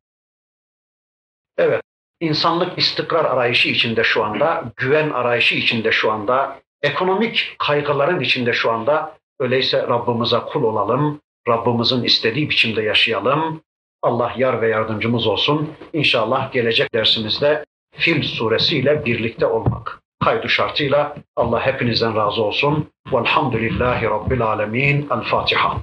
Evet. 1.57 1.81
insanlık 2.19 2.77
istikrar 2.77 3.25
arayışı 3.25 3.69
içinde 3.69 4.03
şu 4.03 4.23
anda, 4.23 4.63
güven 4.77 5.09
arayışı 5.09 5.55
içinde 5.55 5.91
şu 5.91 6.11
anda, 6.11 6.59
ekonomik 6.83 7.55
kaygıların 7.59 8.19
içinde 8.19 8.53
şu 8.53 8.71
anda. 8.71 9.17
Öyleyse 9.39 9.87
Rabbimize 9.87 10.37
kul 10.39 10.63
olalım. 10.63 11.19
Rabbimizin 11.47 12.03
istediği 12.03 12.49
biçimde 12.49 12.81
yaşayalım. 12.81 13.61
Allah 14.03 14.33
yar 14.37 14.61
ve 14.61 14.69
yardımcımız 14.69 15.27
olsun. 15.27 15.69
İnşallah 15.93 16.51
gelecek 16.51 16.93
dersimizde 16.93 17.65
Fil 17.95 18.23
suresiyle 18.23 19.05
birlikte 19.05 19.45
olmak 19.45 20.01
kaydı 20.23 20.49
şartıyla 20.49 21.15
Allah 21.35 21.65
hepinizden 21.65 22.15
razı 22.15 22.43
olsun. 22.43 22.89
Velhamdülillahi 23.13 24.05
Rabbil 24.05 24.41
alemin. 24.41 25.07
El 25.11 25.21
Fatiha. 25.21 25.81